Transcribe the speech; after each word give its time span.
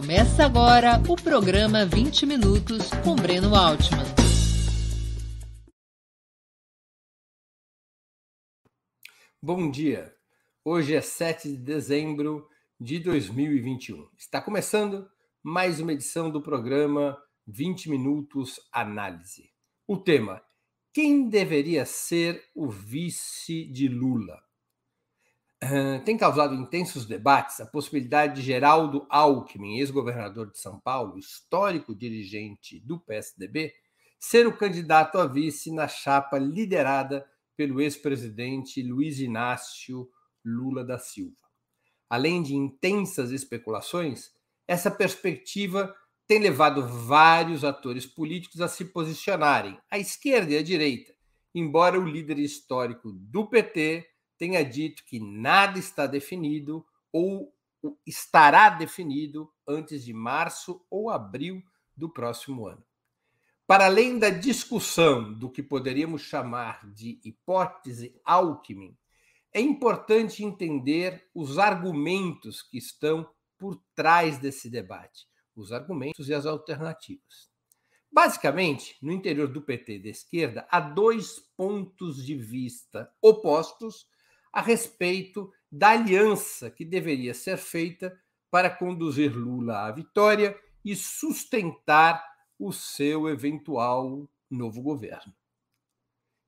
Começa 0.00 0.44
agora 0.44 1.02
o 1.08 1.16
programa 1.16 1.84
20 1.84 2.24
Minutos 2.24 2.88
com 3.02 3.16
Breno 3.16 3.52
Altman. 3.56 4.04
Bom 9.42 9.68
dia. 9.68 10.14
Hoje 10.64 10.94
é 10.94 11.00
7 11.00 11.48
de 11.48 11.56
dezembro 11.56 12.48
de 12.78 13.00
2021. 13.00 14.08
Está 14.16 14.40
começando 14.40 15.10
mais 15.42 15.80
uma 15.80 15.92
edição 15.92 16.30
do 16.30 16.40
programa 16.40 17.20
20 17.48 17.90
Minutos 17.90 18.60
Análise. 18.70 19.50
O 19.84 19.96
tema: 19.96 20.40
quem 20.92 21.28
deveria 21.28 21.84
ser 21.84 22.40
o 22.54 22.70
vice 22.70 23.64
de 23.64 23.88
Lula? 23.88 24.47
Tem 26.04 26.16
causado 26.16 26.54
intensos 26.54 27.04
debates 27.04 27.60
a 27.60 27.66
possibilidade 27.66 28.36
de 28.36 28.42
Geraldo 28.42 29.06
Alckmin, 29.10 29.78
ex-governador 29.78 30.50
de 30.50 30.58
São 30.58 30.78
Paulo, 30.78 31.18
histórico 31.18 31.94
dirigente 31.94 32.78
do 32.80 32.98
PSDB, 33.00 33.72
ser 34.18 34.46
o 34.46 34.56
candidato 34.56 35.18
a 35.18 35.26
vice 35.26 35.72
na 35.72 35.88
chapa 35.88 36.38
liderada 36.38 37.26
pelo 37.56 37.80
ex-presidente 37.80 38.82
Luiz 38.82 39.18
Inácio 39.18 40.08
Lula 40.44 40.84
da 40.84 40.98
Silva. 40.98 41.36
Além 42.08 42.42
de 42.42 42.54
intensas 42.54 43.32
especulações, 43.32 44.30
essa 44.66 44.90
perspectiva 44.90 45.94
tem 46.26 46.38
levado 46.38 46.86
vários 46.86 47.64
atores 47.64 48.06
políticos 48.06 48.60
a 48.60 48.68
se 48.68 48.84
posicionarem 48.86 49.78
à 49.90 49.98
esquerda 49.98 50.52
e 50.52 50.58
à 50.58 50.62
direita, 50.62 51.12
embora 51.54 51.98
o 51.98 52.04
líder 52.04 52.38
histórico 52.38 53.10
do 53.12 53.48
PT 53.48 54.06
tenha 54.38 54.64
dito 54.64 55.04
que 55.04 55.18
nada 55.18 55.78
está 55.78 56.06
definido 56.06 56.86
ou 57.12 57.52
estará 58.06 58.70
definido 58.70 59.52
antes 59.66 60.04
de 60.04 60.12
março 60.12 60.84
ou 60.90 61.10
abril 61.10 61.62
do 61.96 62.08
próximo 62.08 62.66
ano. 62.66 62.82
Para 63.66 63.86
além 63.86 64.18
da 64.18 64.30
discussão 64.30 65.34
do 65.34 65.50
que 65.50 65.62
poderíamos 65.62 66.22
chamar 66.22 66.90
de 66.90 67.20
hipótese 67.22 68.18
Alckmin, 68.24 68.96
é 69.52 69.60
importante 69.60 70.44
entender 70.44 71.28
os 71.34 71.58
argumentos 71.58 72.62
que 72.62 72.78
estão 72.78 73.28
por 73.58 73.82
trás 73.94 74.38
desse 74.38 74.70
debate, 74.70 75.26
os 75.54 75.72
argumentos 75.72 76.28
e 76.28 76.34
as 76.34 76.46
alternativas. 76.46 77.50
Basicamente, 78.10 78.96
no 79.02 79.12
interior 79.12 79.48
do 79.48 79.60
PT 79.60 79.98
da 79.98 80.08
esquerda, 80.08 80.66
há 80.70 80.80
dois 80.80 81.38
pontos 81.56 82.24
de 82.24 82.34
vista 82.36 83.12
opostos 83.20 84.06
a 84.52 84.60
respeito 84.60 85.52
da 85.70 85.90
aliança 85.90 86.70
que 86.70 86.84
deveria 86.84 87.34
ser 87.34 87.56
feita 87.56 88.18
para 88.50 88.70
conduzir 88.70 89.36
Lula 89.36 89.86
à 89.86 89.92
vitória 89.92 90.58
e 90.84 90.96
sustentar 90.96 92.24
o 92.58 92.72
seu 92.72 93.28
eventual 93.28 94.28
novo 94.50 94.80
governo. 94.82 95.34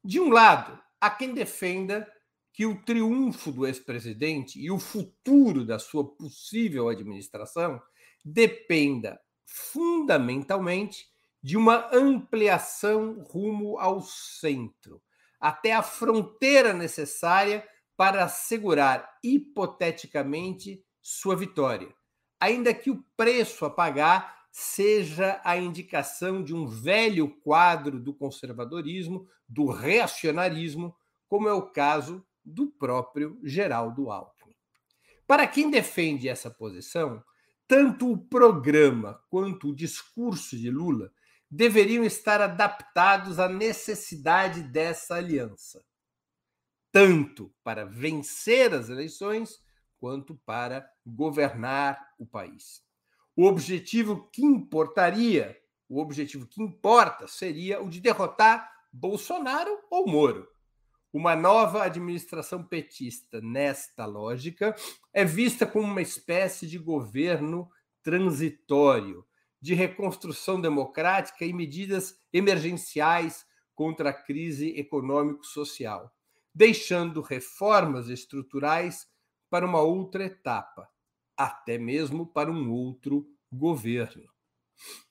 De 0.03 0.19
um 0.19 0.31
lado, 0.31 0.81
há 1.01 1.11
quem 1.11 1.35
defenda 1.35 2.11
que 2.53 2.67
o 2.67 2.83
triunfo 2.83 3.53
do 3.53 3.67
ex-presidente 3.67 4.59
e 4.59 4.71
o 4.71 4.79
futuro 4.79 5.65
da 5.65 5.79
sua 5.79 6.05
possível 6.05 6.89
administração 6.89 7.81
dependa 8.25 9.21
fundamentalmente 9.47 11.07
de 11.43 11.57
uma 11.57 11.89
ampliação 11.95 13.23
rumo 13.23 13.79
ao 13.79 14.03
centro, 14.03 15.03
até 15.39 15.73
a 15.73 15.83
fronteira 15.83 16.73
necessária 16.73 17.67
para 18.01 18.25
assegurar 18.25 19.19
hipoteticamente 19.23 20.83
sua 21.03 21.37
vitória, 21.37 21.95
ainda 22.41 22.73
que 22.73 22.91
o 22.91 23.05
preço 23.15 23.67
a 23.67 23.69
pagar 23.69 24.47
seja 24.51 25.39
a 25.45 25.59
indicação 25.59 26.43
de 26.43 26.55
um 26.55 26.67
velho 26.67 27.29
quadro 27.43 28.01
do 28.01 28.15
conservadorismo, 28.15 29.29
do 29.47 29.67
reacionarismo, 29.67 30.97
como 31.29 31.47
é 31.47 31.53
o 31.53 31.71
caso 31.71 32.27
do 32.43 32.69
próprio 32.69 33.39
Geraldo 33.45 34.11
Alckmin. 34.11 34.57
Para 35.27 35.47
quem 35.47 35.71
defende 35.71 36.27
essa 36.27 36.51
posição, 36.51 37.23
tanto 37.69 38.11
o 38.11 38.17
programa 38.17 39.23
quanto 39.29 39.69
o 39.69 39.77
discurso 39.77 40.57
de 40.57 40.71
Lula 40.71 41.13
deveriam 41.51 42.03
estar 42.03 42.41
adaptados 42.41 43.39
à 43.39 43.47
necessidade 43.47 44.63
dessa 44.63 45.17
aliança 45.17 45.85
tanto 46.93 47.53
para 47.63 47.85
vencer 47.85 48.75
as 48.75 48.89
eleições 48.89 49.61
quanto 49.99 50.35
para 50.47 50.91
governar 51.07 52.15
o 52.19 52.27
país. 52.27 52.83
O 53.37 53.45
objetivo 53.45 54.29
que 54.33 54.43
importaria, 54.43 55.57
o 55.89 56.01
objetivo 56.01 56.47
que 56.47 56.63
importa 56.63 57.27
seria 57.27 57.81
o 57.81 57.89
de 57.89 58.01
derrotar 58.01 58.71
Bolsonaro 58.93 59.79
ou 59.91 60.07
Moro. 60.07 60.49
Uma 61.13 61.35
nova 61.37 61.85
administração 61.85 62.63
petista, 62.63 63.41
nesta 63.41 64.07
lógica, 64.07 64.75
é 65.13 65.25
vista 65.25 65.67
como 65.67 65.87
uma 65.87 66.03
espécie 66.03 66.67
de 66.67 66.79
governo 66.79 67.69
transitório, 68.03 69.27
de 69.61 69.75
reconstrução 69.75 70.61
democrática 70.61 71.45
e 71.45 71.53
medidas 71.53 72.19
emergenciais 72.33 73.45
contra 73.75 74.11
a 74.11 74.15
crise 74.15 74.71
econômico-social 74.77 76.13
deixando 76.55 77.21
reformas 77.21 78.09
estruturais 78.09 79.09
para 79.49 79.67
uma 79.67 79.81
outra 79.81 80.25
etapa, 80.25 80.89
até 81.37 81.79
mesmo 81.79 82.27
para 82.27 82.51
um 82.51 82.71
outro 82.71 83.27
governo. 83.51 84.29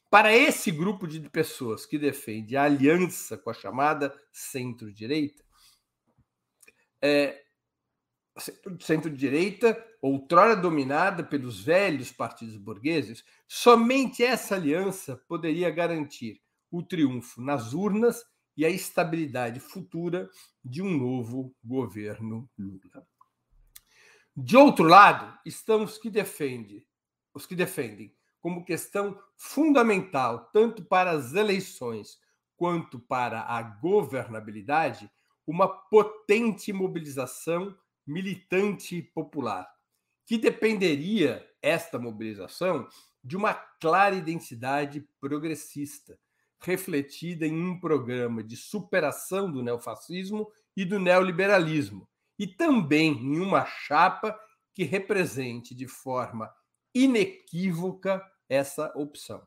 Para 0.09 0.33
esse 0.35 0.71
grupo 0.71 1.07
de 1.07 1.19
pessoas 1.29 1.85
que 1.85 1.97
defende 1.97 2.57
a 2.57 2.63
aliança 2.63 3.37
com 3.37 3.49
a 3.49 3.53
chamada 3.53 4.17
centro-direita, 4.31 5.43
é, 7.01 7.43
centro-direita, 8.79 9.85
outrora 10.01 10.55
dominada 10.55 11.23
pelos 11.23 11.61
velhos 11.61 12.11
partidos 12.11 12.57
burgueses, 12.57 13.23
somente 13.47 14.23
essa 14.23 14.55
aliança 14.55 15.17
poderia 15.27 15.69
garantir 15.69 16.41
o 16.71 16.81
triunfo 16.81 17.41
nas 17.41 17.73
urnas 17.73 18.23
e 18.59 18.65
a 18.65 18.69
estabilidade 18.69 19.57
futura 19.57 20.29
de 20.61 20.81
um 20.81 20.89
novo 20.89 21.55
governo 21.63 22.49
Lula. 22.57 23.07
De 24.35 24.57
outro 24.57 24.83
lado, 24.83 25.39
estão 25.45 25.85
os 25.85 25.97
que 25.97 26.09
defendem, 26.09 26.85
os 27.33 27.45
que 27.45 27.55
defendem 27.55 28.13
como 28.41 28.65
questão 28.65 29.17
fundamental 29.37 30.49
tanto 30.51 30.83
para 30.83 31.11
as 31.11 31.35
eleições 31.35 32.19
quanto 32.57 32.99
para 32.99 33.43
a 33.43 33.61
governabilidade 33.61 35.09
uma 35.47 35.69
potente 35.69 36.73
mobilização 36.73 37.73
militante 38.05 39.01
popular, 39.01 39.73
que 40.25 40.37
dependeria 40.37 41.49
esta 41.61 41.97
mobilização 41.97 42.89
de 43.23 43.37
uma 43.37 43.53
clara 43.53 44.15
identidade 44.15 45.07
progressista, 45.21 46.19
refletida 46.61 47.45
em 47.45 47.61
um 47.61 47.79
programa 47.79 48.43
de 48.43 48.57
superação 48.57 49.51
do 49.51 49.63
neofascismo 49.63 50.51
e 50.75 50.83
do 50.83 50.99
neoliberalismo, 50.99 52.07
e 52.37 52.47
também 52.47 53.13
em 53.13 53.39
uma 53.39 53.65
chapa 53.65 54.37
que 54.73 54.83
represente 54.83 55.73
de 55.73 55.87
forma 55.87 56.53
inequívoca 56.93 58.21
essa 58.47 58.91
opção. 58.95 59.45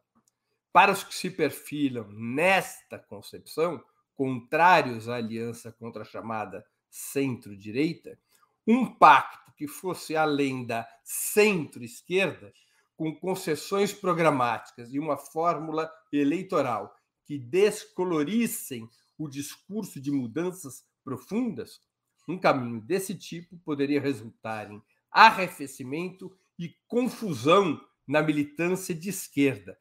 Para 0.73 0.93
os 0.93 1.05
que 1.05 1.15
se 1.15 1.31
perfilam 1.31 2.09
nesta 2.11 2.99
concepção, 2.99 3.83
contrários 4.15 5.09
à 5.09 5.17
aliança 5.17 5.73
contra 5.73 6.03
a 6.03 6.06
chamada 6.06 6.65
centro-direita, 6.89 8.19
um 8.67 8.87
pacto 8.87 9.53
que 9.56 9.67
fosse 9.67 10.17
além 10.17 10.65
da 10.65 10.88
centro-esquerda, 11.03 12.53
com 12.97 13.15
concessões 13.17 13.93
programáticas 13.93 14.93
e 14.93 14.99
uma 14.99 15.17
fórmula 15.17 15.91
eleitoral 16.12 16.94
que 17.32 17.38
descolorissem 17.38 18.87
o 19.17 19.26
discurso 19.26 19.99
de 19.99 20.11
mudanças 20.11 20.84
profundas, 21.02 21.81
um 22.29 22.38
caminho 22.38 22.79
desse 22.79 23.14
tipo 23.14 23.56
poderia 23.64 24.02
resultar 24.02 24.70
em 24.70 24.82
arrefecimento 25.11 26.31
e 26.58 26.76
confusão 26.87 27.81
na 28.06 28.20
militância 28.20 28.94
de 28.94 29.08
esquerda, 29.08 29.79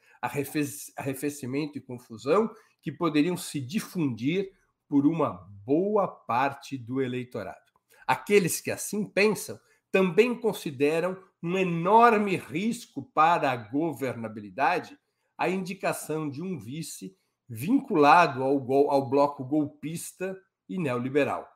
arrefecimento 0.96 1.78
e 1.78 1.82
confusão 1.82 2.50
que 2.82 2.90
poderiam 2.90 3.36
se 3.36 3.60
difundir 3.60 4.54
por 4.88 5.06
uma 5.06 5.32
boa 5.66 6.08
parte 6.08 6.78
do 6.78 7.02
eleitorado. 7.02 7.60
Aqueles 8.08 8.62
que 8.62 8.72
assim 8.72 9.04
pensam 9.04 9.60
também 9.92 10.40
consideram 10.40 11.22
um 11.44 11.58
enorme 11.58 12.38
risco 12.38 13.12
para 13.14 13.52
a 13.52 13.58
governabilidade 13.58 14.98
a 15.38 15.50
indicação 15.50 16.30
de 16.30 16.42
um 16.42 16.58
vice 16.58 17.20
vinculado 17.54 18.44
ao, 18.44 18.90
ao 18.90 19.10
bloco 19.10 19.44
golpista 19.44 20.42
e 20.70 20.78
neoliberal. 20.78 21.52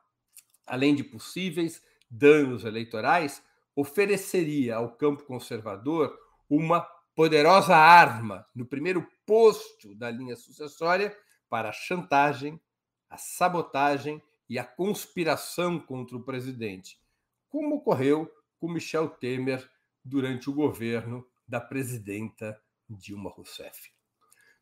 Além 0.66 0.94
de 0.94 1.02
possíveis 1.02 1.82
danos 2.10 2.66
eleitorais, 2.66 3.42
ofereceria 3.74 4.76
ao 4.76 4.94
campo 4.94 5.24
conservador 5.24 6.14
uma 6.50 6.82
poderosa 7.14 7.74
arma 7.74 8.46
no 8.54 8.66
primeiro 8.66 9.08
posto 9.24 9.94
da 9.94 10.10
linha 10.10 10.36
sucessória 10.36 11.16
para 11.48 11.70
a 11.70 11.72
chantagem, 11.72 12.60
a 13.08 13.16
sabotagem 13.16 14.22
e 14.50 14.58
a 14.58 14.64
conspiração 14.64 15.80
contra 15.80 16.14
o 16.14 16.22
presidente, 16.22 17.00
como 17.48 17.76
ocorreu 17.76 18.30
com 18.60 18.68
Michel 18.68 19.08
Temer 19.08 19.66
durante 20.04 20.50
o 20.50 20.52
governo 20.52 21.26
da 21.48 21.58
presidenta 21.58 22.60
Dilma 22.86 23.30
Rousseff. 23.30 23.95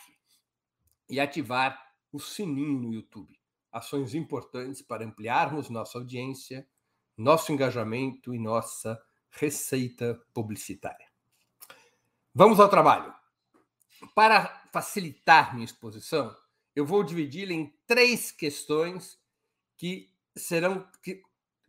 e 1.08 1.20
ativar 1.20 1.80
o 2.12 2.18
sininho 2.18 2.78
no 2.80 2.92
YouTube. 2.92 3.38
Ações 3.72 4.14
importantes 4.14 4.80
para 4.82 5.04
ampliarmos 5.04 5.68
nossa 5.68 5.98
audiência, 5.98 6.66
nosso 7.16 7.52
engajamento 7.52 8.34
e 8.34 8.38
nossa 8.38 9.00
receita 9.30 10.20
publicitária. 10.32 11.06
Vamos 12.34 12.58
ao 12.58 12.68
trabalho. 12.68 13.14
Para 14.14 14.64
facilitar 14.72 15.54
minha 15.54 15.64
exposição, 15.64 16.36
eu 16.74 16.84
vou 16.84 17.02
dividi-la 17.02 17.52
em 17.52 17.74
três 17.86 18.30
questões 18.30 19.18
que 19.76 20.10
serão 20.36 20.86
que, 21.02 21.22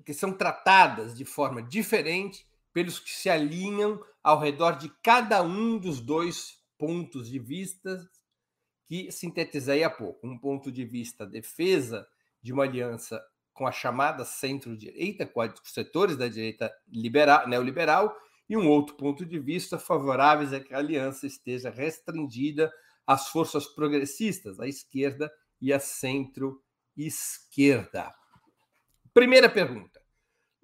que 0.05 0.13
são 0.13 0.33
tratadas 0.33 1.17
de 1.17 1.23
forma 1.23 1.61
diferente 1.61 2.45
pelos 2.73 2.99
que 2.99 3.11
se 3.11 3.29
alinham 3.29 4.03
ao 4.23 4.39
redor 4.39 4.77
de 4.77 4.89
cada 5.01 5.41
um 5.41 5.77
dos 5.77 5.99
dois 5.99 6.57
pontos 6.77 7.29
de 7.29 7.39
vista 7.39 8.07
que 8.85 9.11
sintetizei 9.11 9.83
há 9.83 9.89
pouco. 9.89 10.27
Um 10.27 10.37
ponto 10.37 10.71
de 10.71 10.85
vista 10.85 11.25
defesa 11.25 12.07
de 12.41 12.53
uma 12.53 12.63
aliança 12.63 13.21
com 13.53 13.67
a 13.67 13.71
chamada 13.71 14.23
centro-direita, 14.23 15.25
com 15.25 15.41
os 15.41 15.73
setores 15.73 16.15
da 16.15 16.27
direita 16.27 16.71
liberal, 16.87 17.47
neoliberal, 17.47 18.15
e 18.47 18.55
um 18.55 18.69
outro 18.69 18.95
ponto 18.95 19.25
de 19.25 19.39
vista 19.39 19.79
favoráveis 19.79 20.53
a 20.53 20.59
que 20.59 20.73
a 20.73 20.77
aliança 20.77 21.27
esteja 21.27 21.69
restringida 21.69 22.71
às 23.05 23.27
forças 23.27 23.65
progressistas, 23.65 24.57
à 24.59 24.67
esquerda 24.67 25.31
e 25.59 25.73
à 25.73 25.79
centro-esquerda. 25.79 28.13
Primeira 29.13 29.49
pergunta: 29.49 29.99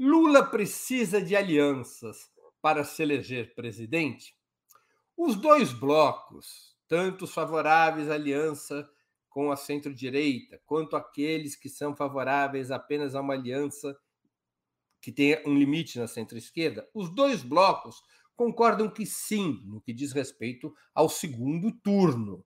Lula 0.06 0.44
precisa 0.46 1.22
de 1.22 1.34
alianças 1.34 2.30
para 2.62 2.84
se 2.84 3.02
eleger 3.02 3.56
presidente? 3.56 4.36
Os 5.16 5.38
dois 5.38 5.72
blocos, 5.72 6.76
tanto 6.90 7.24
os 7.24 7.34
favoráveis 7.34 8.12
à 8.12 8.16
aliança 8.16 8.86
com 9.30 9.50
a 9.50 9.56
centro-direita, 9.56 10.62
quanto 10.66 10.98
aqueles 10.98 11.56
que 11.56 11.70
são 11.70 11.96
favoráveis 11.96 12.70
apenas 12.70 13.16
a 13.16 13.22
uma 13.22 13.34
aliança 13.34 13.98
que 15.00 15.10
tenha 15.10 15.42
um 15.46 15.58
limite 15.58 15.98
na 15.98 16.06
centro-esquerda, 16.06 16.86
os 16.94 17.08
dois 17.08 17.42
blocos 17.42 18.04
concordam 18.36 18.90
que 18.90 19.06
sim, 19.06 19.62
no 19.64 19.80
que 19.80 19.94
diz 19.94 20.12
respeito 20.12 20.76
ao 20.94 21.08
segundo 21.08 21.72
turno. 21.72 22.46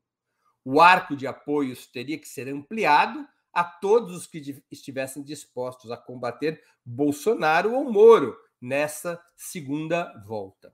O 0.63 0.79
arco 0.79 1.15
de 1.15 1.25
apoios 1.25 1.87
teria 1.87 2.19
que 2.19 2.29
ser 2.29 2.49
ampliado 2.49 3.27
a 3.57 3.63
todos 3.63 4.15
os 4.15 4.27
que 4.27 4.63
estivessem 4.71 5.23
dispostos 5.23 5.91
a 5.91 5.97
combater 5.97 6.61
Bolsonaro 6.85 7.73
ou 7.73 7.91
Moro 7.91 8.37
nessa 8.61 9.21
segunda 9.35 10.13
volta. 10.25 10.73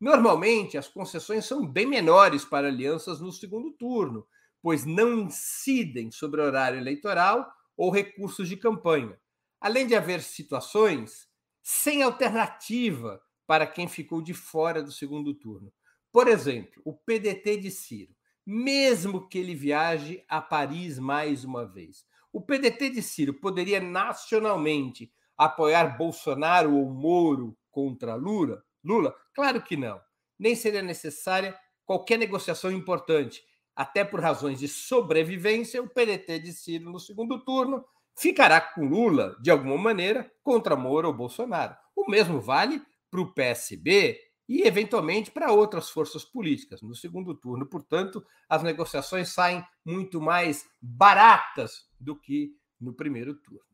Normalmente, 0.00 0.78
as 0.78 0.88
concessões 0.88 1.44
são 1.44 1.66
bem 1.66 1.86
menores 1.86 2.44
para 2.44 2.68
alianças 2.68 3.20
no 3.20 3.32
segundo 3.32 3.72
turno, 3.72 4.26
pois 4.62 4.84
não 4.84 5.20
incidem 5.20 6.10
sobre 6.10 6.40
horário 6.40 6.78
eleitoral 6.78 7.46
ou 7.76 7.90
recursos 7.90 8.48
de 8.48 8.56
campanha 8.56 9.18
além 9.64 9.86
de 9.86 9.94
haver 9.94 10.20
situações 10.20 11.26
sem 11.62 12.02
alternativa 12.02 13.18
para 13.46 13.66
quem 13.66 13.88
ficou 13.88 14.20
de 14.20 14.34
fora 14.34 14.82
do 14.82 14.92
segundo 14.92 15.32
turno. 15.32 15.72
Por 16.12 16.28
exemplo, 16.28 16.82
o 16.84 16.92
PDT 16.92 17.56
de 17.56 17.70
Ciro, 17.70 18.14
mesmo 18.46 19.26
que 19.26 19.38
ele 19.38 19.54
viaje 19.54 20.22
a 20.28 20.38
Paris 20.38 20.98
mais 20.98 21.44
uma 21.44 21.64
vez. 21.64 22.04
O 22.34 22.40
PDT 22.40 22.90
de 22.90 23.00
Ciro 23.00 23.32
poderia 23.32 23.80
nacionalmente 23.80 25.08
apoiar 25.38 25.96
Bolsonaro 25.96 26.74
ou 26.74 26.90
Moro 26.90 27.56
contra 27.70 28.16
Lula? 28.16 28.60
Lula? 28.82 29.14
Claro 29.32 29.62
que 29.62 29.76
não. 29.76 30.00
Nem 30.36 30.56
seria 30.56 30.82
necessária 30.82 31.56
qualquer 31.86 32.18
negociação 32.18 32.72
importante. 32.72 33.40
Até 33.76 34.04
por 34.04 34.18
razões 34.18 34.58
de 34.58 34.66
sobrevivência, 34.66 35.80
o 35.80 35.88
PDT 35.88 36.40
de 36.40 36.52
Ciro 36.52 36.90
no 36.90 36.98
segundo 36.98 37.38
turno 37.44 37.84
ficará 38.18 38.60
com 38.60 38.84
Lula, 38.84 39.36
de 39.40 39.52
alguma 39.52 39.78
maneira, 39.78 40.28
contra 40.42 40.74
Moro 40.74 41.06
ou 41.06 41.14
Bolsonaro. 41.14 41.76
O 41.94 42.10
mesmo 42.10 42.40
vale 42.40 42.82
para 43.12 43.20
o 43.20 43.32
PSB 43.32 44.18
e, 44.48 44.62
eventualmente, 44.62 45.30
para 45.30 45.52
outras 45.52 45.90
forças 45.90 46.24
políticas. 46.24 46.82
No 46.82 46.94
segundo 46.94 47.34
turno, 47.34 47.66
portanto, 47.66 48.24
as 48.48 48.62
negociações 48.62 49.30
saem 49.30 49.64
muito 49.84 50.20
mais 50.20 50.68
baratas 50.80 51.88
do 51.98 52.18
que 52.18 52.54
no 52.80 52.92
primeiro 52.92 53.34
turno. 53.34 53.64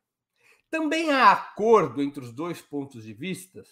Também 0.71 1.11
há 1.11 1.33
acordo 1.33 2.01
entre 2.01 2.23
os 2.23 2.33
dois 2.33 2.61
pontos 2.61 3.03
de 3.03 3.13
vista 3.13 3.63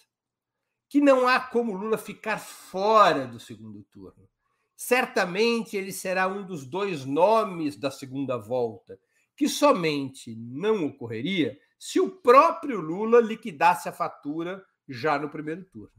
que 0.89 0.99
não 0.99 1.27
há 1.27 1.39
como 1.39 1.73
Lula 1.73 1.97
ficar 1.97 2.39
fora 2.39 3.27
do 3.27 3.39
segundo 3.39 3.83
turno. 3.83 4.27
Certamente 4.75 5.77
ele 5.77 5.91
será 5.91 6.27
um 6.27 6.45
dos 6.45 6.65
dois 6.65 7.05
nomes 7.05 7.77
da 7.77 7.91
segunda 7.91 8.37
volta 8.37 8.99
que 9.35 9.47
somente 9.47 10.35
não 10.35 10.85
ocorreria 10.87 11.57
se 11.77 11.99
o 11.99 12.09
próprio 12.09 12.81
Lula 12.81 13.21
liquidasse 13.21 13.87
a 13.87 13.93
fatura 13.93 14.61
já 14.87 15.17
no 15.17 15.29
primeiro 15.29 15.63
turno. 15.65 15.98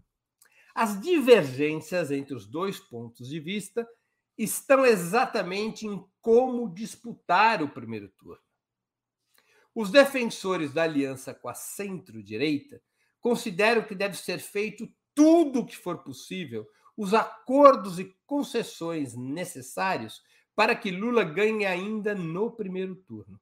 As 0.82 0.98
divergências 0.98 2.10
entre 2.10 2.34
os 2.34 2.46
dois 2.46 2.80
pontos 2.80 3.28
de 3.28 3.38
vista 3.38 3.86
estão 4.38 4.86
exatamente 4.86 5.86
em 5.86 6.02
como 6.22 6.72
disputar 6.72 7.62
o 7.62 7.68
primeiro 7.68 8.08
turno. 8.08 8.42
Os 9.74 9.90
defensores 9.90 10.72
da 10.72 10.84
aliança 10.84 11.34
com 11.34 11.50
a 11.50 11.54
centro-direita 11.54 12.80
consideram 13.20 13.82
que 13.82 13.94
deve 13.94 14.16
ser 14.16 14.38
feito 14.38 14.90
tudo 15.14 15.60
o 15.60 15.66
que 15.66 15.76
for 15.76 15.98
possível, 15.98 16.66
os 16.96 17.12
acordos 17.12 17.98
e 17.98 18.16
concessões 18.24 19.14
necessários 19.14 20.22
para 20.56 20.74
que 20.74 20.90
Lula 20.90 21.24
ganhe 21.24 21.66
ainda 21.66 22.14
no 22.14 22.50
primeiro 22.50 22.96
turno. 22.96 23.38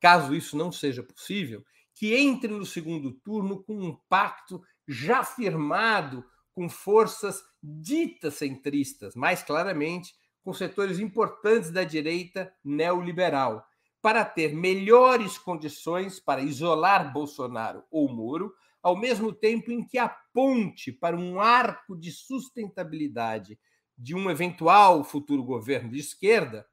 Caso 0.00 0.34
isso 0.34 0.56
não 0.56 0.72
seja 0.72 1.02
possível, 1.02 1.62
que 1.94 2.14
entre 2.14 2.48
no 2.48 2.64
segundo 2.64 3.12
turno 3.12 3.62
com 3.62 3.74
um 3.74 3.94
pacto 4.08 4.64
já 4.88 5.22
firmado 5.22 6.24
com 6.54 6.68
forças 6.68 7.42
ditas 7.62 8.34
centristas, 8.34 9.14
mais 9.14 9.42
claramente 9.42 10.14
com 10.42 10.52
setores 10.52 10.98
importantes 10.98 11.70
da 11.70 11.84
direita 11.84 12.52
neoliberal, 12.64 13.64
para 14.00 14.24
ter 14.24 14.54
melhores 14.54 15.38
condições 15.38 16.18
para 16.18 16.42
isolar 16.42 17.12
Bolsonaro 17.12 17.84
ou 17.90 18.08
Moro, 18.12 18.52
ao 18.82 18.96
mesmo 18.96 19.32
tempo 19.32 19.70
em 19.70 19.86
que 19.86 19.96
aponte 19.96 20.90
para 20.90 21.16
um 21.16 21.40
arco 21.40 21.96
de 21.96 22.10
sustentabilidade 22.10 23.56
de 23.96 24.14
um 24.14 24.28
eventual 24.28 25.04
futuro 25.04 25.44
governo 25.44 25.90
de 25.92 26.00
esquerda, 26.00 26.66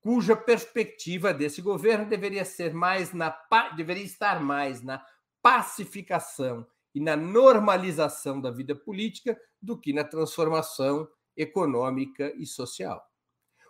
cuja 0.00 0.36
perspectiva 0.36 1.32
desse 1.32 1.62
governo 1.62 2.06
deveria 2.06 2.44
ser 2.44 2.74
mais 2.74 3.14
na 3.14 3.34
deveria 3.74 4.04
estar 4.04 4.40
mais 4.40 4.82
na 4.82 5.02
pacificação 5.40 6.66
e 6.98 7.00
na 7.00 7.14
normalização 7.14 8.40
da 8.40 8.50
vida 8.50 8.74
política 8.74 9.40
do 9.62 9.78
que 9.78 9.92
na 9.92 10.02
transformação 10.02 11.08
econômica 11.36 12.34
e 12.36 12.44
social. 12.44 13.00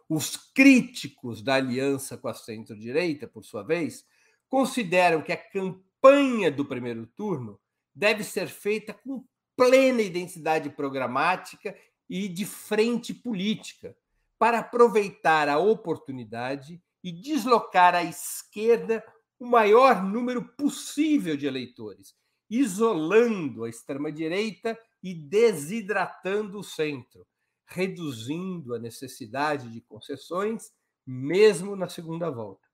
Os 0.08 0.34
críticos 0.34 1.42
da 1.42 1.56
aliança 1.56 2.16
com 2.16 2.26
a 2.26 2.32
centro-direita, 2.32 3.28
por 3.28 3.44
sua 3.44 3.62
vez, 3.62 4.06
consideram 4.48 5.20
que 5.20 5.30
a 5.30 5.36
campanha 5.36 6.50
do 6.50 6.64
primeiro 6.64 7.06
turno 7.06 7.60
deve 7.94 8.24
ser 8.24 8.48
feita 8.48 8.94
com 8.94 9.22
plena 9.54 10.00
identidade 10.00 10.70
programática 10.70 11.76
e 12.08 12.30
de 12.30 12.46
frente 12.46 13.12
política, 13.12 13.94
para 14.38 14.60
aproveitar 14.60 15.50
a 15.50 15.58
oportunidade 15.58 16.82
e 17.04 17.12
deslocar 17.12 17.94
à 17.94 18.02
esquerda 18.02 19.04
o 19.38 19.44
maior 19.44 20.02
número 20.02 20.42
possível 20.56 21.36
de 21.36 21.46
eleitores, 21.46 22.16
isolando 22.50 23.64
a 23.64 23.68
extrema-direita 23.68 24.78
e 25.02 25.14
desidratando 25.14 26.58
o 26.58 26.64
centro, 26.64 27.26
reduzindo 27.66 28.74
a 28.74 28.78
necessidade 28.78 29.70
de 29.70 29.80
concessões, 29.80 30.70
mesmo 31.06 31.76
na 31.76 31.88
segunda 31.88 32.30
volta. 32.30 32.66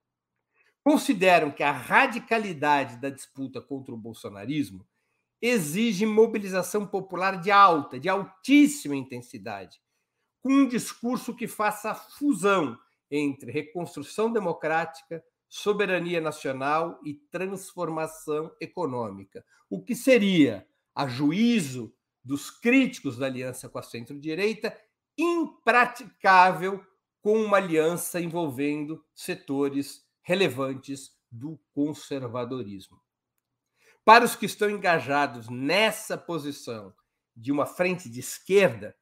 Consideram 0.83 1.51
que 1.51 1.63
a 1.63 1.71
radicalidade 1.71 2.97
da 2.97 3.09
disputa 3.09 3.61
contra 3.61 3.93
o 3.93 3.97
bolsonarismo 3.97 4.85
exige 5.41 6.05
mobilização 6.05 6.85
popular 6.85 7.41
de 7.41 7.51
alta, 7.51 7.99
de 7.99 8.07
altíssima 8.07 8.95
intensidade, 8.95 9.79
com 10.41 10.51
um 10.51 10.67
discurso 10.67 11.35
que 11.35 11.47
faça 11.47 11.91
a 11.91 11.95
fusão 11.95 12.77
entre 13.09 13.51
reconstrução 13.51 14.31
democrática, 14.31 15.23
soberania 15.55 16.19
nacional 16.19 16.99
e 17.01 17.13
transformação 17.13 18.53
econômica, 18.59 19.45
o 19.69 19.81
que 19.81 19.95
seria, 19.95 20.67
a 20.93 21.07
juízo 21.07 21.95
dos 22.21 22.51
críticos 22.51 23.17
da 23.17 23.27
aliança 23.27 23.69
com 23.69 23.79
a 23.79 23.81
centro-direita, 23.81 24.77
impraticável 25.17 26.85
com 27.21 27.41
uma 27.41 27.55
aliança 27.55 28.19
envolvendo 28.19 29.01
setores 29.15 30.05
relevantes 30.21 31.15
do 31.31 31.57
conservadorismo. 31.71 33.01
Para 34.03 34.25
os 34.25 34.35
que 34.35 34.45
estão 34.45 34.69
engajados 34.69 35.47
nessa 35.47 36.17
posição 36.17 36.93
de 37.33 37.53
uma 37.53 37.65
frente 37.65 38.09
de 38.09 38.19
esquerda, 38.19 38.93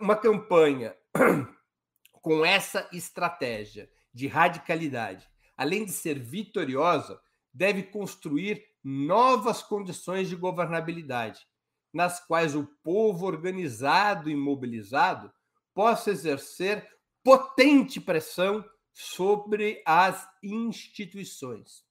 uma 0.00 0.16
campanha 0.16 0.96
com 2.12 2.46
essa 2.46 2.88
estratégia 2.94 3.90
de 4.12 4.26
radicalidade, 4.26 5.29
além 5.60 5.84
de 5.84 5.92
ser 5.92 6.18
vitoriosa, 6.18 7.20
deve 7.52 7.82
construir 7.82 8.64
novas 8.82 9.62
condições 9.62 10.26
de 10.26 10.34
governabilidade, 10.34 11.46
nas 11.92 12.18
quais 12.26 12.54
o 12.54 12.64
povo 12.82 13.26
organizado 13.26 14.30
e 14.30 14.34
mobilizado 14.34 15.30
possa 15.74 16.12
exercer 16.12 16.88
potente 17.22 18.00
pressão 18.00 18.64
sobre 18.90 19.82
as 19.84 20.26
instituições. 20.42 21.84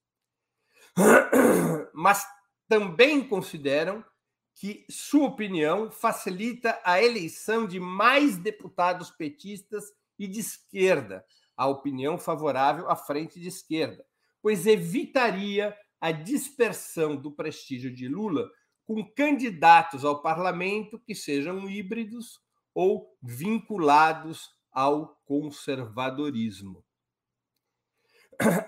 Mas 1.93 2.25
também 2.67 3.23
consideram 3.23 4.03
que 4.55 4.83
sua 4.89 5.27
opinião 5.27 5.91
facilita 5.91 6.81
a 6.83 7.03
eleição 7.03 7.67
de 7.67 7.79
mais 7.79 8.35
deputados 8.35 9.11
petistas 9.11 9.93
e 10.17 10.27
de 10.27 10.39
esquerda, 10.39 11.23
a 11.59 11.67
opinião 11.67 12.17
favorável 12.17 12.89
à 12.89 12.95
frente 12.95 13.37
de 13.37 13.49
esquerda, 13.49 14.05
pois 14.41 14.65
evitaria 14.65 15.77
a 15.99 16.09
dispersão 16.09 17.17
do 17.17 17.33
prestígio 17.33 17.93
de 17.93 18.07
Lula 18.07 18.49
com 18.87 19.03
candidatos 19.13 20.05
ao 20.05 20.21
parlamento 20.21 20.97
que 20.97 21.13
sejam 21.13 21.69
híbridos 21.69 22.39
ou 22.73 23.13
vinculados 23.21 24.49
ao 24.71 25.17
conservadorismo. 25.25 26.81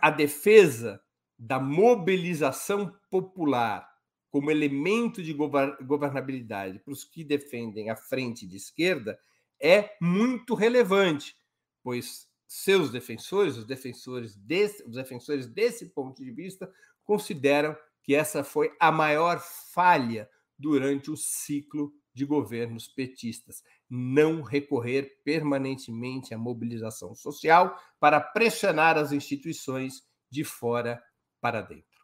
A 0.02 0.12
defesa 0.12 1.02
da 1.40 1.62
mobilização 1.62 2.94
popular 3.10 3.90
como 4.30 4.52
elemento 4.52 5.24
de 5.24 5.32
governabilidade 5.32 6.80
para 6.80 6.92
os 6.92 7.06
que 7.06 7.24
defendem 7.24 7.90
a 7.90 7.96
frente 7.96 8.46
de 8.46 8.58
esquerda 8.58 9.18
é 9.62 9.96
muito 10.02 10.56
relevante, 10.56 11.38
pois 11.82 12.30
seus 12.53 12.91
defensores, 12.91 13.55
os 13.55 13.63
defensores 13.63 14.36
desse, 14.36 14.84
os 14.84 14.96
defensores 14.96 15.48
desse 15.48 15.86
ponto 15.91 16.22
de 16.22 16.29
vista, 16.34 16.70
consideram 17.01 17.74
que 18.03 18.13
essa 18.13 18.43
foi 18.43 18.75
a 18.77 18.91
maior 18.91 19.39
falha 19.39 20.29
durante 20.60 21.10
o 21.10 21.15
ciclo 21.15 21.93
de 22.13 22.25
governos 22.25 22.89
petistas, 22.89 23.63
não 23.89 24.41
recorrer 24.41 25.22
permanentemente 25.24 26.34
à 26.34 26.38
mobilização 26.38 27.15
social 27.15 27.81
para 27.98 28.20
pressionar 28.20 28.98
as 28.98 29.13
instituições 29.13 30.03
de 30.29 30.43
fora 30.43 31.01
para 31.39 31.62
dentro. 31.62 32.01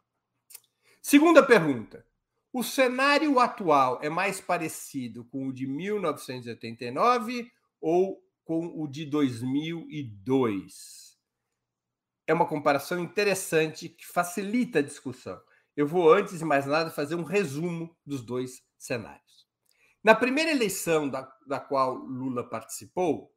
Segunda 1.01 1.45
pergunta: 1.45 2.05
o 2.53 2.63
cenário 2.63 3.37
atual 3.37 3.99
é 4.01 4.07
mais 4.07 4.39
parecido 4.39 5.25
com 5.25 5.49
o 5.49 5.53
de 5.53 5.67
1989 5.67 7.51
ou 7.81 8.25
com 8.47 8.81
o 8.81 8.87
de 8.87 9.05
2002? 9.05 11.17
É 12.25 12.33
uma 12.33 12.47
comparação 12.47 12.97
interessante 12.97 13.89
que 13.89 14.07
facilita 14.07 14.79
a 14.79 14.81
discussão. 14.81 15.37
Eu 15.75 15.85
vou, 15.85 16.13
antes 16.13 16.39
de 16.39 16.45
mais 16.45 16.65
nada, 16.65 16.89
fazer 16.89 17.15
um 17.15 17.23
resumo 17.23 17.93
dos 18.05 18.21
dois 18.21 18.63
cenários. 18.77 19.45
Na 20.01 20.15
primeira 20.15 20.49
eleição 20.49 21.09
da, 21.09 21.29
da 21.45 21.59
qual 21.59 21.95
Lula 21.95 22.49
participou, 22.49 23.33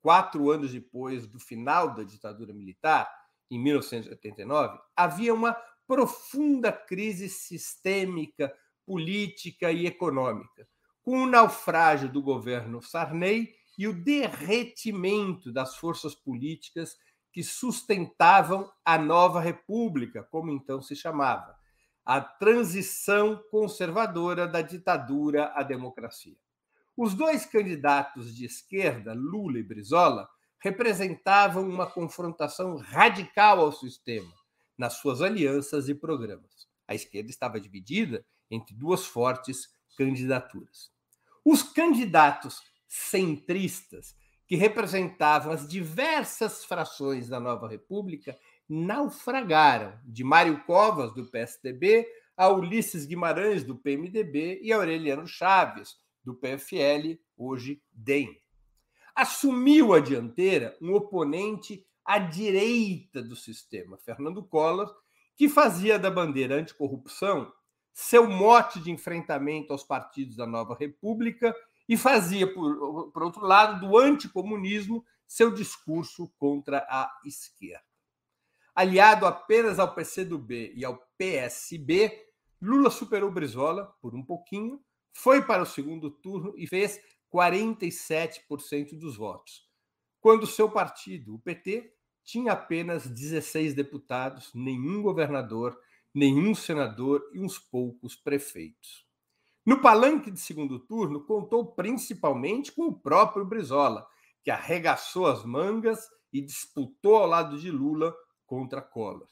quatro 0.00 0.48
anos 0.48 0.70
depois 0.70 1.26
do 1.26 1.40
final 1.40 1.92
da 1.92 2.04
ditadura 2.04 2.52
militar, 2.52 3.12
em 3.50 3.58
1989, 3.58 4.78
havia 4.96 5.34
uma 5.34 5.60
profunda 5.88 6.70
crise 6.70 7.28
sistêmica, 7.28 8.54
política 8.86 9.72
e 9.72 9.86
econômica, 9.86 10.68
com 11.02 11.24
o 11.24 11.26
naufrágio 11.26 12.08
do 12.08 12.22
governo 12.22 12.80
Sarney 12.80 13.60
e 13.78 13.88
o 13.88 13.92
derretimento 13.92 15.52
das 15.52 15.76
forças 15.76 16.14
políticas 16.14 16.96
que 17.32 17.42
sustentavam 17.42 18.70
a 18.84 18.98
nova 18.98 19.40
república, 19.40 20.22
como 20.24 20.50
então 20.50 20.82
se 20.82 20.94
chamava, 20.94 21.56
a 22.04 22.20
transição 22.20 23.42
conservadora 23.50 24.46
da 24.46 24.60
ditadura 24.60 25.52
à 25.54 25.62
democracia. 25.62 26.36
Os 26.96 27.14
dois 27.14 27.46
candidatos 27.46 28.34
de 28.34 28.44
esquerda, 28.44 29.14
Lula 29.14 29.58
e 29.58 29.62
Brizola, 29.62 30.28
representavam 30.60 31.66
uma 31.68 31.86
confrontação 31.86 32.76
radical 32.76 33.60
ao 33.60 33.72
sistema, 33.72 34.32
nas 34.76 34.94
suas 34.94 35.22
alianças 35.22 35.88
e 35.88 35.94
programas. 35.94 36.68
A 36.86 36.94
esquerda 36.94 37.30
estava 37.30 37.60
dividida 37.60 38.24
entre 38.50 38.74
duas 38.74 39.06
fortes 39.06 39.68
candidaturas. 39.96 40.92
Os 41.44 41.62
candidatos 41.62 42.60
centristas, 42.92 44.14
que 44.46 44.56
representavam 44.56 45.52
as 45.52 45.66
diversas 45.66 46.64
frações 46.64 47.28
da 47.28 47.40
nova 47.40 47.68
república, 47.68 48.36
naufragaram, 48.68 49.98
de 50.04 50.22
Mário 50.22 50.62
Covas, 50.64 51.14
do 51.14 51.30
PSDB, 51.30 52.06
a 52.36 52.48
Ulisses 52.48 53.06
Guimarães, 53.06 53.64
do 53.64 53.76
PMDB, 53.76 54.60
e 54.62 54.72
Aureliano 54.72 55.26
Chaves, 55.26 55.96
do 56.24 56.34
PFL, 56.34 57.18
hoje 57.36 57.82
DEM 57.92 58.42
assumiu 59.14 59.92
a 59.92 60.00
dianteira 60.00 60.76
um 60.80 60.94
oponente 60.94 61.86
à 62.04 62.18
direita 62.18 63.22
do 63.22 63.36
sistema, 63.36 63.98
Fernando 63.98 64.42
Collor, 64.42 64.92
que 65.36 65.48
fazia 65.48 65.98
da 65.98 66.10
bandeira 66.10 66.56
anticorrupção 66.56 67.52
seu 67.92 68.28
mote 68.28 68.80
de 68.80 68.90
enfrentamento 68.90 69.72
aos 69.72 69.84
partidos 69.84 70.36
da 70.36 70.46
nova 70.46 70.74
república 70.74 71.54
e 71.88 71.96
fazia, 71.96 72.52
por, 72.52 73.10
por 73.12 73.22
outro 73.22 73.42
lado, 73.42 73.86
do 73.86 73.98
anticomunismo 73.98 75.04
seu 75.26 75.50
discurso 75.50 76.32
contra 76.38 76.78
a 76.90 77.10
esquerda. 77.24 77.84
Aliado 78.74 79.26
apenas 79.26 79.78
ao 79.78 79.94
PCdoB 79.94 80.72
e 80.74 80.84
ao 80.84 80.98
PSB, 81.18 82.26
Lula 82.60 82.90
superou 82.90 83.30
Brizola 83.30 83.94
por 84.00 84.14
um 84.14 84.24
pouquinho, 84.24 84.82
foi 85.12 85.42
para 85.44 85.62
o 85.62 85.66
segundo 85.66 86.10
turno 86.10 86.54
e 86.56 86.66
fez 86.66 87.00
47% 87.32 88.98
dos 88.98 89.16
votos, 89.16 89.68
quando 90.20 90.46
seu 90.46 90.70
partido, 90.70 91.34
o 91.34 91.38
PT, 91.38 91.94
tinha 92.22 92.52
apenas 92.52 93.06
16 93.06 93.74
deputados, 93.74 94.52
nenhum 94.54 95.02
governador, 95.02 95.78
nenhum 96.14 96.54
senador 96.54 97.22
e 97.32 97.40
uns 97.40 97.58
poucos 97.58 98.14
prefeitos. 98.14 99.01
No 99.64 99.80
palanque 99.80 100.30
de 100.30 100.40
segundo 100.40 100.80
turno, 100.80 101.24
contou 101.24 101.72
principalmente 101.72 102.72
com 102.72 102.86
o 102.86 102.98
próprio 102.98 103.44
Brizola, 103.44 104.04
que 104.42 104.50
arregaçou 104.50 105.26
as 105.26 105.44
mangas 105.44 106.00
e 106.32 106.40
disputou 106.40 107.16
ao 107.16 107.26
lado 107.26 107.56
de 107.56 107.70
Lula 107.70 108.12
contra 108.44 108.82
Collor. 108.82 109.28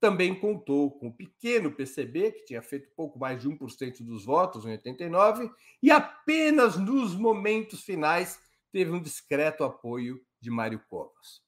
também 0.00 0.32
contou 0.38 0.92
com 0.98 1.08
o 1.08 1.12
pequeno 1.12 1.72
PCB, 1.72 2.30
que 2.30 2.44
tinha 2.44 2.62
feito 2.62 2.88
pouco 2.94 3.18
mais 3.18 3.42
de 3.42 3.48
1% 3.48 4.04
dos 4.04 4.24
votos 4.24 4.64
em 4.64 4.70
89, 4.70 5.50
e 5.82 5.90
apenas 5.90 6.76
nos 6.76 7.16
momentos 7.16 7.82
finais 7.82 8.38
teve 8.70 8.92
um 8.92 9.02
discreto 9.02 9.64
apoio 9.64 10.20
de 10.40 10.50
Mário 10.50 10.80
Covas. 10.88 11.42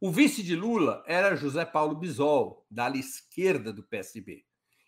O 0.00 0.10
vice 0.10 0.42
de 0.42 0.56
Lula 0.56 1.04
era 1.06 1.36
José 1.36 1.64
Paulo 1.64 1.94
Bisol, 1.94 2.66
da 2.68 2.86
ala 2.86 2.96
esquerda 2.96 3.72
do 3.72 3.84
PSB. 3.84 4.44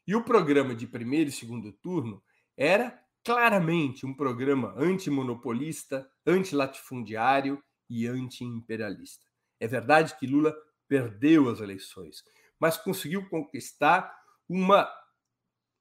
E 0.06 0.16
o 0.16 0.24
programa 0.24 0.74
de 0.74 0.86
primeiro 0.86 1.30
e 1.30 1.32
segundo 1.32 1.72
turno 1.72 2.22
era 2.58 3.00
claramente 3.24 4.04
um 4.04 4.12
programa 4.12 4.74
antimonopolista, 4.76 6.10
antilatifundiário 6.26 7.62
e 7.88 8.06
antiimperialista. 8.08 9.24
É 9.60 9.68
verdade 9.68 10.18
que 10.18 10.26
Lula 10.26 10.56
perdeu 10.88 11.48
as 11.48 11.60
eleições, 11.60 12.24
mas 12.58 12.76
conseguiu 12.76 13.28
conquistar 13.28 14.12
uma 14.48 14.90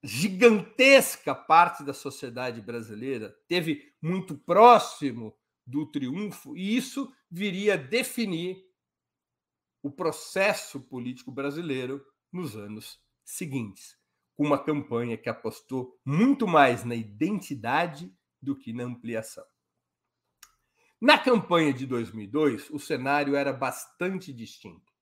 gigantesca 0.03 1.33
parte 1.33 1.83
da 1.83 1.93
sociedade 1.93 2.61
brasileira, 2.61 3.35
teve 3.47 3.91
muito 3.99 4.37
próximo 4.37 5.35
do 5.65 5.89
triunfo, 5.89 6.55
e 6.55 6.77
isso 6.77 7.11
viria 7.29 7.73
a 7.73 7.77
definir 7.77 8.63
o 9.81 9.91
processo 9.91 10.79
político 10.79 11.31
brasileiro 11.31 12.05
nos 12.31 12.55
anos 12.55 12.99
seguintes, 13.25 13.97
com 14.37 14.45
uma 14.45 14.63
campanha 14.63 15.17
que 15.17 15.27
apostou 15.27 15.99
muito 16.05 16.47
mais 16.47 16.85
na 16.85 16.93
identidade 16.93 18.15
do 18.39 18.55
que 18.55 18.71
na 18.71 18.83
ampliação. 18.83 19.43
Na 21.01 21.17
campanha 21.17 21.73
de 21.73 21.87
2002, 21.87 22.69
o 22.69 22.77
cenário 22.77 23.35
era 23.35 23.51
bastante 23.51 24.31
distinto. 24.31 24.93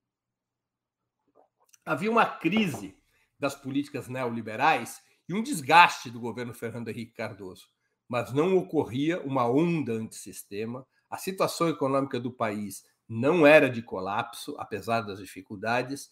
Havia 1.86 2.10
uma 2.10 2.25
crise 2.25 2.98
das 3.38 3.54
políticas 3.56 4.08
neoliberais 4.08 5.01
e 5.27 5.34
um 5.34 5.44
desgaste 5.44 6.10
do 6.10 6.20
governo 6.20 6.54
Fernando 6.54 6.88
Henrique 6.88 7.13
Cardoso, 7.13 7.68
mas 8.08 8.32
não 8.32 8.56
ocorria 8.56 9.22
uma 9.22 9.50
onda 9.50 9.92
antissistema, 9.92 10.88
a 11.10 11.18
situação 11.18 11.68
econômica 11.68 12.20
do 12.20 12.32
país 12.32 12.86
não 13.07 13.45
era 13.45 13.69
de 13.69 13.81
colapso, 13.81 14.55
apesar 14.57 15.01
das 15.01 15.19
dificuldades, 15.19 16.12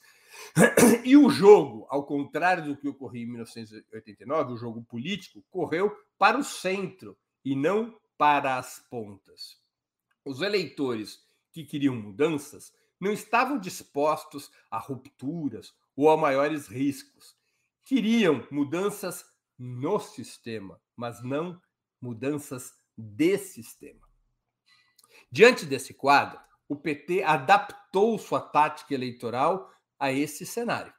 e 1.03 1.15
o 1.15 1.29
jogo, 1.29 1.85
ao 1.89 2.05
contrário 2.05 2.65
do 2.65 2.77
que 2.77 2.88
ocorria 2.88 3.23
em 3.23 3.27
1989, 3.27 4.53
o 4.53 4.57
jogo 4.57 4.83
político 4.83 5.43
correu 5.50 5.95
para 6.17 6.38
o 6.38 6.43
centro 6.43 7.17
e 7.43 7.55
não 7.55 8.00
para 8.17 8.57
as 8.57 8.79
pontas 8.89 9.63
os 10.25 10.41
eleitores 10.41 11.21
que 11.51 11.63
queriam 11.63 11.95
mudanças 11.95 12.73
não 13.00 13.12
estavam 13.12 13.59
dispostos 13.59 14.50
a 14.71 14.77
rupturas 14.77 15.73
ou 15.95 16.09
a 16.09 16.17
maiores 16.17 16.67
riscos. 16.67 17.35
Queriam 17.83 18.47
mudanças 18.50 19.25
no 19.57 20.00
sistema, 20.00 20.81
mas 20.95 21.21
não 21.21 21.62
mudanças 22.01 22.73
de 22.97 23.38
sistema. 23.38 24.07
Diante 25.29 25.65
desse 25.65 25.93
quadro, 25.93 26.39
o 26.74 26.75
PT 26.75 27.22
adaptou 27.24 28.18
sua 28.18 28.42
tática 28.42 28.94
eleitoral 28.94 29.72
a 30.00 30.12
esse 30.12 30.46
cenário, 30.46 30.92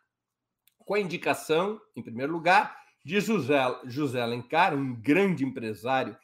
com 0.78 0.95
a 0.95 1.00
indicação, 1.00 1.81
em 1.97 2.02
primeiro 2.02 2.33
lugar, 2.33 2.76
de 3.04 3.21
José, 3.21 3.61
José 3.85 4.23
Alencar, 4.23 4.75
um 4.75 4.95
grande 4.95 5.45
empresário 5.45 6.16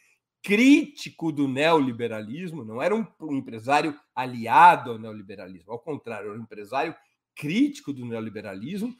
crítico 0.42 1.30
do 1.32 1.46
neoliberalismo, 1.48 2.64
não 2.64 2.80
era 2.80 2.94
um, 2.94 3.04
um 3.20 3.34
empresário 3.34 3.98
aliado 4.14 4.92
ao 4.92 4.98
neoliberalismo, 4.98 5.72
ao 5.72 5.78
contrário, 5.78 6.30
era 6.30 6.38
um 6.38 6.42
empresário 6.42 6.94
crítico 7.34 7.92
do 7.92 8.06
neoliberalismo 8.06 8.94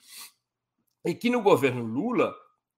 e 1.06 1.14
que 1.14 1.30
no 1.30 1.40
governo 1.40 1.84
Lula 1.84 2.34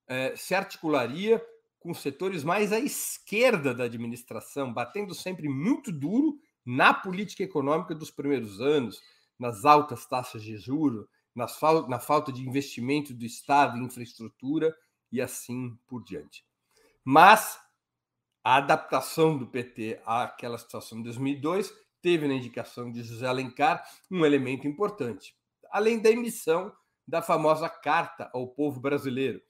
eh, 0.07 0.35
se 0.37 0.55
articularia 0.55 1.43
com 1.81 1.93
setores 1.93 2.45
mais 2.45 2.73
à 2.73 2.79
esquerda 2.79 3.75
da 3.75 3.85
administração, 3.85 4.73
batendo 4.73 5.15
sempre 5.15 5.49
muito 5.49 5.91
duro 5.91 6.39
na 6.65 6.95
política 6.95 7.43
econômica 7.43 7.95
dos 7.95 8.11
primeiros 8.11 8.61
anos, 8.61 9.01
nas 9.39 9.65
altas 9.65 10.07
taxas 10.07 10.43
de 10.43 10.57
juros, 10.57 11.07
nas, 11.35 11.59
na 11.89 11.99
falta 11.99 12.33
de 12.33 12.47
investimento 12.47 13.15
do 13.15 13.25
Estado 13.25 13.79
em 13.79 13.85
infraestrutura 13.85 14.75
e 15.11 15.21
assim 15.21 15.77
por 15.87 16.03
diante. 16.05 16.45
Mas 17.05 17.59
a 18.45 18.57
adaptação 18.57 19.37
do 19.37 19.47
PT 19.47 20.01
àquela 20.05 20.59
situação 20.59 20.99
de 20.99 21.05
2002 21.05 21.73
teve 22.01 22.27
na 22.27 22.35
indicação 22.35 22.91
de 22.91 23.03
José 23.03 23.27
Alencar 23.27 23.85
um 24.11 24.25
elemento 24.25 24.67
importante, 24.67 25.37
além 25.71 26.01
da 26.01 26.11
emissão 26.11 26.73
da 27.07 27.23
famosa 27.23 27.69
Carta 27.69 28.31
ao 28.33 28.49
Povo 28.49 28.81
Brasileiro, 28.81 29.41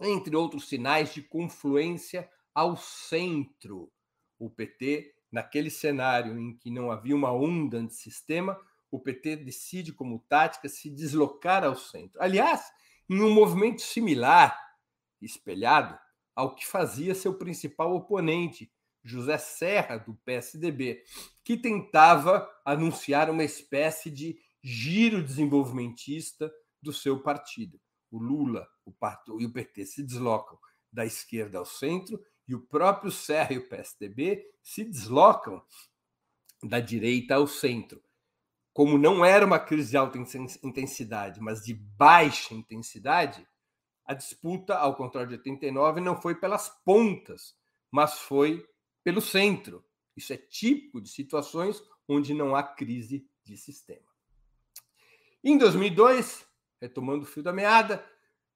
entre 0.00 0.36
outros 0.36 0.68
sinais 0.68 1.12
de 1.12 1.22
confluência 1.22 2.28
ao 2.54 2.76
centro. 2.76 3.90
O 4.38 4.50
PT, 4.50 5.14
naquele 5.30 5.70
cenário 5.70 6.38
em 6.38 6.56
que 6.56 6.70
não 6.70 6.90
havia 6.90 7.14
uma 7.14 7.32
onda 7.32 7.78
antissistema, 7.78 8.58
o 8.90 9.00
PT 9.00 9.36
decide 9.36 9.92
como 9.92 10.24
tática 10.28 10.68
se 10.68 10.90
deslocar 10.90 11.64
ao 11.64 11.76
centro. 11.76 12.20
Aliás, 12.20 12.70
em 13.08 13.20
um 13.20 13.30
movimento 13.30 13.82
similar, 13.82 14.58
espelhado, 15.20 15.98
ao 16.34 16.54
que 16.54 16.66
fazia 16.66 17.14
seu 17.14 17.34
principal 17.34 17.94
oponente, 17.94 18.70
José 19.02 19.38
Serra, 19.38 19.96
do 19.98 20.14
PSDB, 20.24 21.02
que 21.44 21.56
tentava 21.56 22.48
anunciar 22.64 23.30
uma 23.30 23.44
espécie 23.44 24.10
de 24.10 24.38
giro 24.62 25.22
desenvolvimentista 25.22 26.52
do 26.82 26.92
seu 26.92 27.22
partido. 27.22 27.80
O 28.10 28.18
Lula 28.18 28.66
o 28.84 29.40
e 29.40 29.46
o 29.46 29.52
PT 29.52 29.86
se 29.86 30.02
deslocam 30.02 30.58
da 30.92 31.04
esquerda 31.04 31.58
ao 31.58 31.64
centro 31.64 32.20
e 32.46 32.54
o 32.54 32.60
próprio 32.60 33.10
Serra 33.10 33.52
e 33.54 33.58
o 33.58 33.68
PSDB 33.68 34.44
se 34.62 34.84
deslocam 34.84 35.62
da 36.62 36.80
direita 36.80 37.34
ao 37.34 37.46
centro. 37.46 38.02
Como 38.72 38.98
não 38.98 39.24
era 39.24 39.44
uma 39.44 39.58
crise 39.58 39.90
de 39.90 39.96
alta 39.96 40.18
intensidade, 40.62 41.40
mas 41.40 41.64
de 41.64 41.74
baixa 41.74 42.54
intensidade, 42.54 43.46
a 44.04 44.14
disputa, 44.14 44.76
ao 44.76 44.94
contrário 44.94 45.30
de 45.30 45.36
89, 45.36 46.00
não 46.00 46.20
foi 46.20 46.34
pelas 46.34 46.68
pontas, 46.84 47.56
mas 47.90 48.20
foi 48.20 48.64
pelo 49.02 49.20
centro. 49.20 49.84
Isso 50.16 50.32
é 50.32 50.36
típico 50.36 51.00
de 51.00 51.08
situações 51.08 51.82
onde 52.08 52.32
não 52.32 52.54
há 52.54 52.62
crise 52.62 53.28
de 53.42 53.56
sistema. 53.56 54.06
Em 55.42 55.58
2002, 55.58 56.46
retomando 56.80 57.24
o 57.24 57.26
fio 57.26 57.42
da 57.42 57.52
meada, 57.52 58.04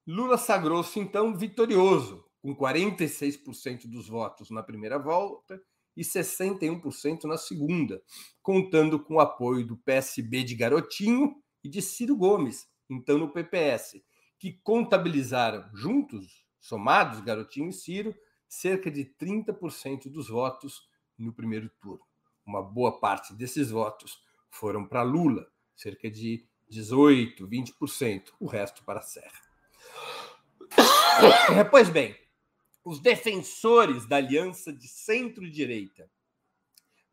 Lula 0.07 0.37
sagrou-se 0.37 0.99
então 0.99 1.35
vitorioso, 1.37 2.25
com 2.41 2.55
46% 2.55 3.87
dos 3.87 4.09
votos 4.09 4.51
na 4.51 4.63
primeira 4.63 4.99
volta 4.99 5.61
e 5.97 6.03
61% 6.03 7.25
na 7.25 7.37
segunda, 7.37 8.03
contando 8.43 8.99
com 8.99 9.15
o 9.15 9.21
apoio 9.21 9.67
do 9.67 9.77
PSB 9.77 10.43
de 10.45 10.55
Garotinho 10.55 11.35
e 11.63 11.69
de 11.69 11.83
Ciro 11.83 12.17
Gomes, 12.17 12.67
então 12.89 13.19
no 13.19 13.33
PPS, 13.33 14.03
que 14.39 14.59
contabilizaram 14.63 15.69
juntos, 15.75 16.47
somados, 16.59 17.21
Garotinho 17.21 17.69
e 17.69 17.73
Ciro, 17.73 18.15
cerca 18.49 18.91
de 18.91 19.05
30% 19.05 20.11
dos 20.11 20.29
votos 20.29 20.89
no 21.19 21.33
primeiro 21.33 21.71
turno. 21.81 22.05
Uma 22.47 22.63
boa 22.63 22.99
parte 22.99 23.35
desses 23.35 23.71
votos 23.71 24.19
foram 24.51 24.87
para 24.87 25.03
Lula, 25.03 25.47
cerca 25.77 26.11
de 26.11 26.47
18, 26.69 27.47
20%, 27.47 28.33
o 28.41 28.47
resto 28.47 28.83
para 28.85 29.03
Serra. 29.03 29.41
Pois 31.71 31.91
bem, 31.91 32.17
os 32.91 32.99
defensores 32.99 34.05
da 34.05 34.17
aliança 34.17 34.73
de 34.73 34.89
centro-direita 34.89 36.11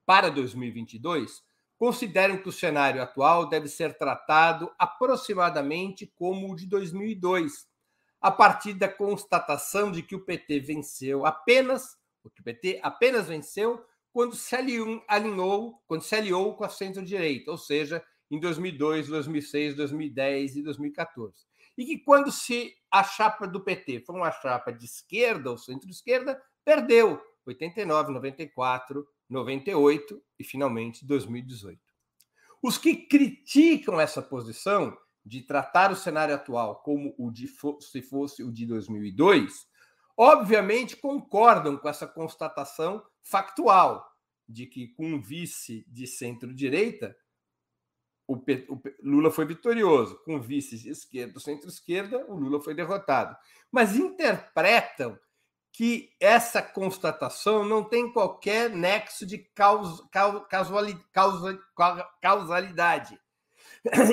para 0.08 0.32
2022 0.32 1.44
consideram 1.78 2.40
que 2.40 2.50
o 2.50 2.52
cenário 2.52 3.00
atual 3.00 3.48
deve 3.48 3.68
ser 3.68 3.96
tratado 3.96 4.72
aproximadamente 4.80 6.12
como 6.16 6.52
o 6.52 6.56
de 6.56 6.66
2002, 6.66 7.68
a 8.20 8.32
partir 8.32 8.74
da 8.74 8.90
constatação 8.90 9.92
de 9.92 10.02
que 10.02 10.16
o 10.16 10.26
PT 10.26 10.62
venceu 10.62 11.28
apenas, 11.28 11.96
o 12.24 12.30
PT 12.44 12.80
apenas 12.82 13.28
venceu 13.28 13.86
quando 14.12 14.36
se 14.36 14.56
alinhou, 14.56 15.80
quando 15.86 16.02
se 16.02 16.16
aliou 16.16 16.56
com 16.56 16.64
a 16.64 16.70
centro-direita, 16.70 17.52
ou 17.52 17.58
seja, 17.60 18.04
em 18.32 18.40
2002, 18.40 19.10
2006, 19.10 19.76
2010 19.76 20.56
e 20.56 20.64
2014. 20.64 21.46
E 21.78 21.86
que 21.86 22.00
quando 22.00 22.32
se 22.32 22.74
a 22.92 23.04
chapa 23.04 23.48
do 23.48 23.64
PT 23.64 24.02
foi 24.02 24.16
uma 24.16 24.32
chapa 24.32 24.72
de 24.72 24.86
esquerda 24.86 25.52
ou 25.52 25.58
centro-esquerda, 25.58 26.42
perdeu 26.66 27.22
89, 27.46 28.12
94 28.12 29.08
98 29.30 30.22
e 30.40 30.44
finalmente 30.44 31.06
2018. 31.06 31.80
Os 32.62 32.78
que 32.78 32.96
criticam 32.96 34.00
essa 34.00 34.22
posição 34.22 34.98
de 35.26 35.42
tratar 35.42 35.92
o 35.92 35.96
cenário 35.96 36.34
atual 36.34 36.82
como 36.82 37.14
o 37.18 37.30
de 37.30 37.48
se 37.82 38.02
fosse 38.02 38.44
o 38.44 38.52
de 38.52 38.66
2002, 38.66 39.68
obviamente 40.16 40.96
concordam 40.96 41.78
com 41.78 41.90
essa 41.90 42.08
constatação 42.08 43.04
factual 43.22 44.06
de 44.48 44.66
que 44.66 44.88
com 44.88 45.06
um 45.06 45.22
vice 45.22 45.86
de 45.90 46.08
centro-direita 46.08 47.16
o, 48.28 48.36
o, 48.36 48.82
Lula 49.02 49.32
foi 49.32 49.46
vitorioso, 49.46 50.22
com 50.24 50.40
vices 50.40 50.82
de 50.82 50.90
esquerda, 50.90 51.40
centro-esquerda, 51.40 52.26
o 52.28 52.36
Lula 52.36 52.62
foi 52.62 52.74
derrotado. 52.74 53.36
Mas 53.72 53.96
interpretam 53.96 55.18
que 55.72 56.10
essa 56.20 56.62
constatação 56.62 57.64
não 57.64 57.84
tem 57.84 58.12
qualquer 58.12 58.70
nexo 58.70 59.26
de 59.26 59.38
caus, 59.56 60.04
causalidade 62.20 63.18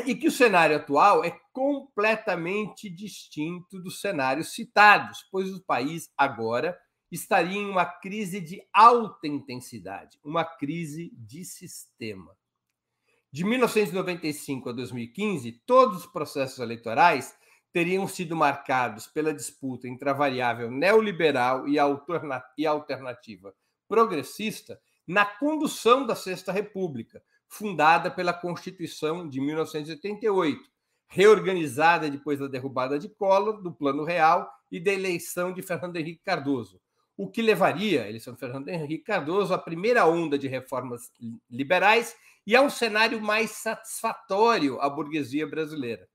e 0.06 0.14
que 0.14 0.28
o 0.28 0.32
cenário 0.32 0.76
atual 0.76 1.24
é 1.24 1.36
completamente 1.52 2.90
distinto 2.90 3.80
dos 3.80 4.00
cenários 4.00 4.52
citados, 4.52 5.26
pois 5.30 5.50
o 5.52 5.64
país 5.64 6.10
agora 6.16 6.78
estaria 7.10 7.58
em 7.58 7.70
uma 7.70 7.86
crise 7.86 8.40
de 8.40 8.60
alta 8.72 9.26
intensidade, 9.26 10.18
uma 10.22 10.44
crise 10.44 11.12
de 11.16 11.44
sistema. 11.44 12.36
De 13.34 13.42
1995 13.42 14.68
a 14.68 14.72
2015, 14.72 15.50
todos 15.66 15.98
os 15.98 16.06
processos 16.06 16.60
eleitorais 16.60 17.34
teriam 17.72 18.06
sido 18.06 18.36
marcados 18.36 19.08
pela 19.08 19.34
disputa 19.34 19.88
entre 19.88 20.08
a 20.08 20.12
variável 20.12 20.70
neoliberal 20.70 21.66
e 21.66 21.76
a 21.76 22.70
alternativa 22.70 23.52
progressista 23.88 24.80
na 25.04 25.26
condução 25.26 26.06
da 26.06 26.14
Sexta 26.14 26.52
República, 26.52 27.20
fundada 27.48 28.08
pela 28.08 28.32
Constituição 28.32 29.28
de 29.28 29.40
1988, 29.40 30.70
reorganizada 31.08 32.08
depois 32.08 32.38
da 32.38 32.46
derrubada 32.46 33.00
de 33.00 33.08
Collor, 33.08 33.60
do 33.60 33.74
Plano 33.74 34.04
Real 34.04 34.48
e 34.70 34.78
da 34.78 34.92
eleição 34.92 35.52
de 35.52 35.60
Fernando 35.60 35.96
Henrique 35.96 36.22
Cardoso, 36.22 36.80
o 37.16 37.30
que 37.30 37.42
levaria 37.42 38.08
eleição 38.08 38.36
Fernando 38.36 38.68
Henrique 38.68 39.04
Cardoso 39.04 39.54
à 39.54 39.58
primeira 39.58 40.06
onda 40.06 40.38
de 40.38 40.48
reformas 40.48 41.12
liberais 41.48 42.16
e 42.46 42.56
a 42.56 42.62
um 42.62 42.70
cenário 42.70 43.20
mais 43.20 43.52
satisfatório 43.52 44.80
à 44.80 44.88
burguesia 44.88 45.46
brasileira. 45.46 46.08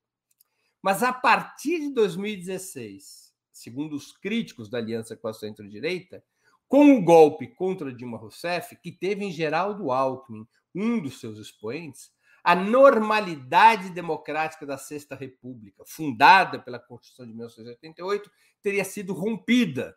Mas 0.82 1.04
a 1.04 1.12
partir 1.12 1.80
de 1.80 1.94
2016, 1.94 3.34
segundo 3.52 3.96
os 3.96 4.12
críticos 4.12 4.70
da 4.70 4.78
aliança 4.78 5.16
com 5.16 5.28
a 5.28 5.34
centro-direita, 5.34 6.24
com 6.68 6.96
o 6.96 7.02
golpe 7.02 7.48
contra 7.48 7.92
Dilma 7.92 8.18
Rousseff, 8.18 8.76
que 8.78 8.92
teve 8.92 9.26
em 9.26 9.32
Geraldo 9.32 9.92
Alckmin, 9.92 10.48
um 10.74 11.02
dos 11.02 11.20
seus 11.20 11.40
expoentes, 11.40 12.12
a 12.44 12.56
normalidade 12.56 13.90
democrática 13.90 14.66
da 14.66 14.78
Sexta 14.78 15.16
República, 15.16 15.84
fundada 15.86 16.60
pela 16.60 16.80
Constituição 16.80 17.26
de 17.26 17.34
1988, 17.34 18.32
teria 18.62 18.86
sido 18.86 19.14
rompida, 19.14 19.96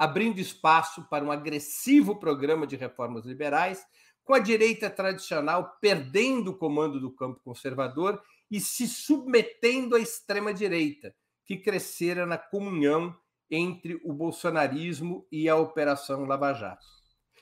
abrindo 0.00 0.40
espaço 0.40 1.06
para 1.10 1.22
um 1.22 1.30
agressivo 1.30 2.18
programa 2.18 2.66
de 2.66 2.74
reformas 2.74 3.26
liberais, 3.26 3.84
com 4.24 4.32
a 4.32 4.38
direita 4.38 4.88
tradicional 4.88 5.76
perdendo 5.78 6.52
o 6.52 6.56
comando 6.56 6.98
do 6.98 7.14
campo 7.14 7.38
conservador 7.44 8.18
e 8.50 8.58
se 8.60 8.88
submetendo 8.88 9.94
à 9.94 10.00
extrema-direita, 10.00 11.14
que 11.44 11.58
crescera 11.58 12.24
na 12.24 12.38
comunhão 12.38 13.14
entre 13.50 14.00
o 14.02 14.14
bolsonarismo 14.14 15.26
e 15.30 15.50
a 15.50 15.56
Operação 15.56 16.24
Lava 16.24 16.54
Jato. 16.54 16.86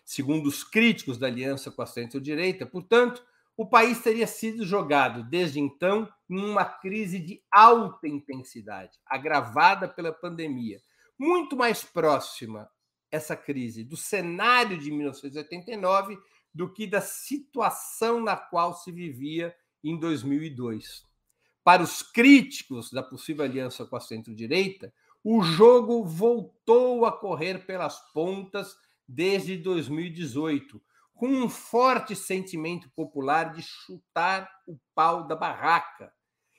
Segundo 0.05 0.49
os 0.49 0.65
críticos 0.65 1.17
da 1.17 1.29
aliança 1.29 1.71
com 1.71 1.83
a 1.83 1.87
centro-direita, 1.87 2.67
portanto, 2.67 3.25
o 3.57 3.69
país 3.69 4.03
teria 4.03 4.27
sido 4.27 4.67
jogado 4.67 5.23
desde 5.23 5.61
então 5.61 6.13
em 6.29 6.41
uma 6.41 6.65
crise 6.65 7.21
de 7.21 7.41
alta 7.53 8.09
intensidade, 8.09 8.99
agravada 9.07 9.87
pela 9.87 10.13
pandemia, 10.13 10.81
muito 11.19 11.57
mais 11.57 11.83
próxima 11.83 12.71
essa 13.11 13.37
crise 13.37 13.83
do 13.83 13.97
cenário 13.97 14.79
de 14.79 14.91
1989 14.91 16.19
do 16.55 16.73
que 16.73 16.87
da 16.87 17.01
situação 17.01 18.21
na 18.21 18.37
qual 18.37 18.75
se 18.75 18.93
vivia 18.93 19.55
em 19.83 19.99
2002. 19.99 21.05
Para 21.65 21.83
os 21.83 22.03
críticos 22.03 22.91
da 22.91 23.03
possível 23.03 23.45
aliança 23.45 23.85
com 23.85 23.97
a 23.97 24.01
centro-direita, 24.01 24.93
o 25.23 25.43
jogo 25.43 26.05
voltou 26.05 27.05
a 27.05 27.13
correr 27.13 27.67
pelas 27.67 27.99
pontas 28.13 28.77
desde 29.07 29.57
2018, 29.57 30.81
com 31.15 31.29
um 31.29 31.49
forte 31.49 32.15
sentimento 32.15 32.89
popular 32.91 33.53
de 33.53 33.63
chutar 33.63 34.49
o 34.67 34.79
pau 34.95 35.27
da 35.27 35.35
barraca, 35.35 36.13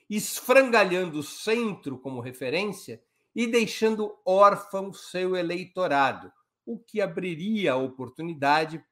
esfrangalhando 0.10 1.20
o 1.20 1.24
centro 1.24 1.98
como 1.98 2.20
referência 2.20 3.02
e 3.36 3.48
deixando 3.48 4.18
órfão 4.26 4.92
seu 4.92 5.36
eleitorado, 5.36 6.32
o 6.66 6.80
que 6.80 7.02
abriria 7.02 7.74
a 7.74 7.78
oportunidade 7.78 8.84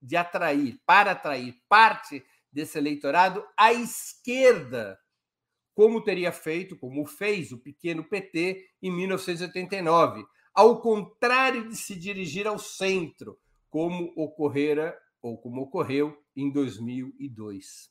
de 0.00 0.16
atrair, 0.16 0.80
para 0.86 1.12
atrair 1.12 1.54
parte 1.68 2.24
desse 2.52 2.78
eleitorado 2.78 3.44
à 3.56 3.72
esquerda, 3.72 4.98
como 5.74 6.02
teria 6.02 6.32
feito, 6.32 6.78
como 6.78 7.04
fez 7.04 7.52
o 7.52 7.58
pequeno 7.58 8.04
PT 8.04 8.66
em 8.82 8.90
1989, 8.90 10.24
ao 10.54 10.80
contrário 10.80 11.68
de 11.68 11.76
se 11.76 11.94
dirigir 11.94 12.46
ao 12.46 12.58
centro, 12.58 13.38
como 13.68 14.12
ocorrera 14.16 14.98
ou 15.20 15.36
como 15.36 15.62
ocorreu 15.62 16.16
em 16.34 16.50
2002. 16.50 17.90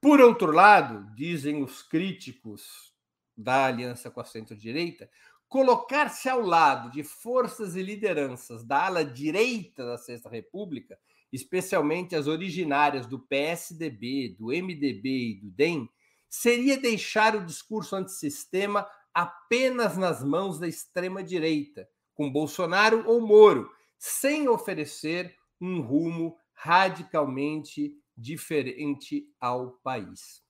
Por 0.00 0.20
outro 0.20 0.52
lado, 0.52 1.12
dizem 1.16 1.60
os 1.62 1.82
críticos 1.82 2.94
da 3.38 3.66
aliança 3.66 4.10
com 4.10 4.20
a 4.20 4.24
centro-direita, 4.24 5.08
colocar-se 5.48 6.28
ao 6.28 6.40
lado 6.40 6.90
de 6.90 7.04
forças 7.04 7.76
e 7.76 7.82
lideranças 7.82 8.64
da 8.64 8.86
ala 8.86 9.04
direita 9.04 9.86
da 9.86 9.96
Sexta 9.96 10.28
República, 10.28 10.98
especialmente 11.32 12.16
as 12.16 12.26
originárias 12.26 13.06
do 13.06 13.18
PSDB, 13.18 14.36
do 14.38 14.46
MDB 14.46 15.30
e 15.30 15.40
do 15.40 15.50
DEM, 15.50 15.88
seria 16.28 16.76
deixar 16.76 17.36
o 17.36 17.46
discurso 17.46 17.96
antissistema 17.96 18.86
apenas 19.14 19.96
nas 19.96 20.22
mãos 20.22 20.58
da 20.58 20.66
extrema-direita, 20.66 21.88
com 22.14 22.30
Bolsonaro 22.30 23.04
ou 23.06 23.20
Moro, 23.20 23.70
sem 23.96 24.48
oferecer 24.48 25.34
um 25.60 25.80
rumo 25.80 26.36
radicalmente 26.52 27.96
diferente 28.16 29.28
ao 29.40 29.72
país. 29.82 30.42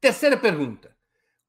Terceira 0.00 0.36
pergunta: 0.36 0.96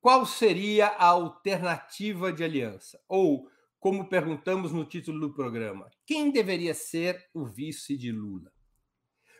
qual 0.04 0.26
seria 0.26 0.88
a 0.88 1.06
alternativa 1.06 2.30
de 2.34 2.44
aliança? 2.44 3.00
Ou, 3.08 3.50
como 3.80 4.10
perguntamos 4.10 4.74
no 4.74 4.84
título 4.84 5.18
do 5.18 5.34
programa, 5.34 5.89
quem 6.06 6.30
deveria 6.30 6.74
ser 6.74 7.30
o 7.34 7.46
vice 7.46 7.96
de 7.96 8.12
Lula? 8.12 8.52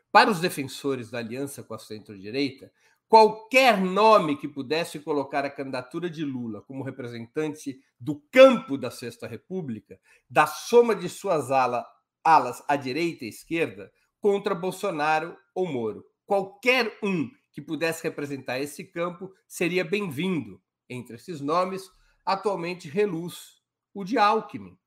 Para 0.10 0.32
os 0.32 0.40
defensores 0.40 1.12
da 1.12 1.18
aliança 1.18 1.64
com 1.64 1.74
a 1.74 1.80
centro-direita, 1.80 2.72
qualquer 3.10 3.78
nome 3.78 4.38
que 4.38 4.48
pudesse 4.48 5.02
colocar 5.02 5.44
a 5.44 5.50
candidatura 5.50 6.10
de 6.10 6.24
Lula 6.24 6.62
como 6.62 6.82
representante 6.82 7.78
do 8.00 8.24
campo 8.32 8.78
da 8.78 8.90
Sexta 8.90 9.28
República, 9.28 10.00
da 10.30 10.48
soma 10.48 10.96
de 10.96 11.10
suas 11.10 11.52
ala, 11.52 11.86
alas 12.24 12.64
à 12.70 12.78
direita 12.78 13.26
e 13.26 13.28
à 13.28 13.30
esquerda, 13.30 13.92
contra 14.22 14.56
Bolsonaro 14.56 15.36
ou 15.54 15.68
Moro. 15.68 16.06
Qualquer 16.26 16.98
um 17.04 17.30
que 17.54 17.62
pudesse 17.62 18.04
representar 18.04 18.60
esse 18.60 18.84
campo 18.84 19.32
seria 19.48 19.86
bem-vindo. 19.86 20.62
Entre 20.90 21.16
esses 21.16 21.40
nomes, 21.40 21.90
atualmente 22.26 22.90
reluz 22.90 23.62
o 23.94 24.04
de 24.04 24.18
Alckmin. 24.18 24.78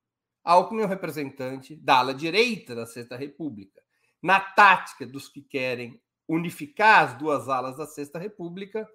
Alckmin 0.45 0.83
é 0.83 0.85
o 0.85 0.89
representante 0.89 1.77
da 1.77 1.99
ala 1.99 2.13
direita 2.13 2.75
da 2.75 2.85
Sexta 2.85 3.17
República. 3.17 3.81
Na 4.21 4.41
tática 4.41 5.07
dos 5.07 5.29
que 5.29 5.41
querem 5.41 6.03
unificar 6.29 7.05
as 7.05 7.19
duas 7.19 7.49
alas 7.49 7.77
da 7.77 7.87
Sexta 7.87 8.19
República, 8.19 8.89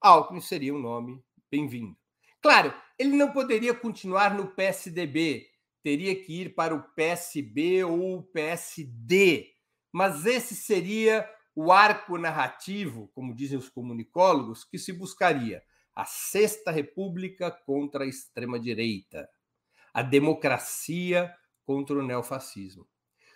Alckmin 0.00 0.40
seria 0.40 0.74
um 0.74 0.80
nome 0.80 1.22
bem-vindo. 1.50 1.96
Claro, 2.40 2.74
ele 2.98 3.16
não 3.16 3.32
poderia 3.32 3.74
continuar 3.74 4.34
no 4.34 4.46
PSDB, 4.46 5.46
teria 5.82 6.16
que 6.16 6.40
ir 6.40 6.54
para 6.54 6.74
o 6.74 6.82
PSB 6.94 7.84
ou 7.84 8.16
o 8.18 8.22
PSD, 8.22 9.52
mas 9.92 10.24
esse 10.24 10.54
seria 10.56 11.28
o 11.62 11.70
arco 11.70 12.16
narrativo, 12.16 13.08
como 13.14 13.34
dizem 13.34 13.58
os 13.58 13.68
comunicólogos, 13.68 14.64
que 14.64 14.78
se 14.78 14.94
buscaria 14.94 15.62
a 15.94 16.06
Sexta 16.06 16.70
República 16.70 17.50
contra 17.50 18.04
a 18.04 18.06
extrema-direita, 18.06 19.28
a 19.92 20.00
democracia 20.00 21.30
contra 21.66 21.98
o 21.98 22.02
neofascismo. 22.02 22.88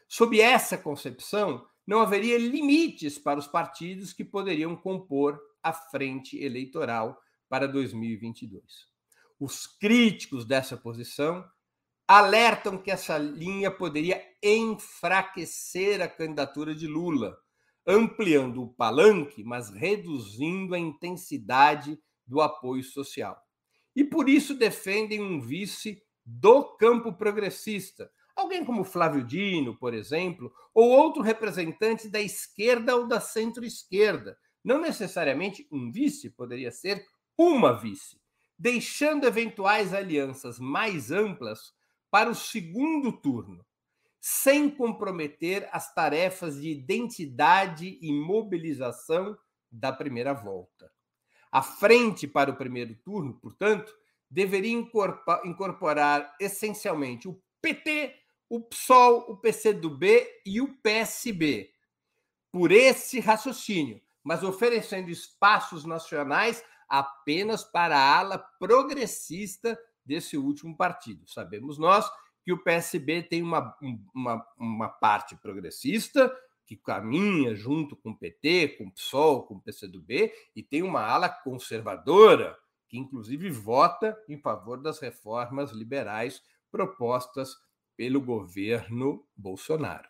Sob 0.09 0.41
essa 0.41 0.79
concepção, 0.79 1.67
não 1.87 2.01
haveria 2.01 2.39
limites 2.39 3.19
para 3.19 3.39
os 3.39 3.47
partidos 3.47 4.15
que 4.15 4.25
poderiam 4.25 4.75
compor 4.75 5.39
a 5.63 5.75
frente 5.75 6.43
eleitoral 6.43 7.21
para 7.47 7.69
2022. 7.69 8.89
Os 9.39 9.67
críticos 9.67 10.47
dessa 10.47 10.79
posição 10.79 11.47
alertam 12.09 12.79
que 12.79 12.91
essa 12.91 13.19
linha 13.19 13.71
poderia 13.71 14.25
enfraquecer 14.43 16.01
a 16.01 16.09
candidatura 16.09 16.75
de 16.75 16.87
Lula, 16.87 17.44
ampliando 17.87 18.63
o 18.63 18.73
palanque, 18.75 19.45
mas 19.45 19.71
reduzindo 19.71 20.75
a 20.75 20.79
intensidade 20.79 21.99
do 22.27 22.41
apoio 22.41 22.83
social. 22.83 23.41
E 23.95 24.03
por 24.03 24.29
isso 24.29 24.55
defendem 24.55 25.21
um 25.21 25.41
vice 25.41 26.03
do 26.25 26.77
campo 26.77 27.13
progressista, 27.13 28.11
Alguém 28.37 28.65
como 28.65 28.83
Flávio 28.83 29.25
Dino, 29.25 29.77
por 29.77 29.95
exemplo, 29.95 30.53
ou 30.75 30.91
outro 30.91 31.23
representante 31.23 32.09
da 32.09 32.21
esquerda 32.21 32.97
ou 32.97 33.07
da 33.07 33.21
centro-esquerda, 33.21 34.37
não 34.63 34.81
necessariamente 34.81 35.69
um 35.71 35.91
vice, 35.93 36.31
poderia 36.31 36.73
ser 36.73 37.05
uma 37.39 37.73
vice, 37.73 38.21
deixando 38.59 39.27
eventuais 39.27 39.95
alianças 39.95 40.59
mais 40.59 41.13
amplas 41.13 41.73
para 42.11 42.29
o 42.29 42.35
segundo 42.35 43.13
turno, 43.13 43.65
sem 44.27 44.71
comprometer 44.71 45.69
as 45.71 45.93
tarefas 45.93 46.59
de 46.59 46.71
identidade 46.71 47.99
e 48.01 48.11
mobilização 48.11 49.37
da 49.71 49.93
primeira 49.93 50.33
volta. 50.33 50.91
A 51.53 51.61
frente 51.61 52.27
para 52.27 52.51
o 52.51 52.57
primeiro 52.57 52.95
turno, 52.95 53.35
portanto, 53.35 53.95
deveria 54.31 54.73
incorporar 55.45 56.35
essencialmente 56.41 57.29
o 57.29 57.39
PT, 57.61 58.15
o 58.49 58.63
PSOL, 58.63 59.31
o 59.31 59.37
PCdoB 59.37 60.27
e 60.47 60.59
o 60.59 60.75
PSB. 60.79 61.71
Por 62.51 62.73
esse 62.73 63.21
raciocínio, 63.21 64.01
mas 64.23 64.43
oferecendo 64.43 65.11
espaços 65.11 65.85
nacionais 65.85 66.65
apenas 66.89 67.63
para 67.63 67.99
a 67.99 68.19
ala 68.21 68.39
progressista 68.39 69.79
desse 70.03 70.39
último 70.39 70.75
partido. 70.75 71.29
Sabemos 71.29 71.77
nós 71.77 72.11
que 72.45 72.53
o 72.53 72.63
PSB 72.63 73.23
tem 73.23 73.43
uma, 73.43 73.75
uma, 74.15 74.47
uma 74.59 74.89
parte 74.89 75.35
progressista 75.37 76.31
que 76.67 76.77
caminha 76.77 77.55
junto 77.55 77.97
com 77.97 78.11
o 78.11 78.17
PT, 78.17 78.77
com 78.79 78.85
o 78.85 78.93
PSOL, 78.93 79.47
com 79.47 79.55
o 79.55 79.61
PCdoB, 79.61 80.33
e 80.55 80.63
tem 80.63 80.83
uma 80.83 81.03
ala 81.03 81.29
conservadora 81.29 82.57
que 82.89 82.99
inclusive 82.99 83.51
vota 83.51 84.17
em 84.29 84.39
favor 84.39 84.81
das 84.81 84.99
reformas 84.99 85.73
liberais 85.73 86.43
propostas 86.71 87.57
pelo 87.97 88.21
governo 88.21 89.27
Bolsonaro. 89.37 90.09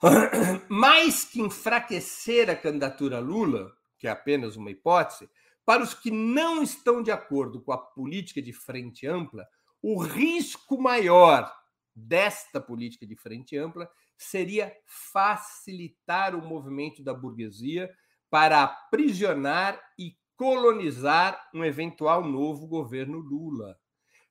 Mais 0.68 1.24
que 1.24 1.40
enfraquecer 1.40 2.48
a 2.48 2.56
candidatura 2.56 3.18
Lula, 3.18 3.72
que 3.98 4.06
é 4.06 4.10
apenas 4.10 4.56
uma 4.56 4.70
hipótese, 4.70 5.28
para 5.64 5.82
os 5.82 5.92
que 5.92 6.10
não 6.10 6.62
estão 6.62 7.02
de 7.02 7.10
acordo 7.10 7.60
com 7.60 7.72
a 7.72 7.78
política 7.78 8.40
de 8.40 8.52
frente 8.52 9.06
ampla, 9.06 9.46
o 9.82 10.02
risco 10.02 10.80
maior 10.80 11.52
desta 11.94 12.60
política 12.60 13.06
de 13.06 13.16
frente 13.16 13.56
ampla 13.56 13.90
seria 14.16 14.74
facilitar 14.86 16.34
o 16.34 16.44
movimento 16.44 17.02
da 17.02 17.14
burguesia 17.14 17.92
para 18.30 18.62
aprisionar 18.62 19.80
e 19.98 20.16
colonizar 20.36 21.48
um 21.52 21.64
eventual 21.64 22.24
novo 22.24 22.66
governo 22.66 23.18
Lula, 23.18 23.78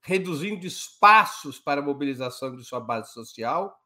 reduzindo 0.02 0.66
espaços 0.66 1.60
para 1.60 1.82
a 1.82 1.84
mobilização 1.84 2.56
de 2.56 2.64
sua 2.64 2.80
base 2.80 3.12
social, 3.12 3.78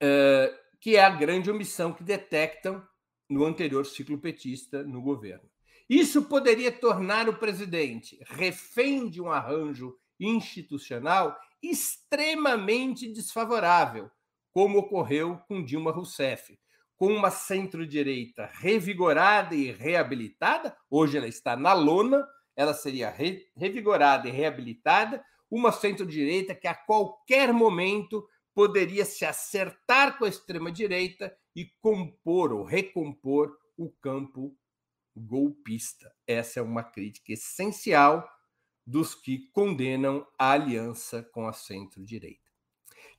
eh, 0.00 0.52
que 0.80 0.96
é 0.96 1.04
a 1.04 1.10
grande 1.10 1.50
omissão 1.50 1.92
que 1.92 2.04
detectam 2.04 2.86
no 3.28 3.44
anterior 3.44 3.86
ciclo 3.86 4.18
petista 4.18 4.82
no 4.82 5.00
governo. 5.00 5.51
Isso 5.92 6.22
poderia 6.22 6.72
tornar 6.72 7.28
o 7.28 7.36
presidente 7.36 8.18
refém 8.24 9.10
de 9.10 9.20
um 9.20 9.30
arranjo 9.30 9.94
institucional 10.18 11.38
extremamente 11.62 13.12
desfavorável, 13.12 14.10
como 14.54 14.78
ocorreu 14.78 15.38
com 15.46 15.62
Dilma 15.62 15.92
Rousseff, 15.92 16.58
com 16.96 17.08
uma 17.12 17.30
centro-direita 17.30 18.48
revigorada 18.54 19.54
e 19.54 19.70
reabilitada, 19.70 20.74
hoje 20.88 21.18
ela 21.18 21.28
está 21.28 21.56
na 21.56 21.74
lona, 21.74 22.26
ela 22.56 22.72
seria 22.72 23.10
re 23.10 23.46
revigorada 23.54 24.26
e 24.26 24.32
reabilitada, 24.32 25.22
uma 25.50 25.72
centro-direita 25.72 26.54
que 26.54 26.68
a 26.68 26.74
qualquer 26.74 27.52
momento 27.52 28.26
poderia 28.54 29.04
se 29.04 29.26
acertar 29.26 30.16
com 30.16 30.24
a 30.24 30.28
extrema-direita 30.30 31.36
e 31.54 31.66
compor 31.82 32.50
ou 32.50 32.64
recompor 32.64 33.54
o 33.76 33.90
campo 34.00 34.56
golpista. 35.16 36.12
Essa 36.26 36.60
é 36.60 36.62
uma 36.62 36.82
crítica 36.82 37.32
essencial 37.32 38.28
dos 38.86 39.14
que 39.14 39.50
condenam 39.52 40.26
a 40.38 40.52
aliança 40.52 41.22
com 41.32 41.46
a 41.46 41.52
centro-direita. 41.52 42.50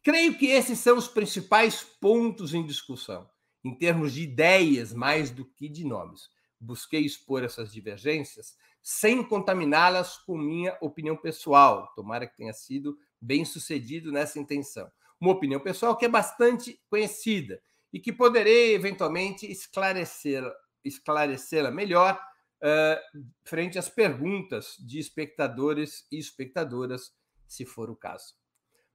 Creio 0.02 0.38
que 0.38 0.48
esses 0.48 0.80
são 0.80 0.98
os 0.98 1.08
principais 1.08 1.84
pontos 2.02 2.54
em 2.54 2.66
discussão, 2.66 3.30
em 3.64 3.74
termos 3.74 4.14
de 4.14 4.24
ideias 4.24 4.94
mais 4.94 5.32
do 5.32 5.46
que 5.46 5.70
de 5.70 5.86
nomes. 5.86 6.30
Busquei 6.60 7.02
expor 7.02 7.44
essas 7.44 7.72
divergências 7.72 8.56
sem 8.82 9.24
contaminá-las 9.24 10.18
com 10.18 10.38
minha 10.38 10.78
opinião 10.82 11.16
pessoal. 11.16 11.90
Tomara 11.96 12.28
que 12.28 12.36
tenha 12.36 12.52
sido 12.52 12.98
bem 13.20 13.46
sucedido 13.46 14.12
nessa 14.12 14.40
intenção. 14.40 14.92
Uma 15.20 15.32
opinião 15.32 15.62
pessoal 15.62 15.96
que 15.96 16.04
é 16.04 16.10
bastante 16.10 16.82
conhecida 16.90 17.62
e 17.94 18.00
que 18.00 18.12
poderei 18.12 18.74
eventualmente 18.74 19.50
esclarecer 19.50 20.44
esclarecê-la 20.84 21.72
melhor 21.72 22.20
uh, 22.62 23.24
frente 23.44 23.78
às 23.78 23.90
perguntas 23.90 24.76
de 24.80 25.00
espectadores 25.00 26.06
e 26.12 26.18
espectadoras, 26.18 27.12
se 27.48 27.66
for 27.66 27.90
o 27.90 27.96
caso. 27.96 28.34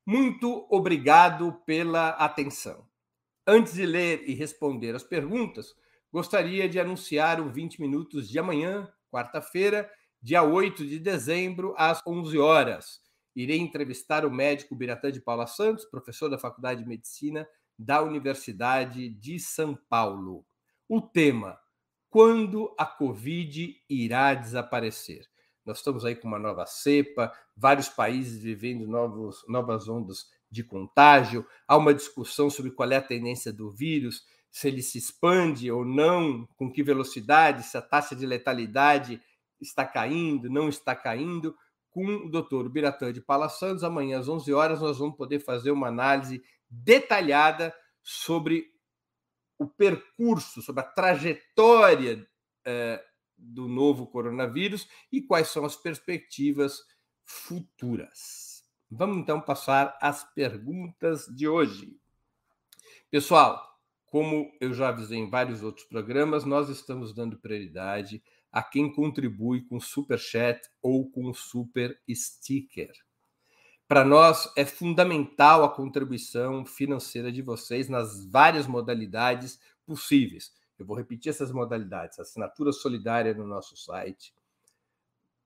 Muito 0.06 0.66
obrigado 0.70 1.52
pela 1.66 2.10
atenção. 2.10 2.86
Antes 3.46 3.74
de 3.74 3.86
ler 3.86 4.28
e 4.28 4.34
responder 4.34 4.94
as 4.94 5.02
perguntas, 5.02 5.74
gostaria 6.12 6.68
de 6.68 6.80
anunciar 6.80 7.40
o 7.40 7.50
20 7.50 7.80
minutos 7.80 8.28
de 8.28 8.38
amanhã, 8.38 8.90
quarta-feira, 9.10 9.90
dia 10.20 10.42
8 10.42 10.86
de 10.86 10.98
dezembro, 10.98 11.74
às 11.76 12.02
11 12.06 12.38
horas. 12.38 13.00
Irei 13.36 13.58
entrevistar 13.58 14.24
o 14.24 14.30
médico 14.30 14.74
Biratã 14.74 15.12
de 15.12 15.20
Paula 15.20 15.46
Santos, 15.46 15.84
professor 15.84 16.28
da 16.28 16.38
Faculdade 16.38 16.82
de 16.82 16.88
Medicina 16.88 17.46
da 17.78 18.02
Universidade 18.02 19.08
de 19.10 19.38
São 19.38 19.78
Paulo. 19.88 20.44
O 20.88 21.00
tema: 21.00 21.58
quando 22.10 22.74
a 22.78 22.86
Covid 22.86 23.76
irá 23.88 24.34
desaparecer? 24.34 25.26
Nós 25.64 25.78
estamos 25.78 26.04
aí 26.04 26.16
com 26.16 26.26
uma 26.26 26.38
nova 26.38 26.64
cepa, 26.64 27.32
vários 27.56 27.88
países 27.88 28.42
vivendo 28.42 28.86
novos, 28.86 29.44
novas 29.46 29.88
ondas 29.88 30.26
de 30.50 30.64
contágio, 30.64 31.46
há 31.66 31.76
uma 31.76 31.92
discussão 31.92 32.48
sobre 32.48 32.70
qual 32.70 32.90
é 32.90 32.96
a 32.96 33.02
tendência 33.02 33.52
do 33.52 33.70
vírus, 33.70 34.24
se 34.50 34.68
ele 34.68 34.82
se 34.82 34.96
expande 34.96 35.70
ou 35.70 35.84
não, 35.84 36.48
com 36.56 36.72
que 36.72 36.82
velocidade, 36.82 37.64
se 37.64 37.76
a 37.76 37.82
taxa 37.82 38.16
de 38.16 38.24
letalidade 38.24 39.20
está 39.60 39.84
caindo, 39.84 40.48
não 40.48 40.68
está 40.68 40.96
caindo. 40.96 41.54
Com 41.90 42.06
o 42.06 42.30
doutor 42.30 42.68
Biratã 42.68 43.12
de 43.12 43.20
Paula 43.20 43.48
Santos, 43.48 43.84
amanhã 43.84 44.18
às 44.18 44.28
11 44.28 44.52
horas, 44.52 44.80
nós 44.80 44.98
vamos 44.98 45.16
poder 45.16 45.40
fazer 45.40 45.70
uma 45.70 45.88
análise 45.88 46.42
detalhada 46.70 47.74
sobre 48.02 48.66
o 49.58 49.66
percurso, 49.66 50.62
sobre 50.62 50.80
a 50.82 50.84
trajetória 50.84 52.26
eh, 52.64 53.04
do 53.36 53.68
novo 53.68 54.06
coronavírus 54.06 54.88
e 55.12 55.20
quais 55.20 55.48
são 55.48 55.64
as 55.64 55.76
perspectivas 55.76 56.80
futuras. 57.24 58.64
Vamos 58.90 59.18
então 59.18 59.40
passar 59.40 59.98
às 60.00 60.24
perguntas 60.32 61.26
de 61.26 61.46
hoje. 61.46 61.98
Pessoal, 63.10 63.62
como 64.06 64.50
eu 64.60 64.72
já 64.72 64.88
avisei 64.88 65.18
em 65.18 65.28
vários 65.28 65.62
outros 65.62 65.86
programas, 65.86 66.44
nós 66.44 66.68
estamos 66.68 67.12
dando 67.12 67.38
prioridade 67.38 68.22
a 68.50 68.62
quem 68.62 68.90
contribui 68.90 69.62
com 69.62 69.78
super 69.78 70.18
chat 70.18 70.60
ou 70.80 71.10
com 71.10 71.32
super 71.34 72.00
sticker. 72.10 72.92
Para 73.88 74.04
nós 74.04 74.52
é 74.54 74.64
fundamental 74.66 75.64
a 75.64 75.74
contribuição 75.74 76.66
financeira 76.66 77.32
de 77.32 77.40
vocês 77.40 77.88
nas 77.88 78.22
várias 78.26 78.66
modalidades 78.66 79.58
possíveis. 79.86 80.52
Eu 80.78 80.84
vou 80.84 80.94
repetir 80.94 81.30
essas 81.30 81.50
modalidades: 81.50 82.20
assinatura 82.20 82.70
solidária 82.70 83.32
no 83.32 83.46
nosso 83.46 83.78
site, 83.78 84.34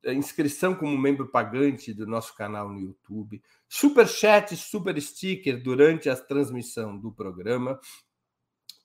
inscrição 0.07 0.75
como 0.75 0.99
membro 0.99 1.29
pagante 1.29 1.95
do 1.95 2.05
nosso 2.05 2.35
canal 2.35 2.69
no 2.69 2.81
YouTube, 2.81 3.41
super 3.69 4.09
chat, 4.09 4.57
super 4.57 5.01
sticker 5.01 5.63
durante 5.63 6.11
a 6.11 6.17
transmissão 6.17 6.99
do 6.99 7.13
programa 7.13 7.79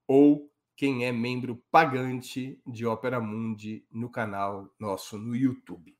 ou 0.07 0.49
quem 0.79 1.05
é 1.05 1.11
membro 1.11 1.61
pagante 1.69 2.57
de 2.65 2.85
Opera 2.85 3.19
Mundi 3.19 3.85
no 3.91 4.09
canal 4.09 4.73
nosso 4.79 5.17
no 5.17 5.35
YouTube. 5.35 5.93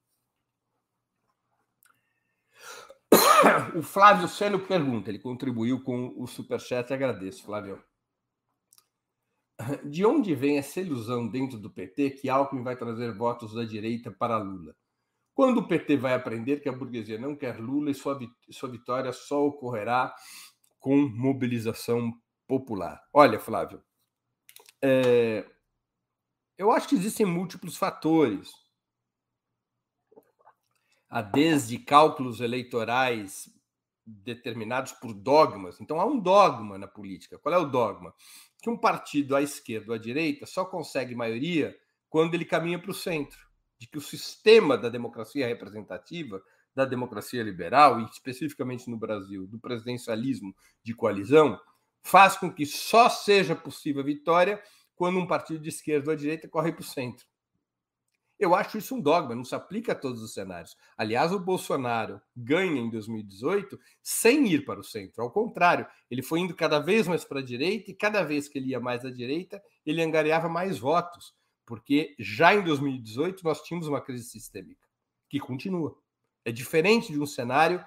o 3.75 3.81
Flávio 3.81 4.29
Seno 4.29 4.57
pergunta, 4.57 5.09
ele 5.09 5.19
contribuiu 5.19 5.83
com 5.83 6.13
o 6.15 6.25
superchat, 6.25 6.93
agradeço, 6.93 7.43
Flávio. 7.43 7.83
De 9.83 10.05
onde 10.05 10.33
vem 10.33 10.57
essa 10.57 10.79
ilusão 10.79 11.27
dentro 11.27 11.59
do 11.59 11.69
PT 11.69 12.11
que 12.11 12.29
Alckmin 12.29 12.63
vai 12.63 12.77
trazer 12.77 13.13
votos 13.13 13.53
da 13.53 13.65
direita 13.65 14.09
para 14.09 14.37
Lula? 14.37 14.73
Quando 15.33 15.57
o 15.57 15.67
PT 15.67 15.97
vai 15.97 16.13
aprender 16.13 16.61
que 16.61 16.69
a 16.69 16.71
burguesia 16.71 17.19
não 17.19 17.35
quer 17.35 17.59
Lula 17.59 17.91
e 17.91 17.93
sua, 17.93 18.17
sua 18.49 18.69
vitória 18.69 19.11
só 19.11 19.45
ocorrerá 19.45 20.15
com 20.79 20.95
mobilização 20.95 22.13
popular? 22.47 23.01
Olha, 23.11 23.37
Flávio, 23.37 23.83
é, 24.81 25.45
eu 26.57 26.71
acho 26.71 26.89
que 26.89 26.95
existem 26.95 27.25
múltiplos 27.25 27.77
fatores. 27.77 28.51
Há 31.09 31.21
desde 31.21 31.79
cálculos 31.79 32.39
eleitorais 32.39 33.49
determinados 34.05 34.91
por 34.91 35.13
dogmas. 35.13 35.79
Então, 35.79 35.99
há 35.99 36.05
um 36.05 36.19
dogma 36.19 36.77
na 36.77 36.87
política. 36.87 37.37
Qual 37.37 37.53
é 37.53 37.57
o 37.57 37.65
dogma? 37.65 38.13
Que 38.61 38.69
um 38.69 38.77
partido 38.77 39.35
à 39.35 39.41
esquerda 39.41 39.91
ou 39.91 39.95
à 39.95 39.97
direita 39.97 40.45
só 40.45 40.65
consegue 40.65 41.15
maioria 41.15 41.75
quando 42.09 42.33
ele 42.33 42.45
caminha 42.45 42.79
para 42.79 42.91
o 42.91 42.93
centro. 42.93 43.39
De 43.79 43.87
que 43.87 43.97
o 43.97 44.01
sistema 44.01 44.77
da 44.77 44.89
democracia 44.89 45.47
representativa, 45.47 46.41
da 46.75 46.85
democracia 46.85 47.41
liberal, 47.41 48.01
e 48.01 48.05
especificamente 48.05 48.89
no 48.89 48.97
Brasil, 48.97 49.47
do 49.47 49.59
presidencialismo 49.59 50.53
de 50.83 50.93
coalizão, 50.93 51.59
faz 52.01 52.37
com 52.37 52.51
que 52.51 52.65
só 52.65 53.09
seja 53.09 53.55
possível 53.55 54.01
a 54.01 54.05
vitória 54.05 54.61
quando 54.95 55.19
um 55.19 55.27
partido 55.27 55.59
de 55.59 55.69
esquerda 55.69 56.09
ou 56.09 56.13
à 56.13 56.15
direita 56.15 56.47
corre 56.47 56.71
para 56.71 56.81
o 56.81 56.85
centro. 56.85 57.25
Eu 58.39 58.55
acho 58.55 58.77
isso 58.77 58.95
um 58.95 59.01
dogma, 59.01 59.35
não 59.35 59.43
se 59.43 59.53
aplica 59.53 59.91
a 59.91 59.95
todos 59.95 60.23
os 60.23 60.33
cenários. 60.33 60.75
Aliás, 60.97 61.33
o 61.33 61.39
Bolsonaro 61.39 62.21
ganha 62.33 62.79
em 62.79 62.89
2018 62.89 63.77
sem 64.01 64.47
ir 64.47 64.63
para 64.63 64.79
o 64.79 64.83
centro. 64.83 65.21
Ao 65.21 65.29
contrário, 65.29 65.85
ele 66.09 66.21
foi 66.21 66.39
indo 66.39 66.55
cada 66.55 66.79
vez 66.79 67.05
mais 67.05 67.25
para 67.25 67.39
a 67.39 67.43
direita 67.43 67.91
e 67.91 67.93
cada 67.93 68.23
vez 68.23 68.47
que 68.47 68.57
ele 68.57 68.69
ia 68.69 68.79
mais 68.79 69.03
à 69.03 69.11
direita, 69.11 69.61
ele 69.85 70.01
angariava 70.01 70.47
mais 70.47 70.79
votos, 70.79 71.33
porque 71.65 72.15
já 72.17 72.55
em 72.55 72.63
2018 72.63 73.43
nós 73.43 73.61
tínhamos 73.61 73.89
uma 73.89 73.99
crise 73.99 74.23
sistêmica 74.29 74.87
que 75.29 75.39
continua. 75.39 75.95
É 76.45 76.51
diferente 76.51 77.11
de 77.11 77.19
um 77.19 77.25
cenário 77.25 77.85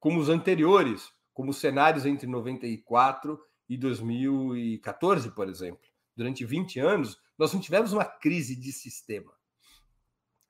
como 0.00 0.18
os 0.18 0.28
anteriores, 0.28 1.12
como 1.36 1.50
os 1.50 1.58
cenários 1.58 2.04
entre 2.04 2.26
94 2.26 3.38
e 3.68 3.76
2014, 3.76 5.30
por 5.30 5.48
exemplo. 5.48 5.86
Durante 6.16 6.44
20 6.44 6.80
anos, 6.80 7.16
nós 7.38 7.52
não 7.52 7.60
tivemos 7.60 7.92
uma 7.92 8.04
crise 8.04 8.56
de 8.56 8.72
sistema 8.72 9.36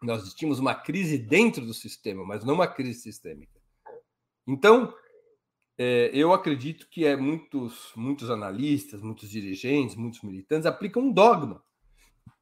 nós 0.03 0.35
tínhamos 0.35 0.59
uma 0.59 0.75
crise 0.75 1.19
dentro 1.19 1.65
do 1.65 1.75
sistema, 1.75 2.25
mas 2.25 2.45
não 2.45 2.55
uma 2.55 2.67
crise 2.67 3.01
sistêmica. 3.01 3.61
Então, 4.47 4.95
é, 5.79 6.11
eu 6.13 6.33
acredito 6.33 6.89
que 6.89 7.05
é 7.05 7.17
muitos, 7.17 7.93
muitos 7.97 8.31
analistas, 8.31 9.03
muitos 9.03 9.29
dirigentes, 9.29 9.97
muitos 9.97 10.23
militantes 10.23 10.67
aplicam 10.67 11.03
um 11.03 11.13
dogma 11.13 11.63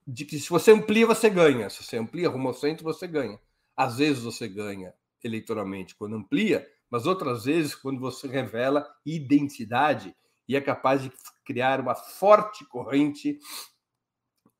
de 0.07 0.25
que 0.25 0.39
se 0.39 0.51
você 0.51 0.73
amplia, 0.73 1.07
você 1.07 1.31
ganha. 1.31 1.71
Se 1.71 1.83
você 1.83 1.97
amplia 1.97 2.29
rumo 2.29 2.49
ao 2.49 2.55
centro, 2.55 2.85
você 2.85 3.07
ganha. 3.07 3.41
Às 3.77 3.99
vezes 3.99 4.23
você 4.23 4.47
ganha 4.47 4.93
eleitoralmente 5.23 5.95
quando 5.95 6.17
amplia, 6.17 6.69
mas 6.95 7.07
outras 7.07 7.45
vezes 7.45 7.75
quando 7.75 7.99
você 7.99 8.29
revela 8.29 8.89
identidade 9.05 10.15
e 10.47 10.55
é 10.55 10.61
capaz 10.61 11.03
de 11.03 11.11
criar 11.45 11.81
uma 11.81 11.97
forte 11.97 12.65
corrente 12.67 13.41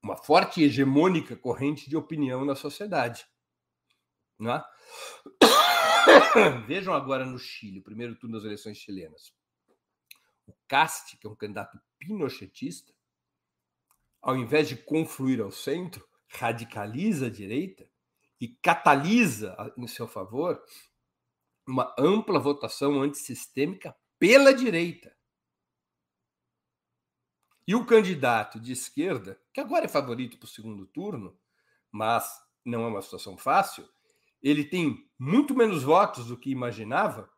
uma 0.03 0.17
forte 0.17 0.61
e 0.61 0.65
hegemônica 0.65 1.37
corrente 1.37 1.89
de 1.89 1.97
opinião 1.97 2.45
na 2.45 2.57
sociedade. 2.57 3.25
Não 4.37 4.53
é? 4.53 4.65
Vejam 6.67 6.93
agora 6.93 7.25
no 7.25 7.39
Chile, 7.39 7.79
o 7.79 7.85
primeiro 7.85 8.17
turno 8.17 8.35
das 8.35 8.45
eleições 8.45 8.79
chilenas. 8.79 9.33
O 10.45 10.53
Cast, 10.67 11.17
que 11.17 11.29
é 11.29 11.31
um 11.31 11.37
candidato 11.37 11.79
pinochetista, 12.01 12.93
ao 14.21 14.37
invés 14.37 14.69
de 14.69 14.75
confluir 14.75 15.41
ao 15.41 15.53
centro, 15.53 16.05
radicaliza 16.27 17.27
a 17.27 17.31
direita 17.31 17.89
e 18.41 18.49
catalisa 18.49 19.57
em 19.77 19.87
seu 19.87 20.09
favor 20.09 20.61
uma 21.67 21.95
ampla 21.99 22.39
votação 22.39 23.01
antissistêmica 23.01 23.97
pela 24.19 24.53
direita. 24.53 25.15
E 27.67 27.75
o 27.75 27.87
candidato 27.87 28.61
de 28.61 28.73
esquerda, 28.73 29.41
que 29.53 29.61
agora 29.61 29.87
é 29.87 29.89
favorito 29.89 30.39
para 30.39 30.45
o 30.45 30.49
segundo 30.49 30.87
turno, 30.87 31.39
mas 31.91 32.31
não 32.65 32.85
é 32.85 32.89
uma 32.89 33.03
situação 33.03 33.39
fácil, 33.39 33.89
ele 34.43 34.65
tem 34.65 35.09
muito 35.19 35.55
menos 35.55 35.83
votos 35.83 36.27
do 36.27 36.37
que 36.37 36.51
imaginava, 36.51 37.31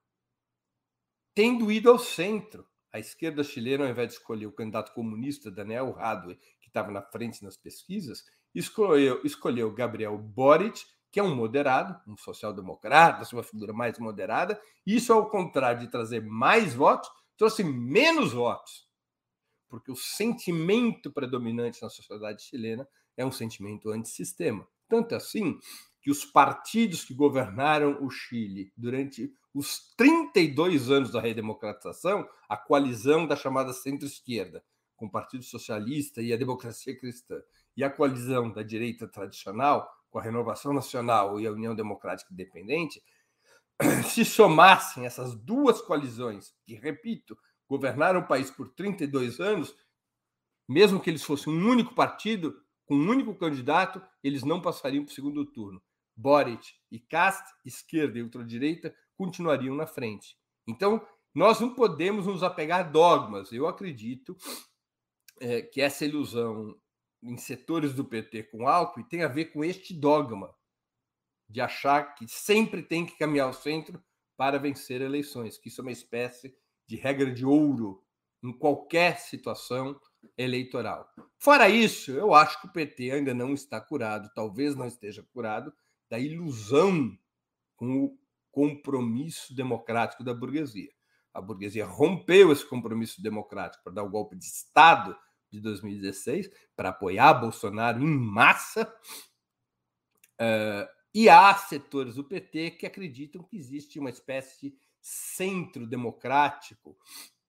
tendo 1.34 1.70
ido 1.70 1.88
ao 1.88 1.98
centro. 1.98 2.68
A 2.92 2.98
esquerda 2.98 3.44
chilena, 3.44 3.84
ao 3.84 3.90
invés 3.90 4.08
de 4.08 4.14
escolher 4.14 4.46
o 4.46 4.52
candidato 4.52 4.92
comunista 4.92 5.50
Daniel 5.50 5.92
Radwe, 5.92 6.36
que 6.60 6.66
estava 6.66 6.90
na 6.90 7.02
frente 7.02 7.44
nas 7.44 7.56
pesquisas, 7.56 8.24
escolheu, 8.54 9.20
escolheu 9.22 9.72
Gabriel 9.72 10.18
Boric, 10.18 10.84
que 11.16 11.20
é 11.20 11.22
um 11.22 11.34
moderado, 11.34 11.98
um 12.06 12.14
social-democrata, 12.14 13.26
uma 13.32 13.42
figura 13.42 13.72
mais 13.72 13.98
moderada. 13.98 14.60
Isso, 14.84 15.14
ao 15.14 15.30
contrário 15.30 15.80
de 15.80 15.88
trazer 15.88 16.22
mais 16.22 16.74
votos, 16.74 17.08
trouxe 17.38 17.64
menos 17.64 18.34
votos 18.34 18.86
porque 19.66 19.90
o 19.90 19.96
sentimento 19.96 21.10
predominante 21.10 21.80
na 21.80 21.88
sociedade 21.88 22.42
chilena 22.42 22.86
é 23.16 23.24
um 23.24 23.32
sentimento 23.32 23.90
antissistema. 23.90 24.68
Tanto 24.86 25.14
assim 25.14 25.58
que 26.02 26.10
os 26.10 26.22
partidos 26.22 27.02
que 27.02 27.14
governaram 27.14 28.04
o 28.04 28.10
Chile 28.10 28.70
durante 28.76 29.32
os 29.54 29.94
32 29.96 30.90
anos 30.90 31.10
da 31.10 31.20
redemocratização, 31.20 32.28
a 32.46 32.58
coalizão 32.58 33.26
da 33.26 33.34
chamada 33.34 33.72
centro-esquerda, 33.72 34.62
com 34.94 35.06
o 35.06 35.10
Partido 35.10 35.44
Socialista 35.44 36.20
e 36.20 36.30
a 36.30 36.36
Democracia 36.36 36.94
Cristã, 36.94 37.40
e 37.74 37.82
a 37.82 37.90
coalizão 37.90 38.52
da 38.52 38.62
direita 38.62 39.08
tradicional, 39.08 39.90
com 40.10 40.18
a 40.18 40.22
Renovação 40.22 40.72
Nacional 40.72 41.38
e 41.40 41.46
a 41.46 41.52
União 41.52 41.74
Democrática 41.74 42.32
Independente, 42.32 43.02
se 44.08 44.24
somassem 44.24 45.04
essas 45.04 45.34
duas 45.34 45.80
coalizões, 45.82 46.54
que, 46.66 46.74
repito, 46.74 47.36
governaram 47.68 48.20
o 48.20 48.26
país 48.26 48.50
por 48.50 48.68
32 48.68 49.40
anos, 49.40 49.74
mesmo 50.68 51.00
que 51.00 51.10
eles 51.10 51.22
fossem 51.22 51.52
um 51.52 51.68
único 51.68 51.94
partido, 51.94 52.60
com 52.86 52.94
um 52.94 53.08
único 53.08 53.34
candidato, 53.34 54.00
eles 54.22 54.44
não 54.44 54.60
passariam 54.60 55.04
para 55.04 55.12
o 55.12 55.14
segundo 55.14 55.44
turno. 55.44 55.82
Boric 56.16 56.72
e 56.90 56.98
Cast, 56.98 57.44
esquerda 57.64 58.18
e 58.18 58.22
ultradireita, 58.22 58.94
continuariam 59.16 59.74
na 59.74 59.86
frente. 59.86 60.36
Então, 60.66 61.06
nós 61.34 61.60
não 61.60 61.74
podemos 61.74 62.26
nos 62.26 62.42
apegar 62.42 62.80
a 62.80 62.82
dogmas. 62.82 63.52
Eu 63.52 63.66
acredito 63.66 64.36
é, 65.40 65.60
que 65.60 65.80
essa 65.80 66.04
ilusão 66.04 66.74
em 67.22 67.36
setores 67.36 67.92
do 67.92 68.04
PT 68.04 68.44
com 68.44 68.68
Alckmin 68.68 69.04
tem 69.08 69.22
a 69.22 69.28
ver 69.28 69.46
com 69.46 69.64
este 69.64 69.94
dogma 69.94 70.54
de 71.48 71.60
achar 71.60 72.14
que 72.14 72.26
sempre 72.28 72.82
tem 72.82 73.06
que 73.06 73.16
caminhar 73.16 73.46
ao 73.46 73.52
centro 73.52 74.02
para 74.36 74.58
vencer 74.58 75.00
eleições, 75.00 75.56
que 75.56 75.68
isso 75.68 75.80
é 75.80 75.84
uma 75.84 75.92
espécie 75.92 76.54
de 76.86 76.96
regra 76.96 77.32
de 77.32 77.44
ouro 77.44 78.02
em 78.42 78.52
qualquer 78.52 79.18
situação 79.18 79.98
eleitoral. 80.36 81.08
Fora 81.38 81.68
isso, 81.68 82.10
eu 82.12 82.34
acho 82.34 82.60
que 82.60 82.66
o 82.66 82.72
PT 82.72 83.10
ainda 83.10 83.32
não 83.32 83.54
está 83.54 83.80
curado, 83.80 84.30
talvez 84.34 84.74
não 84.74 84.86
esteja 84.86 85.26
curado, 85.32 85.72
da 86.08 86.18
ilusão 86.18 87.16
com 87.76 88.04
o 88.04 88.18
compromisso 88.50 89.54
democrático 89.54 90.24
da 90.24 90.34
burguesia. 90.34 90.90
A 91.32 91.40
burguesia 91.40 91.84
rompeu 91.84 92.52
esse 92.52 92.64
compromisso 92.64 93.22
democrático 93.22 93.84
para 93.84 93.94
dar 93.94 94.02
o 94.02 94.10
golpe 94.10 94.36
de 94.36 94.44
Estado 94.44 95.16
de 95.50 95.60
2016, 95.60 96.50
para 96.74 96.90
apoiar 96.90 97.34
Bolsonaro 97.34 98.02
em 98.02 98.06
massa. 98.06 98.92
Uh, 100.40 100.86
e 101.14 101.28
há 101.28 101.54
setores 101.54 102.16
do 102.16 102.24
PT 102.24 102.72
que 102.72 102.86
acreditam 102.86 103.42
que 103.42 103.56
existe 103.56 103.98
uma 103.98 104.10
espécie 104.10 104.70
de 104.70 104.76
centro 105.00 105.86
democrático 105.86 106.96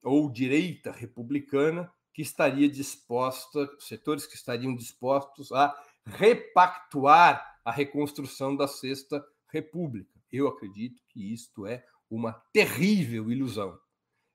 ou 0.04 0.32
direita 0.32 0.92
republicana 0.92 1.92
que 2.14 2.22
estaria 2.22 2.70
disposta, 2.70 3.70
setores 3.80 4.26
que 4.26 4.36
estariam 4.36 4.76
dispostos 4.76 5.52
a 5.52 5.76
repactuar 6.06 7.60
a 7.64 7.72
reconstrução 7.72 8.56
da 8.56 8.68
Sexta 8.68 9.24
República. 9.50 10.18
Eu 10.32 10.48
acredito 10.48 11.02
que 11.10 11.34
isto 11.34 11.68
é 11.68 11.86
uma 12.10 12.34
terrível 12.54 13.30
ilusão. 13.30 13.78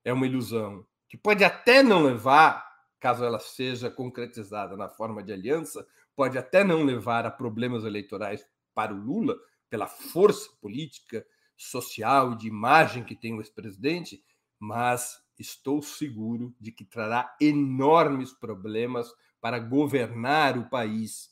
É 0.03 0.13
uma 0.13 0.27
ilusão 0.27 0.85
que 1.09 1.17
pode 1.17 1.43
até 1.43 1.81
não 1.81 2.03
levar, 2.03 2.63
caso 3.03 3.25
ela 3.25 3.37
seja 3.37 3.91
concretizada 3.91 4.77
na 4.77 4.87
forma 4.87 5.21
de 5.21 5.33
aliança, 5.33 5.85
pode 6.15 6.37
até 6.37 6.63
não 6.63 6.85
levar 6.85 7.25
a 7.25 7.31
problemas 7.31 7.83
eleitorais 7.83 8.47
para 8.73 8.93
o 8.93 8.97
Lula, 8.97 9.37
pela 9.69 9.87
força 9.87 10.49
política 10.61 11.25
social 11.57 12.31
e 12.31 12.37
de 12.37 12.47
imagem 12.47 13.03
que 13.03 13.13
tem 13.13 13.33
o 13.33 13.41
ex-presidente, 13.41 14.23
mas 14.57 15.21
estou 15.37 15.81
seguro 15.81 16.55
de 16.61 16.71
que 16.71 16.85
trará 16.85 17.35
enormes 17.41 18.31
problemas 18.31 19.11
para 19.41 19.59
governar 19.59 20.57
o 20.57 20.69
país, 20.69 21.29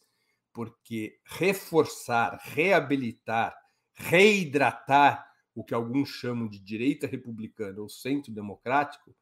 porque 0.52 1.22
reforçar, 1.24 2.38
reabilitar, 2.44 3.56
reidratar 3.94 5.26
o 5.56 5.64
que 5.64 5.74
alguns 5.74 6.10
chamam 6.10 6.50
de 6.50 6.60
direita 6.60 7.08
republicana 7.08 7.80
ou 7.80 7.88
centro 7.88 8.34
democrático, 8.34 9.16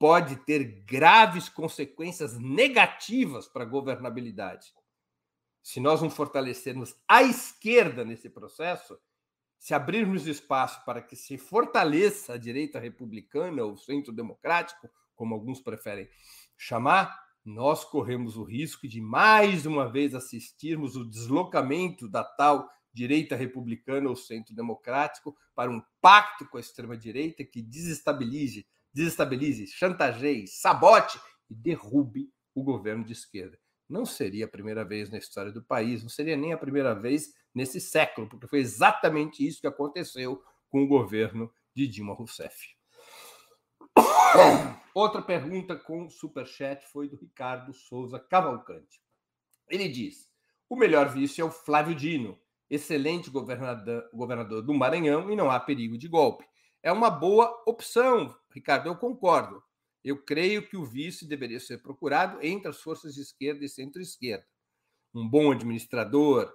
pode 0.00 0.36
ter 0.46 0.82
graves 0.86 1.50
consequências 1.50 2.38
negativas 2.38 3.46
para 3.46 3.64
a 3.64 3.68
governabilidade. 3.68 4.72
Se 5.62 5.78
nós 5.78 6.00
não 6.00 6.08
fortalecermos 6.08 6.96
a 7.06 7.22
esquerda 7.22 8.02
nesse 8.02 8.30
processo, 8.30 8.98
se 9.58 9.74
abrirmos 9.74 10.26
espaço 10.26 10.82
para 10.86 11.02
que 11.02 11.14
se 11.14 11.36
fortaleça 11.36 12.32
a 12.32 12.38
direita 12.38 12.80
republicana 12.80 13.62
ou 13.62 13.76
centro 13.76 14.10
democrático, 14.10 14.88
como 15.14 15.34
alguns 15.34 15.60
preferem 15.60 16.08
chamar, 16.56 17.14
nós 17.44 17.84
corremos 17.84 18.38
o 18.38 18.42
risco 18.42 18.88
de 18.88 19.02
mais 19.02 19.66
uma 19.66 19.86
vez 19.86 20.14
assistirmos 20.14 20.96
o 20.96 21.04
deslocamento 21.04 22.08
da 22.08 22.24
tal 22.24 22.66
direita 22.90 23.36
republicana 23.36 24.08
ou 24.08 24.16
centro 24.16 24.54
democrático 24.54 25.36
para 25.54 25.70
um 25.70 25.82
pacto 26.00 26.48
com 26.48 26.56
a 26.56 26.60
extrema 26.60 26.96
direita 26.96 27.44
que 27.44 27.60
desestabilize, 27.60 28.66
desestabilize, 28.92 29.66
chantageie, 29.66 30.46
sabote 30.46 31.20
e 31.48 31.54
derrube 31.54 32.30
o 32.54 32.62
governo 32.62 33.04
de 33.04 33.12
esquerda. 33.12 33.58
Não 33.88 34.06
seria 34.06 34.44
a 34.44 34.48
primeira 34.48 34.84
vez 34.84 35.10
na 35.10 35.18
história 35.18 35.50
do 35.50 35.62
país, 35.62 36.02
não 36.02 36.08
seria 36.08 36.36
nem 36.36 36.52
a 36.52 36.58
primeira 36.58 36.94
vez 36.94 37.32
nesse 37.54 37.80
século, 37.80 38.28
porque 38.28 38.46
foi 38.46 38.60
exatamente 38.60 39.46
isso 39.46 39.60
que 39.60 39.66
aconteceu 39.66 40.42
com 40.68 40.82
o 40.84 40.86
governo 40.86 41.52
de 41.74 41.88
Dilma 41.88 42.14
Rousseff. 42.14 42.76
Outra 44.94 45.22
pergunta 45.22 45.76
com 45.76 46.08
superchat 46.08 46.86
foi 46.86 47.08
do 47.08 47.16
Ricardo 47.16 47.72
Souza 47.72 48.18
Cavalcante. 48.18 49.00
Ele 49.68 49.88
diz: 49.88 50.28
o 50.68 50.76
melhor 50.76 51.08
vice 51.08 51.40
é 51.40 51.44
o 51.44 51.50
Flávio 51.50 51.94
Dino, 51.94 52.38
excelente 52.68 53.30
governador, 53.30 54.62
do 54.62 54.74
Maranhão 54.74 55.30
e 55.30 55.36
não 55.36 55.50
há 55.50 55.58
perigo 55.58 55.98
de 55.98 56.06
golpe. 56.06 56.44
É 56.82 56.92
uma 56.92 57.10
boa 57.10 57.62
opção, 57.66 58.34
Ricardo, 58.50 58.88
eu 58.88 58.96
concordo. 58.96 59.62
Eu 60.02 60.22
creio 60.22 60.66
que 60.66 60.76
o 60.76 60.84
vice 60.84 61.26
deveria 61.26 61.60
ser 61.60 61.82
procurado 61.82 62.38
entre 62.42 62.68
as 62.68 62.80
forças 62.80 63.14
de 63.14 63.20
esquerda 63.20 63.64
e 63.64 63.68
centro-esquerda. 63.68 64.46
Um 65.14 65.28
bom 65.28 65.52
administrador, 65.52 66.50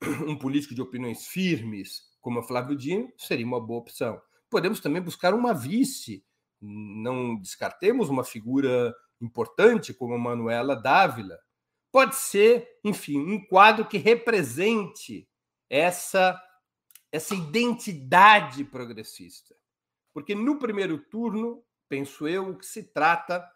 um 0.26 0.36
político 0.36 0.74
de 0.74 0.82
opiniões 0.82 1.26
firmes, 1.26 2.02
como 2.20 2.40
o 2.40 2.42
Flávio 2.42 2.76
Dino, 2.76 3.10
seria 3.16 3.46
uma 3.46 3.60
boa 3.60 3.80
opção. 3.80 4.20
Podemos 4.50 4.80
também 4.80 5.00
buscar 5.00 5.32
uma 5.32 5.54
vice 5.54 6.24
não 6.62 7.36
descartemos 7.36 8.08
uma 8.08 8.24
figura 8.24 8.94
importante 9.20 9.92
como 9.92 10.14
a 10.14 10.18
Manuela 10.18 10.76
Dávila. 10.76 11.36
Pode 11.90 12.16
ser, 12.16 12.66
enfim, 12.84 13.18
um 13.18 13.44
quadro 13.44 13.86
que 13.86 13.98
represente 13.98 15.28
essa, 15.68 16.40
essa 17.10 17.34
identidade 17.34 18.64
progressista. 18.64 19.54
Porque 20.12 20.34
no 20.34 20.58
primeiro 20.58 20.98
turno, 20.98 21.64
penso 21.88 22.28
eu, 22.28 22.50
o 22.50 22.58
que 22.58 22.66
se 22.66 22.82
trata 22.82 23.48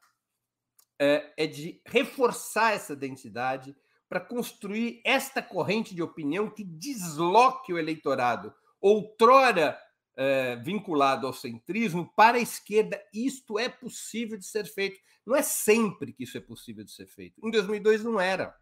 é, 0.99 1.33
é 1.37 1.47
de 1.47 1.81
reforçar 1.87 2.73
essa 2.73 2.93
identidade 2.93 3.77
para 4.09 4.21
construir 4.21 5.01
esta 5.05 5.43
corrente 5.43 5.95
de 5.95 6.03
opinião 6.03 6.49
que 6.49 6.65
desloque 6.65 7.73
o 7.73 7.79
eleitorado, 7.79 8.55
outrora 8.81 9.79
é, 10.17 10.57
vinculado 10.57 11.27
ao 11.27 11.33
centrismo 11.33 12.11
para 12.15 12.39
a 12.39 12.41
esquerda. 12.41 13.01
Isto 13.13 13.59
é 13.59 13.69
possível 13.69 14.39
de 14.39 14.47
ser 14.47 14.65
feito. 14.65 14.99
Não 15.27 15.35
é 15.35 15.43
sempre 15.43 16.13
que 16.13 16.25
isso 16.25 16.39
é 16.39 16.41
possível 16.41 16.85
de 16.85 16.93
ser 16.93 17.07
feito. 17.07 17.45
Em 17.45 17.51
2002 17.51 18.05
não 18.05 18.21
era. 18.21 18.57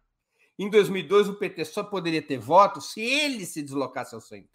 Em 0.57 0.69
2002 0.69 1.29
o 1.29 1.35
PT 1.35 1.65
só 1.65 1.83
poderia 1.83 2.21
ter 2.21 2.37
voto 2.37 2.81
se 2.81 3.01
ele 3.01 3.45
se 3.45 3.61
deslocasse 3.61 4.15
ao 4.15 4.21
centro. 4.21 4.54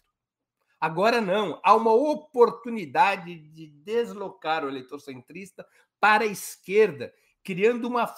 Agora 0.81 1.21
não. 1.21 1.61
Há 1.63 1.75
uma 1.75 1.93
oportunidade 1.93 3.35
de 3.35 3.67
deslocar 3.67 4.65
o 4.65 4.67
eleitor 4.67 4.99
centrista 4.99 5.63
para 5.99 6.23
a 6.23 6.27
esquerda, 6.27 7.13
criando 7.43 7.87
uma 7.87 8.11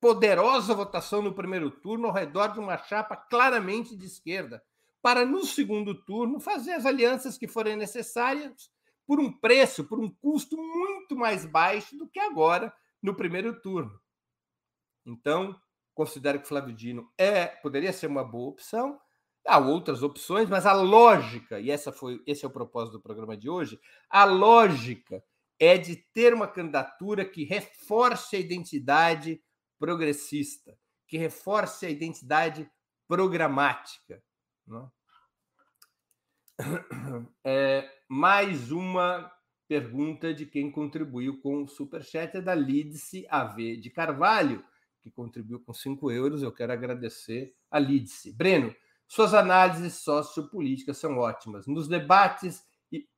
poderosa 0.00 0.74
votação 0.74 1.20
no 1.20 1.34
primeiro 1.34 1.70
turno 1.70 2.06
ao 2.06 2.14
redor 2.14 2.48
de 2.48 2.58
uma 2.58 2.78
chapa 2.78 3.14
claramente 3.14 3.94
de 3.94 4.06
esquerda 4.06 4.64
para 5.02 5.26
no 5.26 5.44
segundo 5.44 5.94
turno 5.94 6.40
fazer 6.40 6.72
as 6.72 6.86
alianças 6.86 7.36
que 7.36 7.46
forem 7.46 7.76
necessárias 7.76 8.70
por 9.06 9.20
um 9.20 9.30
preço, 9.30 9.84
por 9.84 9.98
um 9.98 10.08
custo 10.08 10.56
muito 10.56 11.14
mais 11.14 11.44
baixo 11.44 11.96
do 11.98 12.08
que 12.08 12.18
agora 12.18 12.72
no 13.02 13.14
primeiro 13.14 13.60
turno. 13.60 14.00
Então, 15.04 15.58
considero 15.94 16.40
que 16.40 16.48
Flávio 16.48 16.74
Dino 16.74 17.10
é, 17.18 17.46
poderia 17.46 17.92
ser 17.92 18.06
uma 18.06 18.24
boa 18.24 18.50
opção. 18.50 18.98
Há 19.46 19.58
outras 19.58 20.02
opções, 20.02 20.48
mas 20.48 20.66
a 20.66 20.72
lógica, 20.72 21.58
e 21.58 21.70
essa 21.70 21.90
foi, 21.90 22.22
esse 22.26 22.44
é 22.44 22.48
o 22.48 22.52
propósito 22.52 22.98
do 22.98 23.02
programa 23.02 23.36
de 23.36 23.48
hoje, 23.48 23.80
a 24.08 24.24
lógica 24.24 25.22
é 25.58 25.76
de 25.76 25.96
ter 25.96 26.32
uma 26.32 26.46
candidatura 26.46 27.24
que 27.24 27.44
reforce 27.44 28.36
a 28.36 28.38
identidade 28.38 29.42
progressista, 29.78 30.76
que 31.06 31.18
reforce 31.18 31.86
a 31.86 31.90
identidade 31.90 32.70
programática. 33.08 34.22
Né? 34.66 34.88
É, 37.42 37.90
mais 38.06 38.70
uma 38.70 39.32
pergunta 39.66 40.34
de 40.34 40.44
quem 40.44 40.70
contribuiu 40.70 41.40
com 41.40 41.62
o 41.62 41.68
Superchat 41.68 42.36
é 42.36 42.40
da 42.42 42.54
Lídice 42.54 43.26
AV 43.30 43.76
de 43.76 43.88
Carvalho, 43.88 44.64
que 45.00 45.10
contribuiu 45.10 45.60
com 45.60 45.72
5 45.72 46.10
euros. 46.10 46.42
Eu 46.42 46.52
quero 46.52 46.72
agradecer 46.72 47.54
a 47.70 47.78
Lídice. 47.78 48.32
Breno, 48.32 48.74
suas 49.10 49.34
análises 49.34 49.94
sociopolíticas 49.94 50.96
são 50.96 51.18
ótimas. 51.18 51.66
Nos 51.66 51.88
debates 51.88 52.64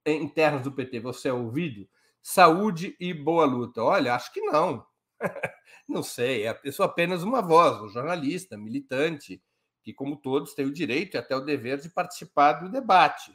internos 0.07 0.63
do 0.63 0.73
PT, 0.73 1.01
você 1.01 1.29
é 1.29 1.33
ouvido? 1.35 1.87
Saúde 2.23 2.97
e 2.99 3.13
boa 3.13 3.45
luta. 3.45 3.83
Olha, 3.83 4.15
acho 4.15 4.33
que 4.33 4.41
não. 4.41 4.87
não 5.87 6.03
sei, 6.03 6.45
eu 6.65 6.73
sou 6.73 6.87
apenas 6.87 7.23
uma 7.23 7.43
voz, 7.43 7.79
um 7.83 7.91
jornalista, 7.91 8.57
militante, 8.57 9.43
que, 9.83 9.93
como 9.93 10.17
todos, 10.17 10.55
têm 10.55 10.65
o 10.65 10.73
direito 10.73 11.15
e 11.15 11.19
até 11.19 11.37
o 11.37 11.45
dever 11.45 11.79
de 11.79 11.91
participar 11.91 12.55
do 12.55 12.71
debate. 12.71 13.31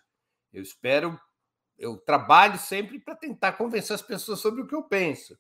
Eu 0.52 0.64
espero, 0.64 1.16
eu 1.78 1.96
trabalho 1.96 2.58
sempre 2.58 3.00
para 3.00 3.16
tentar 3.16 3.52
convencer 3.52 3.94
as 3.94 4.02
pessoas 4.02 4.40
sobre 4.40 4.64
o 4.64 4.68
que 4.68 4.74
eu 4.74 4.82
penso, 4.82 5.38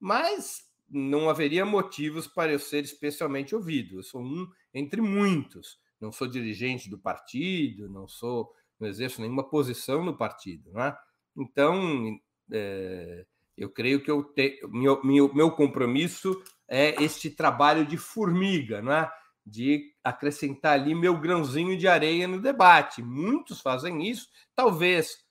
mas 0.00 0.64
não 0.90 1.30
haveria 1.30 1.64
motivos 1.64 2.26
para 2.26 2.50
eu 2.50 2.58
ser 2.58 2.82
especialmente 2.82 3.54
ouvido. 3.54 4.00
Eu 4.00 4.02
sou 4.02 4.20
um 4.20 4.50
entre 4.74 5.00
muitos. 5.00 5.85
Não 6.00 6.12
sou 6.12 6.26
dirigente 6.26 6.90
do 6.90 6.98
partido, 6.98 7.88
não 7.88 8.06
sou, 8.06 8.52
não 8.78 8.88
exerço 8.88 9.20
nenhuma 9.20 9.48
posição 9.48 10.04
no 10.04 10.16
partido, 10.16 10.70
não 10.72 10.82
é? 10.82 10.96
Então, 11.36 12.18
é, 12.52 13.26
eu 13.56 13.70
creio 13.70 14.02
que 14.02 14.10
eu 14.10 14.22
te, 14.22 14.60
meu, 14.68 15.02
meu, 15.02 15.32
meu 15.34 15.50
compromisso 15.50 16.42
é 16.68 17.02
este 17.02 17.30
trabalho 17.30 17.86
de 17.86 17.96
formiga, 17.96 18.82
não 18.82 18.92
é? 18.92 19.10
de 19.46 19.94
acrescentar 20.02 20.72
ali 20.72 20.92
meu 20.92 21.20
grãozinho 21.20 21.78
de 21.78 21.86
areia 21.86 22.26
no 22.26 22.42
debate. 22.42 23.00
Muitos 23.00 23.60
fazem 23.60 24.04
isso, 24.04 24.28
talvez 24.56 25.24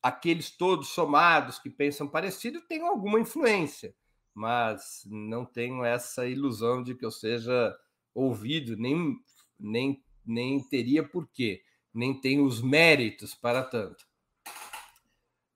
aqueles 0.00 0.56
todos 0.56 0.88
somados 0.90 1.58
que 1.58 1.68
pensam 1.68 2.08
parecido 2.08 2.60
tenham 2.68 2.86
alguma 2.86 3.18
influência, 3.18 3.94
mas 4.32 5.02
não 5.06 5.44
tenho 5.44 5.84
essa 5.84 6.26
ilusão 6.26 6.82
de 6.82 6.94
que 6.94 7.04
eu 7.04 7.10
seja 7.10 7.76
ouvido, 8.14 8.76
nem, 8.76 9.16
nem, 9.62 10.02
nem 10.24 10.60
teria 10.68 11.06
porquê, 11.06 11.62
nem 11.94 12.20
tenho 12.20 12.44
os 12.44 12.60
méritos 12.60 13.34
para 13.34 13.62
tanto. 13.62 14.04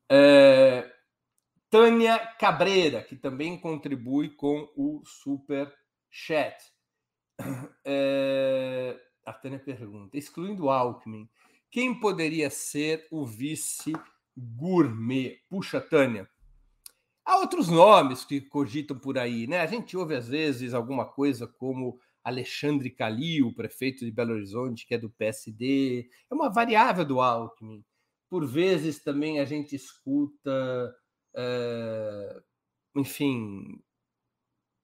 É, 0.09 0.90
Tânia 1.68 2.18
Cabreira, 2.38 3.02
que 3.02 3.16
também 3.16 3.59
contribui 3.59 4.30
com 4.30 4.70
o 4.76 5.02
Super 5.04 5.72
Chat. 6.11 6.57
É, 7.84 8.98
a 9.24 9.32
Tânia 9.32 9.59
pergunta: 9.59 10.16
excluindo 10.16 10.70
Alckmin, 10.70 11.28
quem 11.70 11.98
poderia 11.98 12.48
ser 12.48 13.07
o 13.11 13.26
vice 13.26 13.92
gourmet? 14.36 15.40
Puxa, 15.48 15.80
Tânia. 15.80 16.28
Há 17.24 17.38
outros 17.38 17.68
nomes 17.68 18.24
que 18.24 18.40
cogitam 18.40 18.96
por 18.96 19.18
aí, 19.18 19.48
né? 19.48 19.61
A 19.61 19.66
gente 19.66 19.96
ouve 19.96 20.14
às 20.14 20.28
vezes 20.28 20.72
alguma 20.72 21.04
coisa 21.04 21.46
como 21.46 22.00
Alexandre 22.27 22.91
Calil, 22.91 23.55
prefeito 23.55 24.05
de 24.05 24.11
Belo 24.11 24.33
Horizonte, 24.33 24.85
que 24.85 24.95
é 24.95 24.99
do 24.99 25.09
PSD. 25.09 26.11
É 26.29 26.35
uma 26.35 26.51
variável 26.51 27.05
do 27.05 27.20
Alckmin. 27.20 27.85
Por 28.29 28.45
vezes 28.45 29.01
também 29.01 29.39
a 29.39 29.45
gente 29.45 29.77
escuta, 29.77 30.93
é, 31.37 32.43
enfim, 32.97 33.81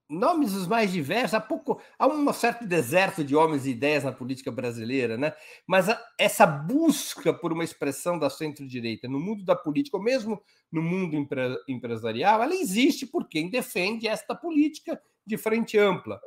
nomes 0.09 0.55
os 0.55 0.68
mais 0.68 0.93
diversos. 0.93 1.34
Há 1.34 1.40
pouco 1.40 1.80
há 1.99 2.07
um 2.07 2.32
certo 2.32 2.64
deserto 2.64 3.24
de 3.24 3.34
homens 3.34 3.66
e 3.66 3.70
ideias 3.70 4.05
na 4.05 4.12
política 4.12 4.53
brasileira, 4.53 5.16
né? 5.16 5.34
Mas 5.66 5.88
a, 5.88 6.01
essa 6.16 6.47
busca 6.47 7.34
por 7.34 7.53
uma 7.53 7.64
expressão 7.64 8.20
da 8.20 8.30
centro-direita 8.30 9.09
no 9.09 9.18
mundo 9.18 9.45
da 9.45 9.57
política, 9.57 9.97
ou 9.97 10.03
mesmo 10.03 10.40
no 10.70 10.80
mundo 10.80 11.16
empre, 11.16 11.40
empresarial, 11.68 12.40
ela 12.40 12.55
existe 12.55 13.05
por 13.05 13.28
quem 13.28 13.51
defende 13.51 14.07
esta 14.07 14.32
política 14.32 15.03
de 15.26 15.36
frente 15.36 15.76
ampla. 15.76 16.20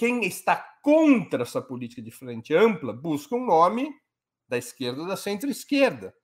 Quem 0.00 0.24
está 0.24 0.56
contra 0.82 1.42
essa 1.42 1.60
política 1.60 2.00
de 2.00 2.10
frente 2.10 2.54
ampla 2.54 2.90
busca 2.90 3.36
um 3.36 3.44
nome 3.44 3.94
da 4.48 4.56
esquerda 4.56 5.06
da 5.06 5.14
centro-esquerda. 5.14 6.14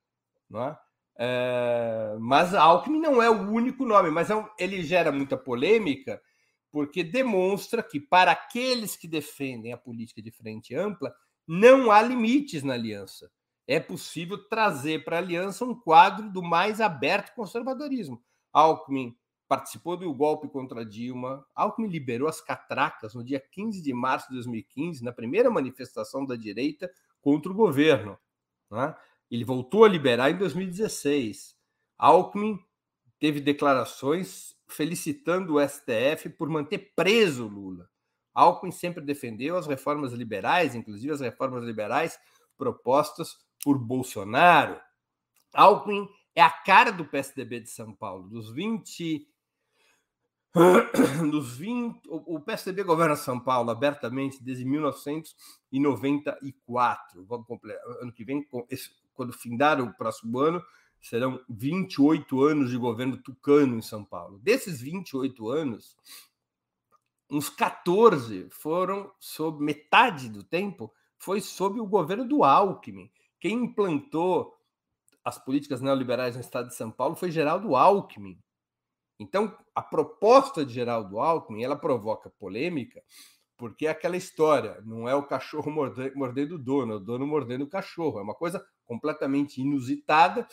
é? 0.55 0.77
É, 1.18 2.16
mas 2.18 2.55
Alckmin 2.55 3.01
não 3.01 3.22
é 3.22 3.29
o 3.29 3.51
único 3.51 3.85
nome, 3.85 4.11
mas 4.11 4.31
é 4.31 4.35
um, 4.35 4.49
ele 4.59 4.83
gera 4.83 5.12
muita 5.12 5.37
polêmica 5.37 6.22
porque 6.72 7.05
demonstra 7.05 7.83
que, 7.83 8.01
para 8.01 8.33
aqueles 8.33 8.97
que 8.97 9.07
defendem 9.07 9.74
a 9.74 9.77
política 9.77 10.22
de 10.22 10.31
frente 10.31 10.74
ampla, 10.74 11.14
não 11.47 11.91
há 11.91 12.01
limites 12.01 12.62
na 12.62 12.72
aliança. 12.72 13.31
É 13.66 13.79
possível 13.79 14.39
trazer 14.49 15.05
para 15.05 15.16
a 15.16 15.20
aliança 15.20 15.66
um 15.66 15.79
quadro 15.79 16.33
do 16.33 16.43
mais 16.43 16.81
aberto 16.81 17.35
conservadorismo. 17.35 18.24
Alckmin 18.55 19.14
participou 19.49 19.97
do 19.97 20.12
golpe 20.12 20.49
contra 20.49 20.84
Dilma. 20.84 21.44
Alckmin 21.55 21.88
liberou 21.88 22.28
as 22.28 22.40
catracas 22.40 23.14
no 23.14 23.24
dia 23.24 23.40
15 23.40 23.82
de 23.82 23.92
março 23.92 24.28
de 24.28 24.34
2015, 24.34 25.05
na 25.05 25.12
primeira 25.12 25.51
manifestação 25.51 26.24
da 26.24 26.36
direita 26.36 26.90
contra 27.20 27.51
o 27.51 27.55
governo. 27.55 28.18
Né? 28.70 28.94
Ele 29.30 29.44
voltou 29.44 29.84
a 29.84 29.88
liberar 29.88 30.30
em 30.30 30.36
2016. 30.36 31.57
Alckmin 31.99 32.59
teve 33.18 33.40
declarações 33.40 34.55
felicitando 34.68 35.55
o 35.55 35.68
STF 35.68 36.28
por 36.30 36.49
manter 36.49 36.92
preso 36.94 37.47
Lula. 37.47 37.88
Alckmin 38.34 38.72
sempre 38.72 39.03
defendeu 39.03 39.57
as 39.57 39.66
reformas 39.66 40.12
liberais, 40.12 40.74
inclusive 40.74 41.12
as 41.12 41.20
reformas 41.20 41.64
liberais 41.64 42.18
propostas 42.57 43.38
por 43.62 43.78
Bolsonaro. 43.78 44.78
Alckmin 45.55 46.07
é 46.34 46.42
a 46.42 46.51
cara 46.51 46.90
do 46.90 47.05
PSDB 47.05 47.61
de 47.61 47.70
São 47.70 47.94
Paulo. 47.94 48.28
Dos 48.28 48.53
20 48.53 49.26
dos 51.30 51.59
20, 51.59 52.00
o 52.09 52.40
PSDB 52.40 52.82
governa 52.82 53.14
São 53.14 53.38
Paulo 53.38 53.70
abertamente 53.70 54.42
desde 54.42 54.64
1994. 54.64 57.22
Vamos 57.24 57.46
ano 58.00 58.11
que 58.12 58.24
vem, 58.24 58.48
quando 59.12 59.34
findar 59.34 59.78
o 59.80 59.94
próximo 59.94 60.38
ano, 60.38 60.64
serão 61.00 61.40
28 61.48 62.42
anos 62.42 62.70
de 62.70 62.76
governo 62.78 63.16
tucano 63.18 63.76
em 63.76 63.82
São 63.82 64.04
Paulo. 64.04 64.38
Desses 64.38 64.80
28 64.80 65.50
anos, 65.50 65.96
uns 67.30 67.50
14 67.50 68.48
foram 68.50 69.12
sob 69.20 69.62
metade 69.62 70.30
do 70.30 70.42
tempo 70.42 70.90
foi 71.18 71.40
sob 71.40 71.80
o 71.80 71.86
governo 71.86 72.26
do 72.26 72.42
Alckmin. 72.44 73.11
Quem 73.38 73.64
implantou 73.64 74.54
as 75.24 75.38
políticas 75.38 75.80
neoliberais 75.82 76.34
no 76.34 76.40
estado 76.40 76.68
de 76.68 76.74
São 76.74 76.90
Paulo 76.90 77.14
foi 77.14 77.30
Geraldo 77.30 77.76
Alckmin. 77.76 78.42
Então, 79.18 79.56
a 79.74 79.82
proposta 79.82 80.64
de 80.64 80.74
Geraldo 80.74 81.18
Alckmin, 81.18 81.64
ela 81.64 81.76
provoca 81.76 82.30
polêmica, 82.38 83.02
porque 83.56 83.86
é 83.86 83.90
aquela 83.90 84.16
história, 84.16 84.82
não 84.84 85.08
é 85.08 85.14
o 85.14 85.22
cachorro 85.22 85.70
mordendo 86.14 86.56
o 86.56 86.58
dono, 86.58 86.92
é 86.92 86.96
o 86.96 87.00
dono 87.00 87.26
mordendo 87.26 87.62
o 87.62 87.68
cachorro. 87.68 88.18
É 88.18 88.22
uma 88.22 88.34
coisa 88.34 88.64
completamente 88.84 89.60
inusitada 89.60 90.46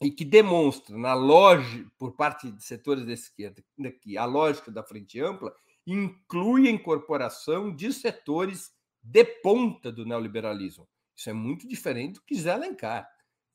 e 0.00 0.10
que 0.10 0.24
demonstra, 0.24 0.96
na 0.96 1.14
lógica, 1.14 1.90
por 1.98 2.16
parte 2.16 2.50
de 2.50 2.62
setores 2.62 3.04
da 3.04 3.12
esquerda, 3.12 3.62
que 4.00 4.16
a 4.16 4.24
lógica 4.24 4.70
da 4.70 4.82
frente 4.82 5.20
ampla 5.20 5.54
inclui 5.86 6.68
a 6.68 6.70
incorporação 6.70 7.74
de 7.74 7.92
setores 7.92 8.72
de 9.02 9.24
ponta 9.24 9.90
do 9.90 10.06
neoliberalismo. 10.06 10.88
Isso 11.16 11.30
é 11.30 11.32
muito 11.32 11.68
diferente 11.68 12.14
do 12.14 12.22
que 12.22 12.34
Zé 12.34 12.52
Alencar. 12.52 13.08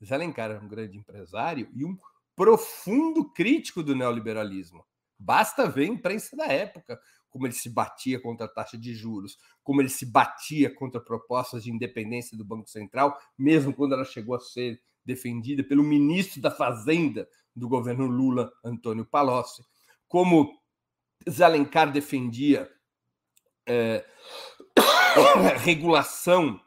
Zé 0.03 0.15
Alencar 0.15 0.51
era 0.51 0.63
um 0.63 0.67
grande 0.67 0.97
empresário 0.97 1.69
e 1.73 1.86
um 1.86 1.97
profundo 2.38 3.34
crítico 3.34 3.82
do 3.82 3.96
neoliberalismo. 3.96 4.86
Basta 5.18 5.68
ver 5.68 5.86
a 5.86 5.94
imprensa 5.94 6.38
da 6.38 6.46
época, 6.46 7.00
como 7.32 7.48
ele 7.48 7.54
se 7.56 7.68
batia 7.68 8.22
contra 8.22 8.46
a 8.46 8.50
taxa 8.50 8.78
de 8.78 8.94
juros, 8.94 9.40
como 9.64 9.82
ele 9.82 9.90
se 9.90 10.06
batia 10.06 10.74
contra 10.74 11.02
propostas 11.02 11.64
de 11.64 11.72
independência 11.72 12.38
do 12.38 12.46
Banco 12.46 12.70
Central, 12.70 13.18
mesmo 13.36 13.74
quando 13.74 13.94
ela 13.94 14.06
chegou 14.06 14.36
a 14.36 14.40
ser 14.40 14.80
defendida 15.04 15.64
pelo 15.64 15.82
ministro 15.82 16.40
da 16.40 16.52
Fazenda 16.52 17.28
do 17.56 17.68
governo 17.68 18.06
Lula, 18.06 18.52
Antônio 18.64 19.04
Palocci, 19.04 19.64
como 20.08 20.62
Zalencar 21.28 21.92
defendia 21.92 22.72
é, 23.66 24.06
regulação 25.58 26.62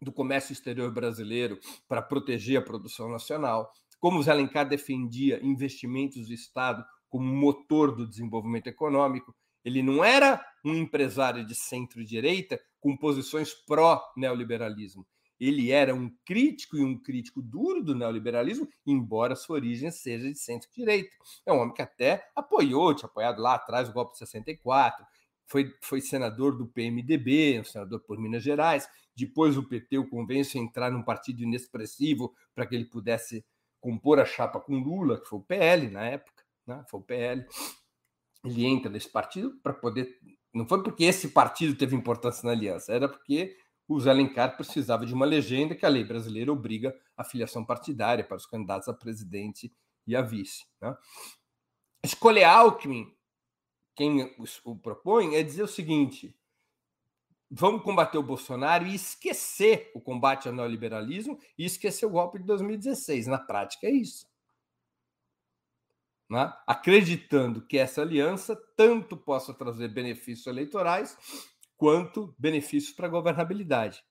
do 0.00 0.10
comércio 0.10 0.54
exterior 0.54 0.90
brasileiro 0.90 1.58
para 1.86 2.00
proteger 2.00 2.58
a 2.58 2.64
produção 2.64 3.10
nacional, 3.10 3.72
como 4.02 4.20
Zé 4.20 4.32
Alencar 4.32 4.68
defendia 4.68 5.38
investimentos 5.44 6.26
do 6.26 6.34
Estado 6.34 6.84
como 7.08 7.24
motor 7.24 7.94
do 7.94 8.04
desenvolvimento 8.04 8.66
econômico. 8.66 9.32
Ele 9.64 9.80
não 9.80 10.04
era 10.04 10.44
um 10.64 10.74
empresário 10.74 11.46
de 11.46 11.54
centro-direita 11.54 12.60
com 12.80 12.96
posições 12.96 13.54
pró-neoliberalismo. 13.54 15.06
Ele 15.38 15.70
era 15.70 15.94
um 15.94 16.10
crítico 16.24 16.76
e 16.76 16.82
um 16.82 17.00
crítico 17.00 17.40
duro 17.40 17.80
do 17.80 17.94
neoliberalismo, 17.94 18.68
embora 18.84 19.36
sua 19.36 19.54
origem 19.54 19.92
seja 19.92 20.32
de 20.32 20.38
centro-direita. 20.38 21.14
É 21.46 21.52
um 21.52 21.60
homem 21.60 21.72
que 21.72 21.82
até 21.82 22.28
apoiou, 22.34 22.92
tinha 22.96 23.06
apoiado 23.06 23.40
lá 23.40 23.54
atrás 23.54 23.88
o 23.88 23.92
golpe 23.92 24.14
de 24.14 24.18
64, 24.18 25.06
foi, 25.46 25.72
foi 25.80 26.00
senador 26.00 26.56
do 26.56 26.66
PMDB, 26.66 27.60
um 27.60 27.64
senador 27.64 28.00
por 28.00 28.18
Minas 28.18 28.42
Gerais. 28.42 28.88
Depois 29.14 29.56
o 29.56 29.62
PT 29.62 29.98
o 29.98 30.08
convence 30.08 30.58
a 30.58 30.60
entrar 30.60 30.90
num 30.90 31.04
partido 31.04 31.42
inexpressivo 31.42 32.34
para 32.52 32.66
que 32.66 32.74
ele 32.74 32.86
pudesse 32.86 33.44
compor 33.82 34.20
a 34.20 34.24
chapa 34.24 34.60
com 34.60 34.78
Lula, 34.78 35.20
que 35.20 35.28
foi 35.28 35.40
o 35.40 35.42
PL 35.42 35.90
na 35.90 36.04
época, 36.06 36.44
né? 36.66 36.82
foi 36.88 37.00
o 37.00 37.02
PL. 37.02 37.44
Ele 38.44 38.64
entra 38.64 38.90
nesse 38.90 39.10
partido 39.10 39.58
para 39.62 39.74
poder. 39.74 40.18
Não 40.54 40.66
foi 40.66 40.82
porque 40.82 41.04
esse 41.04 41.28
partido 41.28 41.76
teve 41.76 41.96
importância 41.96 42.46
na 42.46 42.52
aliança, 42.52 42.92
era 42.92 43.08
porque 43.08 43.56
o 43.88 43.98
Zé 44.00 44.10
Alencar 44.10 44.56
precisava 44.56 45.04
de 45.04 45.12
uma 45.12 45.26
legenda 45.26 45.74
que 45.74 45.84
a 45.84 45.88
lei 45.88 46.04
brasileira 46.04 46.52
obriga 46.52 46.94
a 47.16 47.24
filiação 47.24 47.64
partidária 47.64 48.24
para 48.24 48.36
os 48.36 48.46
candidatos 48.46 48.88
a 48.88 48.94
presidente 48.94 49.72
e 50.06 50.14
a 50.14 50.22
vice. 50.22 50.64
Né? 50.80 50.96
Escolher 52.04 52.44
Alckmin, 52.44 53.12
quem 53.96 54.32
o 54.64 54.76
propõe, 54.76 55.34
é 55.34 55.42
dizer 55.42 55.62
o 55.62 55.68
seguinte: 55.68 56.36
vamos 57.54 57.82
combater 57.82 58.16
o 58.16 58.22
Bolsonaro 58.22 58.86
e 58.86 58.94
esquecer 58.94 59.90
o 59.94 60.00
combate 60.00 60.48
ao 60.48 60.54
neoliberalismo 60.54 61.38
e 61.58 61.66
esquecer 61.66 62.06
o 62.06 62.10
golpe 62.10 62.38
de 62.38 62.46
2016. 62.46 63.26
Na 63.26 63.38
prática, 63.38 63.86
é 63.86 63.90
isso. 63.90 64.26
Né? 66.30 66.50
Acreditando 66.66 67.60
que 67.60 67.76
essa 67.76 68.00
aliança 68.00 68.56
tanto 68.74 69.18
possa 69.18 69.52
trazer 69.52 69.88
benefícios 69.88 70.46
eleitorais 70.46 71.14
quanto 71.76 72.34
benefícios 72.38 72.94
para 72.94 73.06
a 73.06 73.10
governabilidade. 73.10 74.02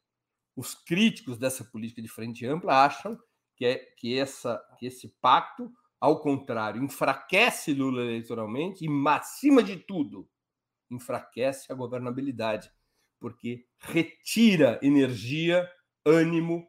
Os 0.56 0.76
críticos 0.76 1.40
dessa 1.40 1.64
política 1.64 2.02
de 2.02 2.08
frente 2.08 2.46
ampla 2.46 2.86
acham 2.86 3.18
que, 3.56 3.66
é, 3.66 3.78
que, 3.98 4.20
essa, 4.20 4.64
que 4.78 4.86
esse 4.86 5.08
pacto, 5.20 5.72
ao 6.00 6.22
contrário, 6.22 6.84
enfraquece 6.84 7.74
Lula 7.74 8.02
eleitoralmente 8.02 8.86
e, 8.86 9.08
acima 9.08 9.64
de 9.64 9.78
tudo, 9.78 10.30
enfraquece 10.92 11.72
a 11.72 11.76
governabilidade 11.76 12.72
porque 13.22 13.68
retira 13.78 14.80
energia, 14.82 15.70
ânimo 16.04 16.68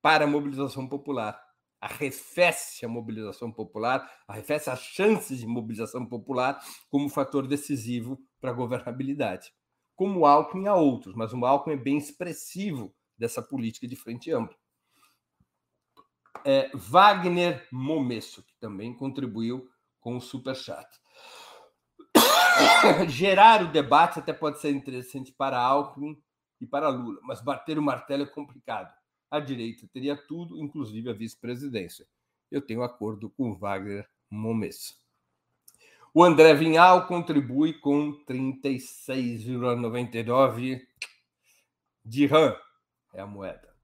para 0.00 0.24
a 0.24 0.28
mobilização 0.28 0.88
popular. 0.88 1.42
Arrefece 1.80 2.86
a 2.86 2.88
mobilização 2.88 3.52
popular, 3.52 4.08
arrefece 4.26 4.70
as 4.70 4.80
chances 4.80 5.40
de 5.40 5.46
mobilização 5.46 6.06
popular 6.06 6.62
como 6.88 7.10
fator 7.10 7.46
decisivo 7.46 8.18
para 8.40 8.50
a 8.50 8.54
governabilidade. 8.54 9.52
Como 9.94 10.20
o 10.20 10.26
Alckmin 10.26 10.68
há 10.68 10.74
outros, 10.74 11.14
mas 11.14 11.32
o 11.32 11.44
Alckmin 11.44 11.74
é 11.74 11.78
bem 11.78 11.98
expressivo 11.98 12.94
dessa 13.18 13.42
política 13.42 13.86
de 13.86 13.96
frente 13.96 14.30
ampla. 14.30 14.56
É, 16.44 16.70
Wagner 16.74 17.66
Momesso, 17.70 18.42
que 18.42 18.54
também 18.58 18.94
contribuiu 18.94 19.68
com 20.00 20.16
o 20.16 20.20
Superchat. 20.20 20.88
gerar 23.08 23.62
o 23.62 23.72
debate 23.72 24.18
até 24.18 24.32
pode 24.32 24.60
ser 24.60 24.70
interessante 24.70 25.30
para 25.32 25.56
Alckmin 25.58 26.20
e 26.60 26.66
para 26.66 26.88
Lula, 26.88 27.20
mas 27.22 27.40
bater 27.40 27.78
o 27.78 27.82
martelo 27.82 28.24
é 28.24 28.26
complicado. 28.26 28.92
A 29.30 29.38
direita 29.40 29.88
teria 29.92 30.16
tudo, 30.16 30.58
inclusive 30.58 31.10
a 31.10 31.12
vice-presidência. 31.12 32.06
Eu 32.50 32.62
tenho 32.62 32.82
acordo 32.82 33.30
com 33.30 33.54
Wagner 33.54 34.08
Momes. 34.30 34.98
O 36.12 36.22
André 36.22 36.52
Vinhal 36.54 37.06
contribui 37.08 37.72
com 37.74 38.12
36,99 38.24 40.86
de 42.04 42.26
RAM, 42.26 42.56
é 43.12 43.20
a 43.20 43.26
moeda. 43.26 43.74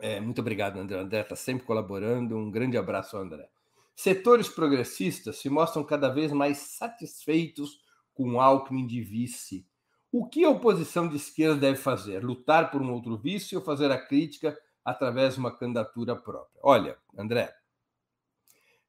É, 0.00 0.20
muito 0.20 0.40
obrigado, 0.40 0.78
André. 0.78 0.98
André 0.98 1.20
está 1.20 1.36
sempre 1.36 1.64
colaborando. 1.64 2.36
Um 2.36 2.50
grande 2.50 2.76
abraço, 2.76 3.16
André. 3.16 3.48
Setores 3.94 4.48
progressistas 4.48 5.36
se 5.38 5.48
mostram 5.48 5.84
cada 5.84 6.08
vez 6.08 6.32
mais 6.32 6.58
satisfeitos 6.58 7.80
com 8.12 8.40
Alckmin 8.40 8.86
de 8.86 9.00
vice. 9.00 9.66
O 10.10 10.28
que 10.28 10.44
a 10.44 10.50
oposição 10.50 11.08
de 11.08 11.16
esquerda 11.16 11.56
deve 11.56 11.76
fazer? 11.76 12.24
Lutar 12.24 12.70
por 12.70 12.80
um 12.80 12.92
outro 12.92 13.16
vice 13.18 13.56
ou 13.56 13.62
fazer 13.62 13.90
a 13.90 13.98
crítica 13.98 14.56
através 14.84 15.34
de 15.34 15.40
uma 15.40 15.56
candidatura 15.56 16.14
própria? 16.14 16.60
Olha, 16.62 16.98
André, 17.16 17.52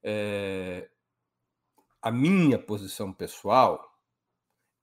é... 0.04 0.90
a 2.02 2.12
minha 2.12 2.60
posição 2.60 3.12
pessoal 3.12 3.92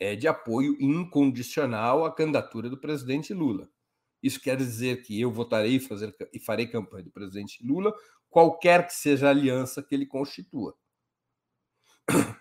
é 0.01 0.17
de 0.17 0.27
apoio 0.27 0.77
incondicional 0.81 2.05
à 2.05 2.13
candidatura 2.13 2.69
do 2.69 2.81
presidente 2.81 3.33
Lula. 3.33 3.69
Isso 4.21 4.41
quer 4.41 4.57
dizer 4.57 5.03
que 5.03 5.21
eu 5.21 5.31
votarei 5.31 5.79
fazer, 5.79 6.15
e 6.33 6.41
farei 6.41 6.67
campanha 6.67 7.05
do 7.05 7.11
presidente 7.11 7.65
Lula, 7.65 7.95
qualquer 8.33 8.87
que 8.87 8.95
seja 8.95 9.29
a 9.29 9.31
aliança 9.31 9.83
que 9.83 9.95
ele 9.95 10.07
constitua. 10.07 10.75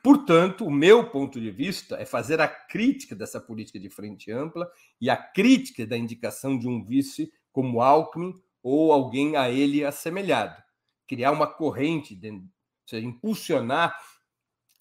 Portanto, 0.02 0.66
o 0.66 0.72
meu 0.72 1.10
ponto 1.12 1.40
de 1.40 1.52
vista 1.52 1.98
é 1.98 2.06
fazer 2.06 2.40
a 2.40 2.48
crítica 2.48 3.14
dessa 3.14 3.40
política 3.40 3.80
de 3.80 3.90
frente 3.90 4.32
ampla 4.32 4.72
e 5.00 5.10
a 5.10 5.18
crítica 5.18 5.86
da 5.86 5.98
indicação 5.98 6.58
de 6.58 6.68
um 6.68 6.84
vice 6.84 7.32
como 7.52 7.82
Alckmin 7.82 8.34
ou 8.64 8.94
alguém 8.94 9.36
a 9.36 9.50
ele 9.50 9.84
assemelhado. 9.84 10.62
Criar 11.08 11.32
uma 11.32 11.46
corrente, 11.46 12.20
ou 12.24 12.42
seja, 12.88 13.06
impulsionar 13.06 13.96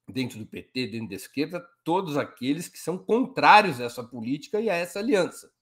dentro 0.09 0.39
do 0.39 0.47
PT, 0.47 0.87
dentro 0.87 1.09
da 1.09 1.17
esquerda, 1.17 1.69
todos 1.85 2.17
aqueles 2.17 2.69
que 2.69 2.79
são 2.79 2.97
contrários 2.97 3.81
a 3.81 3.85
essa 3.85 4.03
política 4.03 4.61
e 4.61 4.71
a 4.71 4.75
essa 4.75 5.01
aliança. 5.01 5.53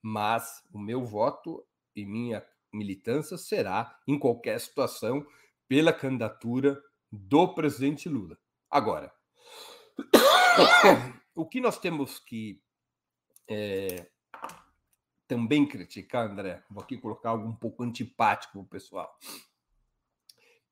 Mas 0.00 0.62
o 0.72 0.78
meu 0.78 1.04
voto 1.04 1.64
e 1.94 2.04
minha 2.04 2.44
militância 2.72 3.36
será, 3.36 3.98
em 4.06 4.18
qualquer 4.18 4.58
situação, 4.60 5.26
pela 5.68 5.92
candidatura 5.92 6.80
do 7.10 7.54
presidente 7.54 8.08
Lula. 8.08 8.38
Agora, 8.70 9.12
o 11.34 11.46
que 11.46 11.60
nós 11.60 11.78
temos 11.78 12.18
que 12.18 12.62
é, 13.48 14.08
também 15.28 15.66
criticar, 15.66 16.30
André, 16.30 16.62
vou 16.70 16.82
aqui 16.82 16.96
colocar 16.98 17.30
algo 17.30 17.48
um 17.48 17.56
pouco 17.56 17.82
antipático 17.82 18.52
para 18.52 18.60
o 18.60 18.66
pessoal. 18.66 19.18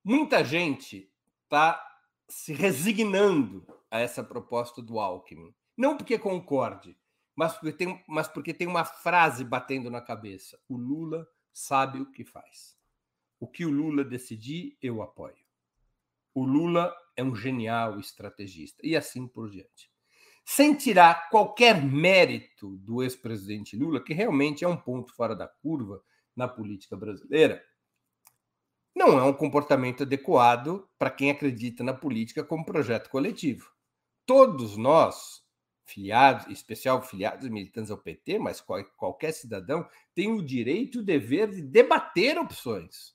Muita 0.02 0.44
gente 0.44 1.10
está 1.44 1.82
se 2.28 2.52
resignando 2.52 3.66
a 3.90 3.98
essa 3.98 4.22
proposta 4.22 4.80
do 4.80 4.98
Alckmin. 4.98 5.54
Não 5.76 5.96
porque 5.96 6.18
concorde, 6.18 6.96
mas 7.34 7.54
porque, 7.54 7.72
tem, 7.72 8.04
mas 8.06 8.28
porque 8.28 8.54
tem 8.54 8.66
uma 8.66 8.84
frase 8.84 9.44
batendo 9.44 9.90
na 9.90 10.00
cabeça. 10.00 10.58
O 10.68 10.76
Lula 10.76 11.26
sabe 11.52 12.00
o 12.00 12.10
que 12.10 12.24
faz. 12.24 12.76
O 13.38 13.46
que 13.46 13.64
o 13.64 13.70
Lula 13.70 14.04
decidir, 14.04 14.76
eu 14.82 15.02
apoio. 15.02 15.44
O 16.34 16.44
Lula 16.44 16.94
é 17.16 17.24
um 17.24 17.34
genial 17.34 17.98
estrategista 17.98 18.80
e 18.86 18.96
assim 18.96 19.26
por 19.26 19.50
diante. 19.50 19.90
Sem 20.44 20.74
tirar 20.74 21.28
qualquer 21.30 21.82
mérito 21.82 22.76
do 22.78 23.02
ex-presidente 23.02 23.76
Lula, 23.76 24.02
que 24.02 24.12
realmente 24.12 24.64
é 24.64 24.68
um 24.68 24.76
ponto 24.76 25.14
fora 25.14 25.34
da 25.34 25.46
curva 25.46 26.02
na 26.34 26.48
política 26.48 26.96
brasileira, 26.96 27.64
não 28.94 29.18
é 29.18 29.22
um 29.22 29.32
comportamento 29.32 30.02
adequado 30.02 30.88
para 30.98 31.10
quem 31.10 31.30
acredita 31.30 31.82
na 31.82 31.94
política 31.94 32.44
como 32.44 32.64
projeto 32.64 33.08
coletivo. 33.08 33.70
Todos 34.26 34.76
nós, 34.76 35.42
filiados, 35.90 36.46
em 36.46 36.52
especial 36.52 37.02
filiados 37.02 37.46
e 37.46 37.50
militantes 37.50 37.90
ao 37.90 37.98
PT, 37.98 38.38
mas 38.38 38.62
qualquer 38.96 39.32
cidadão, 39.32 39.88
tem 40.14 40.32
o 40.32 40.44
direito 40.44 40.98
e 40.98 41.00
o 41.00 41.04
dever 41.04 41.50
de 41.50 41.62
debater 41.62 42.38
opções. 42.38 43.14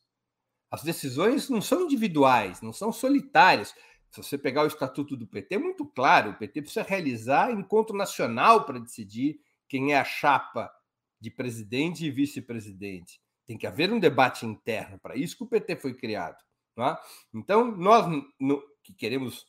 As 0.70 0.84
decisões 0.84 1.50
não 1.50 1.62
são 1.62 1.84
individuais, 1.84 2.62
não 2.62 2.74
são 2.74 2.92
solitárias. 2.92 3.74
Se 4.10 4.22
você 4.22 4.38
pegar 4.38 4.64
o 4.64 4.68
estatuto 4.68 5.16
do 5.16 5.28
PT, 5.28 5.56
é 5.56 5.60
muito 5.60 5.86
claro: 5.86 6.32
o 6.32 6.38
PT 6.38 6.62
precisa 6.62 6.84
realizar 6.84 7.52
encontro 7.52 7.96
nacional 7.96 8.66
para 8.66 8.80
decidir 8.80 9.40
quem 9.68 9.94
é 9.94 10.00
a 10.00 10.04
chapa 10.04 10.72
de 11.20 11.32
presidente 11.32 12.06
e 12.06 12.12
vice-presidente. 12.12 13.22
Tem 13.46 13.58
que 13.58 13.68
haver 13.68 13.92
um 13.92 14.00
debate 14.00 14.46
interno, 14.46 15.00
para 15.00 15.16
isso 15.16 15.38
que 15.38 15.44
o 15.44 15.48
PT 15.48 15.78
foi 15.78 15.94
criado. 15.94 16.44
É? 16.78 16.98
Então, 17.34 17.72
nós 17.76 18.06
no, 18.40 18.62
que 18.84 18.94
queremos 18.94 19.46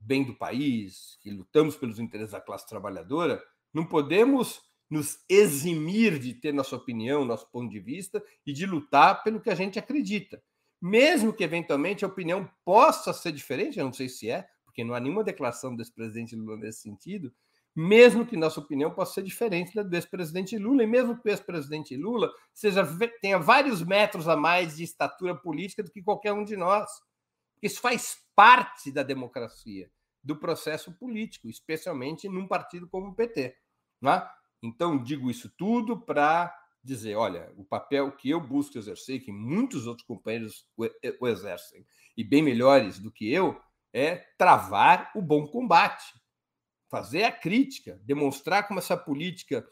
bem 0.00 0.24
do 0.24 0.34
país, 0.34 1.18
que 1.20 1.30
lutamos 1.30 1.76
pelos 1.76 1.98
interesses 1.98 2.32
da 2.32 2.40
classe 2.40 2.66
trabalhadora, 2.66 3.42
não 3.72 3.84
podemos 3.84 4.62
nos 4.88 5.20
eximir 5.28 6.18
de 6.18 6.34
ter 6.34 6.52
nossa 6.52 6.74
opinião, 6.74 7.24
nosso 7.24 7.48
ponto 7.50 7.70
de 7.70 7.78
vista 7.78 8.22
e 8.44 8.52
de 8.52 8.66
lutar 8.66 9.22
pelo 9.22 9.40
que 9.40 9.50
a 9.50 9.54
gente 9.54 9.78
acredita. 9.78 10.42
Mesmo 10.82 11.32
que 11.32 11.44
eventualmente 11.44 12.04
a 12.04 12.08
opinião 12.08 12.50
possa 12.64 13.12
ser 13.12 13.30
diferente, 13.32 13.78
eu 13.78 13.84
não 13.84 13.92
sei 13.92 14.08
se 14.08 14.30
é, 14.30 14.48
porque 14.64 14.82
não 14.82 14.94
há 14.94 15.00
nenhuma 15.00 15.22
declaração 15.22 15.76
desse 15.76 15.92
presidente 15.92 16.34
Lula 16.34 16.56
nesse 16.56 16.80
sentido, 16.80 17.32
mesmo 17.76 18.26
que 18.26 18.36
nossa 18.36 18.58
opinião 18.58 18.90
possa 18.90 19.14
ser 19.14 19.22
diferente 19.22 19.74
da 19.74 19.82
do 19.82 19.94
ex-presidente 19.94 20.58
Lula, 20.58 20.82
e 20.82 20.86
mesmo 20.86 21.16
que 21.16 21.28
o 21.28 21.30
ex-presidente 21.30 21.96
Lula 21.96 22.32
seja, 22.52 22.84
tenha 23.20 23.38
vários 23.38 23.82
metros 23.82 24.26
a 24.26 24.36
mais 24.36 24.76
de 24.76 24.82
estatura 24.82 25.36
política 25.36 25.82
do 25.82 25.90
que 25.90 26.02
qualquer 26.02 26.32
um 26.32 26.42
de 26.42 26.56
nós. 26.56 26.90
Isso 27.62 27.80
faz 27.80 28.18
parte 28.40 28.90
da 28.90 29.02
democracia, 29.02 29.90
do 30.24 30.34
processo 30.34 30.90
político, 30.92 31.46
especialmente 31.46 32.26
num 32.26 32.48
partido 32.48 32.88
como 32.88 33.08
o 33.08 33.14
PT. 33.14 33.54
Né? 34.00 34.26
Então, 34.62 35.02
digo 35.02 35.30
isso 35.30 35.52
tudo 35.58 36.00
para 36.00 36.50
dizer: 36.82 37.16
olha, 37.16 37.52
o 37.58 37.66
papel 37.66 38.10
que 38.12 38.30
eu 38.30 38.40
busco 38.40 38.78
exercer, 38.78 39.22
que 39.22 39.30
muitos 39.30 39.86
outros 39.86 40.06
companheiros 40.06 40.66
o 41.20 41.28
exercem, 41.28 41.84
e 42.16 42.24
bem 42.24 42.40
melhores 42.40 42.98
do 42.98 43.12
que 43.12 43.30
eu, 43.30 43.60
é 43.92 44.16
travar 44.38 45.12
o 45.14 45.20
bom 45.20 45.46
combate, 45.46 46.14
fazer 46.90 47.24
a 47.24 47.32
crítica, 47.32 48.00
demonstrar 48.02 48.66
como 48.66 48.78
essa 48.80 48.96
política 48.96 49.68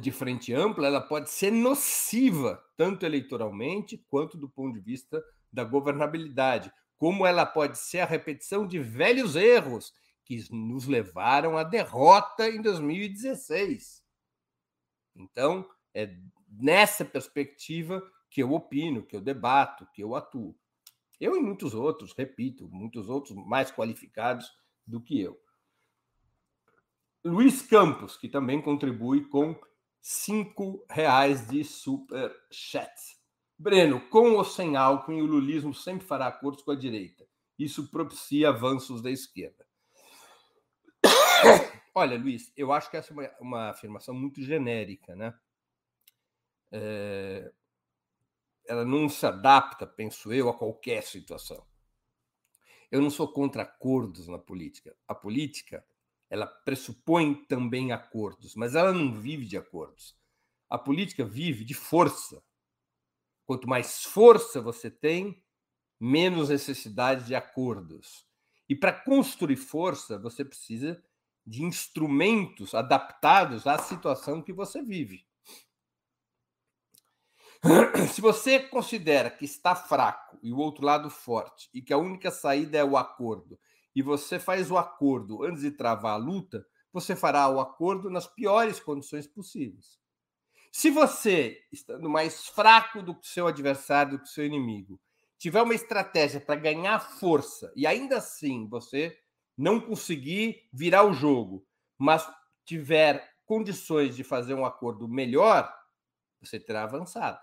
de 0.00 0.10
frente 0.10 0.52
ampla 0.52 0.88
ela 0.88 1.00
pode 1.00 1.30
ser 1.30 1.52
nociva, 1.52 2.60
tanto 2.76 3.06
eleitoralmente 3.06 4.04
quanto 4.08 4.36
do 4.36 4.48
ponto 4.48 4.74
de 4.74 4.80
vista 4.80 5.22
da 5.52 5.62
governabilidade, 5.62 6.72
como 7.04 7.26
ela 7.26 7.44
pode 7.44 7.78
ser 7.78 8.00
a 8.00 8.06
repetição 8.06 8.66
de 8.66 8.78
velhos 8.78 9.36
erros 9.36 9.92
que 10.24 10.42
nos 10.50 10.86
levaram 10.86 11.58
à 11.58 11.62
derrota 11.62 12.48
em 12.48 12.62
2016. 12.62 14.02
Então, 15.14 15.68
é 15.92 16.16
nessa 16.48 17.04
perspectiva 17.04 18.02
que 18.30 18.42
eu 18.42 18.54
opino, 18.54 19.04
que 19.04 19.14
eu 19.14 19.20
debato, 19.20 19.86
que 19.92 20.02
eu 20.02 20.14
atuo. 20.14 20.58
Eu 21.20 21.36
e 21.36 21.40
muitos 21.40 21.74
outros, 21.74 22.14
repito, 22.16 22.70
muitos 22.70 23.10
outros 23.10 23.36
mais 23.36 23.70
qualificados 23.70 24.50
do 24.86 24.98
que 24.98 25.20
eu. 25.20 25.38
Luiz 27.22 27.60
Campos, 27.60 28.16
que 28.16 28.30
também 28.30 28.62
contribui 28.62 29.26
com 29.26 29.54
cinco 30.00 30.82
reais 30.88 31.46
de 31.46 31.64
super 31.64 32.34
chat. 32.50 32.90
Breno, 33.58 34.00
com 34.08 34.32
ou 34.32 34.44
sem 34.44 34.76
Alckmin, 34.76 35.22
o 35.22 35.26
lulismo 35.26 35.72
sempre 35.72 36.06
fará 36.06 36.26
acordos 36.26 36.62
com 36.62 36.70
a 36.70 36.76
direita. 36.76 37.26
Isso 37.58 37.88
propicia 37.90 38.48
avanços 38.48 39.00
da 39.00 39.10
esquerda. 39.10 39.66
Olha, 41.94 42.18
Luiz, 42.18 42.52
eu 42.56 42.72
acho 42.72 42.90
que 42.90 42.96
essa 42.96 43.12
é 43.12 43.14
uma, 43.14 43.30
uma 43.40 43.70
afirmação 43.70 44.14
muito 44.14 44.42
genérica, 44.42 45.14
né? 45.14 45.32
É, 46.72 47.52
ela 48.66 48.84
não 48.84 49.08
se 49.08 49.24
adapta, 49.24 49.86
penso 49.86 50.32
eu, 50.32 50.48
a 50.48 50.58
qualquer 50.58 51.02
situação. 51.02 51.64
Eu 52.90 53.00
não 53.00 53.10
sou 53.10 53.28
contra 53.32 53.62
acordos 53.62 54.26
na 54.26 54.38
política. 54.38 54.96
A 55.06 55.14
política, 55.14 55.84
ela 56.28 56.46
pressupõe 56.46 57.34
também 57.46 57.92
acordos, 57.92 58.54
mas 58.54 58.74
ela 58.74 58.92
não 58.92 59.12
vive 59.12 59.46
de 59.46 59.56
acordos. 59.56 60.16
A 60.68 60.78
política 60.78 61.24
vive 61.24 61.64
de 61.64 61.74
força. 61.74 62.42
Quanto 63.46 63.68
mais 63.68 64.04
força 64.04 64.60
você 64.60 64.90
tem, 64.90 65.42
menos 66.00 66.48
necessidade 66.48 67.26
de 67.26 67.34
acordos. 67.34 68.26
E 68.68 68.74
para 68.74 68.92
construir 68.92 69.56
força, 69.56 70.18
você 70.18 70.44
precisa 70.44 71.02
de 71.46 71.62
instrumentos 71.62 72.74
adaptados 72.74 73.66
à 73.66 73.78
situação 73.78 74.42
que 74.42 74.52
você 74.52 74.82
vive. 74.82 75.26
Se 78.12 78.20
você 78.20 78.60
considera 78.60 79.30
que 79.30 79.44
está 79.44 79.74
fraco 79.74 80.38
e 80.42 80.52
o 80.52 80.58
outro 80.58 80.84
lado 80.84 81.10
forte 81.10 81.68
e 81.72 81.82
que 81.82 81.92
a 81.92 81.98
única 81.98 82.30
saída 82.30 82.78
é 82.78 82.84
o 82.84 82.96
acordo, 82.96 83.58
e 83.94 84.02
você 84.02 84.38
faz 84.38 84.70
o 84.70 84.76
acordo 84.76 85.44
antes 85.44 85.62
de 85.62 85.70
travar 85.70 86.14
a 86.14 86.16
luta, 86.16 86.66
você 86.92 87.14
fará 87.14 87.48
o 87.48 87.60
acordo 87.60 88.10
nas 88.10 88.26
piores 88.26 88.80
condições 88.80 89.26
possíveis. 89.26 89.98
Se 90.76 90.90
você, 90.90 91.64
estando 91.70 92.10
mais 92.10 92.48
fraco 92.48 93.00
do 93.00 93.14
que 93.14 93.28
seu 93.28 93.46
adversário, 93.46 94.18
do 94.18 94.24
que 94.24 94.28
seu 94.28 94.44
inimigo, 94.44 95.00
tiver 95.38 95.62
uma 95.62 95.72
estratégia 95.72 96.40
para 96.40 96.56
ganhar 96.56 96.98
força 96.98 97.72
e 97.76 97.86
ainda 97.86 98.16
assim 98.16 98.68
você 98.68 99.16
não 99.56 99.80
conseguir 99.80 100.68
virar 100.72 101.04
o 101.04 101.12
jogo, 101.12 101.64
mas 101.96 102.28
tiver 102.64 103.24
condições 103.46 104.16
de 104.16 104.24
fazer 104.24 104.54
um 104.54 104.64
acordo 104.66 105.06
melhor, 105.06 105.72
você 106.40 106.58
terá 106.58 106.82
avançado. 106.82 107.38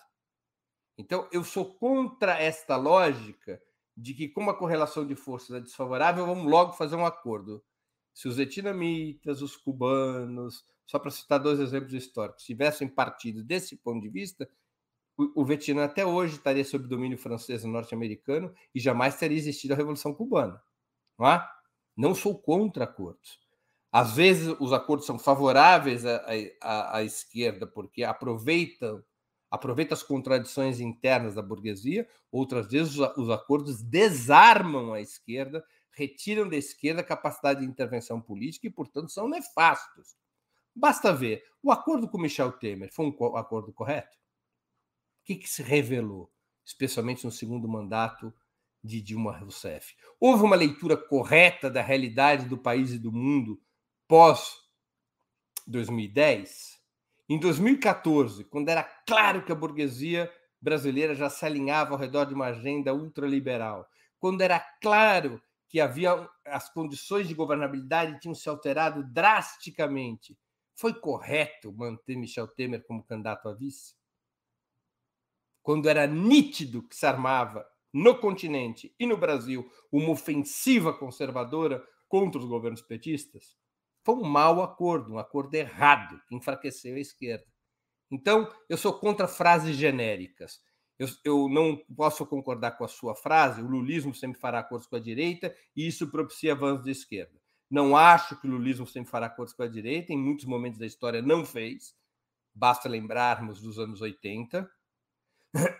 Então, 0.97 1.25
eu 1.31 1.45
sou 1.45 1.73
contra 1.75 2.37
esta 2.37 2.75
lógica 2.75 3.63
de 3.95 4.13
que, 4.13 4.27
como 4.27 4.49
a 4.49 4.57
correlação 4.57 5.07
de 5.07 5.15
forças 5.15 5.55
é 5.55 5.61
desfavorável, 5.61 6.25
vamos 6.25 6.51
logo 6.51 6.73
fazer 6.73 6.97
um 6.97 7.05
acordo. 7.05 7.63
Se 8.13 8.27
os 8.27 8.35
vietnamitas, 8.35 9.41
os 9.41 9.55
cubanos, 9.55 10.65
só 10.91 10.99
para 10.99 11.09
citar 11.09 11.39
dois 11.39 11.57
exemplos 11.61 11.93
históricos, 11.93 12.43
tivessem 12.43 12.85
partido 12.85 13.41
desse 13.41 13.77
ponto 13.77 14.01
de 14.01 14.09
vista, 14.09 14.49
o, 15.17 15.41
o 15.41 15.45
Vietnã 15.45 15.85
até 15.85 16.05
hoje 16.05 16.35
estaria 16.35 16.65
sob 16.65 16.85
domínio 16.85 17.17
francês 17.17 17.63
e 17.63 17.67
norte-americano 17.67 18.53
e 18.75 18.79
jamais 18.79 19.15
teria 19.15 19.37
existido 19.37 19.73
a 19.73 19.77
Revolução 19.77 20.13
Cubana. 20.13 20.61
Não 21.17 21.29
é? 21.29 21.49
Não 21.95 22.13
sou 22.13 22.37
contra 22.37 22.83
acordos. 22.83 23.39
Às 23.89 24.13
vezes 24.15 24.53
os 24.59 24.73
acordos 24.73 25.05
são 25.05 25.17
favoráveis 25.17 26.05
à, 26.05 26.25
à, 26.61 26.97
à 26.97 27.03
esquerda 27.03 27.65
porque 27.65 28.03
aproveitam 28.03 29.01
aproveita 29.49 29.93
as 29.93 30.03
contradições 30.03 30.79
internas 30.79 31.35
da 31.35 31.41
burguesia, 31.41 32.07
outras 32.31 32.67
vezes 32.67 32.97
os 33.17 33.29
acordos 33.29 33.81
desarmam 33.81 34.93
a 34.93 35.01
esquerda, 35.01 35.63
retiram 35.91 36.47
da 36.47 36.55
esquerda 36.55 37.01
a 37.01 37.05
capacidade 37.05 37.59
de 37.59 37.65
intervenção 37.65 38.21
política 38.21 38.67
e, 38.67 38.69
portanto, 38.69 39.11
são 39.11 39.27
nefastos. 39.27 40.15
Basta 40.75 41.13
ver, 41.13 41.43
o 41.61 41.71
acordo 41.71 42.07
com 42.07 42.17
Michel 42.17 42.51
Temer 42.53 42.91
foi 42.93 43.05
um 43.05 43.37
acordo 43.37 43.73
correto? 43.73 44.17
O 45.21 45.23
que, 45.23 45.35
que 45.35 45.47
se 45.47 45.61
revelou, 45.61 46.31
especialmente 46.65 47.25
no 47.25 47.31
segundo 47.31 47.67
mandato 47.67 48.33
de 48.83 49.01
Dilma 49.01 49.37
Rousseff? 49.37 49.95
Houve 50.19 50.43
uma 50.43 50.55
leitura 50.55 50.97
correta 50.97 51.69
da 51.69 51.81
realidade 51.81 52.47
do 52.47 52.57
país 52.57 52.91
e 52.91 52.99
do 52.99 53.11
mundo 53.11 53.61
pós 54.07 54.55
2010? 55.67 56.81
Em 57.29 57.39
2014, 57.39 58.43
quando 58.45 58.69
era 58.69 58.83
claro 58.83 59.45
que 59.45 59.51
a 59.51 59.55
burguesia 59.55 60.31
brasileira 60.59 61.15
já 61.15 61.29
se 61.29 61.45
alinhava 61.45 61.93
ao 61.93 61.99
redor 61.99 62.25
de 62.25 62.33
uma 62.33 62.47
agenda 62.47 62.93
ultraliberal, 62.93 63.87
quando 64.19 64.41
era 64.41 64.59
claro 64.81 65.41
que 65.67 65.79
havia 65.79 66.29
as 66.45 66.71
condições 66.71 67.27
de 67.27 67.33
governabilidade 67.33 68.19
tinham 68.19 68.35
se 68.35 68.49
alterado 68.49 69.03
drasticamente, 69.13 70.37
foi 70.81 70.95
correto 70.95 71.71
manter 71.71 72.17
Michel 72.17 72.47
Temer 72.47 72.83
como 72.87 73.03
candidato 73.03 73.47
a 73.47 73.53
vice? 73.53 73.93
Quando 75.61 75.87
era 75.87 76.07
nítido 76.07 76.81
que 76.87 76.95
se 76.95 77.05
armava 77.05 77.63
no 77.93 78.17
continente 78.17 78.95
e 78.99 79.05
no 79.05 79.15
Brasil 79.15 79.71
uma 79.91 80.09
ofensiva 80.09 80.91
conservadora 80.91 81.85
contra 82.09 82.41
os 82.41 82.47
governos 82.47 82.81
petistas? 82.81 83.55
Foi 84.03 84.15
um 84.15 84.23
mau 84.23 84.63
acordo, 84.63 85.13
um 85.13 85.19
acordo 85.19 85.53
errado, 85.53 86.19
que 86.27 86.35
enfraqueceu 86.35 86.95
a 86.95 86.99
esquerda. 86.99 87.45
Então, 88.09 88.51
eu 88.67 88.75
sou 88.75 88.91
contra 88.99 89.27
frases 89.27 89.75
genéricas. 89.75 90.59
Eu, 90.97 91.07
eu, 91.23 91.49
não 91.49 91.77
posso 91.95 92.25
concordar 92.25 92.71
com 92.71 92.83
a 92.83 92.87
sua 92.87 93.15
frase, 93.15 93.61
o 93.61 93.67
lulismo 93.67 94.15
sempre 94.15 94.39
fará 94.39 94.59
acordos 94.59 94.87
com 94.87 94.95
a 94.95 94.99
direita 94.99 95.55
e 95.75 95.87
isso 95.87 96.09
propicia 96.09 96.53
avanços 96.53 96.85
da 96.85 96.91
esquerda. 96.91 97.40
Não 97.71 97.95
acho 97.95 98.35
que 98.35 98.45
o 98.45 98.51
lulismo 98.51 98.85
sempre 98.85 99.09
fará 99.09 99.27
acordos 99.27 99.53
com 99.53 99.63
a 99.63 99.67
direita, 99.67 100.11
em 100.11 100.17
muitos 100.17 100.43
momentos 100.43 100.77
da 100.77 100.85
história 100.85 101.21
não 101.21 101.45
fez, 101.45 101.95
basta 102.53 102.89
lembrarmos 102.89 103.61
dos 103.61 103.79
anos 103.79 104.01
80. 104.01 104.69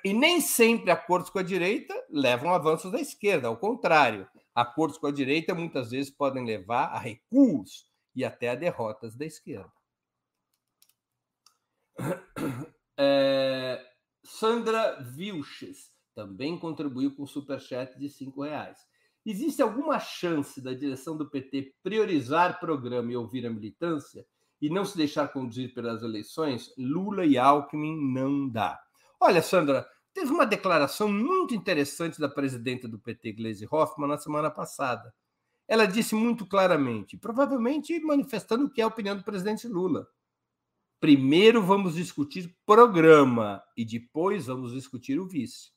E 0.03 0.13
nem 0.13 0.39
sempre 0.39 0.89
acordos 0.89 1.29
com 1.29 1.39
a 1.39 1.43
direita 1.43 1.93
levam 2.09 2.53
avanços 2.53 2.91
da 2.91 2.99
esquerda, 2.99 3.49
ao 3.49 3.57
contrário, 3.57 4.25
acordos 4.55 4.97
com 4.97 5.07
a 5.07 5.11
direita 5.11 5.53
muitas 5.53 5.91
vezes 5.91 6.09
podem 6.09 6.45
levar 6.45 6.85
a 6.85 6.97
recuos 6.97 7.85
e 8.15 8.23
até 8.23 8.49
a 8.49 8.55
derrotas 8.55 9.15
da 9.15 9.25
esquerda. 9.25 9.71
É, 12.97 13.83
Sandra 14.23 15.01
Vilches 15.01 15.91
também 16.13 16.59
contribuiu 16.59 17.15
com 17.15 17.23
o 17.23 17.27
superchat 17.27 17.97
de 17.97 18.07
R$ 18.07 18.31
reais. 18.37 18.77
Existe 19.25 19.61
alguma 19.61 19.99
chance 19.99 20.61
da 20.61 20.73
direção 20.73 21.15
do 21.15 21.29
PT 21.29 21.75
priorizar 21.83 22.59
programa 22.59 23.11
e 23.11 23.15
ouvir 23.15 23.45
a 23.45 23.49
militância 23.49 24.25
e 24.61 24.69
não 24.69 24.85
se 24.85 24.97
deixar 24.97 25.27
conduzir 25.27 25.73
pelas 25.73 26.01
eleições? 26.01 26.73
Lula 26.77 27.25
e 27.25 27.37
Alckmin 27.37 28.13
não 28.13 28.49
dá. 28.49 28.79
Olha, 29.19 29.41
Sandra, 29.41 29.87
teve 30.13 30.31
uma 30.31 30.45
declaração 30.45 31.07
muito 31.07 31.53
interessante 31.53 32.19
da 32.19 32.27
presidenta 32.27 32.87
do 32.87 32.99
PT, 32.99 33.33
Gleisi 33.33 33.67
Hoffmann, 33.69 34.09
na 34.09 34.17
semana 34.17 34.49
passada 34.49 35.13
ela 35.71 35.85
disse 35.85 36.13
muito 36.13 36.45
claramente, 36.45 37.15
provavelmente 37.15 37.97
manifestando 38.01 38.65
o 38.65 38.69
que 38.69 38.81
é 38.81 38.83
a 38.83 38.87
opinião 38.87 39.15
do 39.15 39.23
presidente 39.23 39.69
Lula. 39.69 40.05
Primeiro 40.99 41.61
vamos 41.61 41.95
discutir 41.95 42.53
programa 42.65 43.63
e 43.77 43.85
depois 43.85 44.47
vamos 44.47 44.73
discutir 44.73 45.17
o 45.17 45.25
vice. 45.25 45.71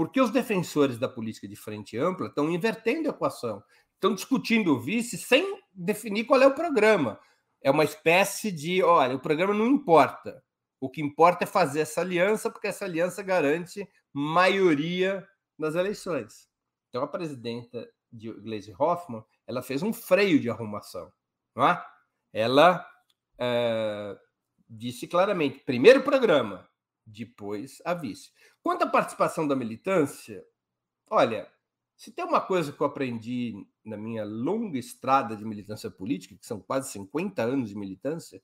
Porque 0.00 0.18
os 0.18 0.30
defensores 0.30 0.98
da 0.98 1.10
política 1.10 1.46
de 1.46 1.54
frente 1.54 1.98
ampla 1.98 2.28
estão 2.28 2.50
invertendo 2.50 3.06
a 3.06 3.10
equação, 3.10 3.62
estão 3.92 4.14
discutindo 4.14 4.72
o 4.72 4.80
vice 4.80 5.18
sem 5.18 5.60
definir 5.74 6.24
qual 6.24 6.40
é 6.40 6.46
o 6.46 6.54
programa. 6.54 7.20
É 7.60 7.70
uma 7.70 7.84
espécie 7.84 8.50
de, 8.50 8.82
olha, 8.82 9.14
o 9.14 9.20
programa 9.20 9.52
não 9.52 9.66
importa. 9.66 10.42
O 10.80 10.88
que 10.88 11.02
importa 11.02 11.44
é 11.44 11.46
fazer 11.46 11.80
essa 11.80 12.00
aliança, 12.00 12.50
porque 12.50 12.68
essa 12.68 12.86
aliança 12.86 13.22
garante 13.22 13.86
maioria 14.10 15.28
nas 15.58 15.74
eleições. 15.74 16.48
Então, 16.88 17.02
a 17.02 17.06
presidenta 17.06 17.86
de 18.10 18.32
Glaze 18.32 18.74
Hoffman, 18.78 19.22
ela 19.46 19.60
fez 19.60 19.82
um 19.82 19.92
freio 19.92 20.40
de 20.40 20.48
arrumação. 20.48 21.12
Não 21.54 21.68
é? 21.68 21.84
Ela 22.32 22.90
é, 23.38 24.18
disse 24.66 25.06
claramente: 25.06 25.58
primeiro 25.58 26.02
programa, 26.02 26.66
depois 27.04 27.82
a 27.84 27.92
vice. 27.92 28.30
Quanto 28.62 28.82
à 28.82 28.86
participação 28.86 29.48
da 29.48 29.56
militância, 29.56 30.44
olha, 31.08 31.50
se 31.96 32.10
tem 32.12 32.24
uma 32.24 32.40
coisa 32.40 32.72
que 32.72 32.80
eu 32.80 32.86
aprendi 32.86 33.66
na 33.84 33.96
minha 33.96 34.24
longa 34.24 34.78
estrada 34.78 35.36
de 35.36 35.44
militância 35.44 35.90
política, 35.90 36.36
que 36.36 36.46
são 36.46 36.60
quase 36.60 36.90
50 36.92 37.42
anos 37.42 37.68
de 37.68 37.76
militância, 37.76 38.42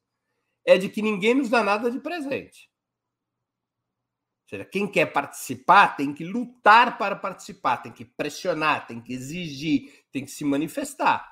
é 0.65 0.77
de 0.77 0.89
que 0.89 1.01
ninguém 1.01 1.35
nos 1.35 1.49
dá 1.49 1.63
nada 1.63 1.91
de 1.91 2.01
presente. 2.01 2.71
Ou 4.45 4.51
seja, 4.51 4.65
quem 4.65 4.91
quer 4.91 5.07
participar 5.07 5.97
tem 5.97 6.13
que 6.13 6.25
lutar 6.25 6.99
para 6.99 7.17
participar, 7.17 7.79
tem 7.79 7.93
que 7.93 8.05
pressionar, 8.05 8.87
tem 8.87 9.01
que 9.01 9.13
exigir, 9.13 10.05
tem 10.13 10.25
que 10.25 10.31
se 10.31 10.45
manifestar. 10.45 11.27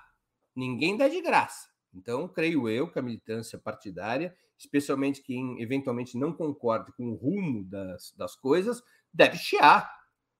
Ninguém 0.55 0.97
dá 0.97 1.09
de 1.09 1.21
graça. 1.21 1.74
Então, 1.95 2.27
creio 2.27 2.69
eu 2.69 2.91
que 2.91 2.99
a 2.99 3.03
militância 3.03 3.57
partidária, 3.57 4.37
especialmente 4.59 5.23
quem 5.23 5.63
eventualmente 5.63 6.19
não 6.19 6.33
concorde 6.33 6.93
com 6.93 7.11
o 7.11 7.15
rumo 7.15 7.65
das, 7.65 8.13
das 8.17 8.35
coisas, 8.35 8.83
deve 9.13 9.37
chiar, 9.39 9.89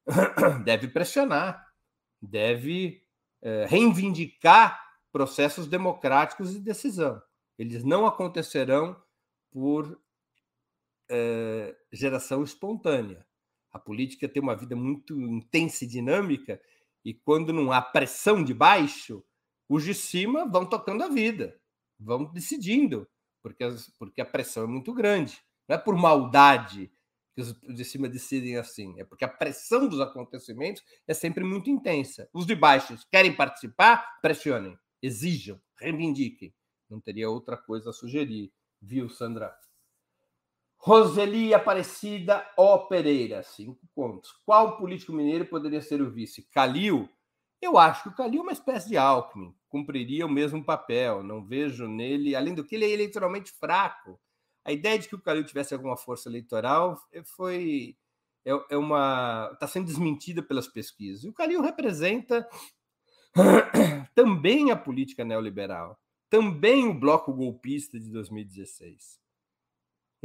deve 0.65 0.89
pressionar, 0.89 1.65
deve 2.21 3.03
é, 3.41 3.67
reivindicar 3.67 4.83
processos 5.13 5.69
democráticos 5.69 6.53
de 6.53 6.61
decisão. 6.61 7.23
Eles 7.57 7.85
não 7.85 8.05
acontecerão 8.05 9.01
por 9.53 10.01
é, 11.09 11.77
geração 11.93 12.43
espontânea. 12.43 13.25
A 13.71 13.79
política 13.79 14.29
tem 14.29 14.43
uma 14.43 14.57
vida 14.57 14.75
muito 14.75 15.21
intensa 15.21 15.85
e 15.85 15.89
dinâmica, 15.89 16.61
e 17.05 17.15
quando 17.15 17.53
não 17.53 17.71
há 17.71 17.81
pressão 17.81 18.43
de 18.43 18.53
baixo, 18.53 19.23
os 19.69 19.85
de 19.85 19.95
cima 19.95 20.47
vão 20.47 20.67
tocando 20.67 21.03
a 21.03 21.09
vida, 21.09 21.59
vão 21.99 22.25
decidindo, 22.25 23.09
porque, 23.43 23.65
as, 23.65 23.89
porque 23.99 24.21
a 24.21 24.27
pressão 24.27 24.65
é 24.65 24.67
muito 24.67 24.93
grande. 24.93 25.39
Não 25.69 25.77
é 25.77 25.79
por 25.79 25.97
maldade 25.97 26.93
que 27.35 27.41
os 27.41 27.53
de 27.75 27.85
cima 27.85 28.09
decidem 28.09 28.57
assim, 28.57 28.95
é 29.01 29.05
porque 29.05 29.25
a 29.25 29.29
pressão 29.29 29.89
dos 29.89 30.01
acontecimentos 30.01 30.83
é 31.07 31.13
sempre 31.13 31.43
muito 31.43 31.69
intensa. 31.69 32.29
Os 32.33 32.47
de 32.47 32.55
baixo 32.55 32.97
querem 33.11 33.35
participar, 33.35 34.21
pressionem, 34.21 34.79
exijam, 35.03 35.61
reivindiquem. 35.77 36.55
Não 36.89 37.01
teria 37.01 37.29
outra 37.29 37.57
coisa 37.57 37.91
a 37.91 37.93
sugerir, 37.93 38.53
viu, 38.81 39.09
Sandra? 39.09 39.57
Roseli 40.77 41.55
Aparecida 41.55 42.47
O 42.59 42.87
Pereira, 42.87 43.43
cinco 43.43 43.81
pontos. 43.95 44.31
Qual 44.45 44.77
político 44.77 45.13
mineiro 45.13 45.47
poderia 45.47 45.81
ser 45.81 46.03
o 46.03 46.11
vice? 46.11 46.43
Calil? 46.53 47.09
Eu 47.65 47.79
acho 47.79 48.03
que 48.03 48.09
o 48.11 48.15
Calil 48.15 48.41
é 48.41 48.43
uma 48.43 48.53
espécie 48.53 48.89
de 48.89 48.97
Alckmin, 48.99 49.55
cumpriria 49.71 50.27
o 50.27 50.31
mesmo 50.31 50.63
papel. 50.63 51.23
Não 51.23 51.43
vejo 51.43 51.89
nele, 51.89 52.37
além 52.37 52.55
do 52.55 52.63
que 52.63 52.75
ele 52.75 52.85
é 52.85 52.91
eleitoralmente 52.91 53.51
fraco. 53.53 54.21
A 54.63 54.71
ideia 54.71 54.99
de 54.99 55.09
que 55.09 55.15
o 55.15 55.21
Calil 55.21 55.45
tivesse 55.45 55.73
alguma 55.73 55.97
força 55.97 56.29
eleitoral 56.29 57.01
foi 57.25 57.97
é, 58.45 58.51
é 58.71 58.77
uma 58.77 59.51
está 59.55 59.67
sendo 59.67 59.87
desmentida 59.87 60.43
pelas 60.43 60.69
pesquisas. 60.69 61.25
E 61.25 61.29
o 61.29 61.33
Calil 61.33 61.63
representa 61.63 62.47
também 64.15 64.71
a 64.71 64.77
política 64.77 65.25
neoliberal, 65.25 65.99
também 66.29 66.87
o 66.87 66.93
bloco 66.93 67.33
golpista 67.33 67.99
de 67.99 68.11
2016 68.11 69.24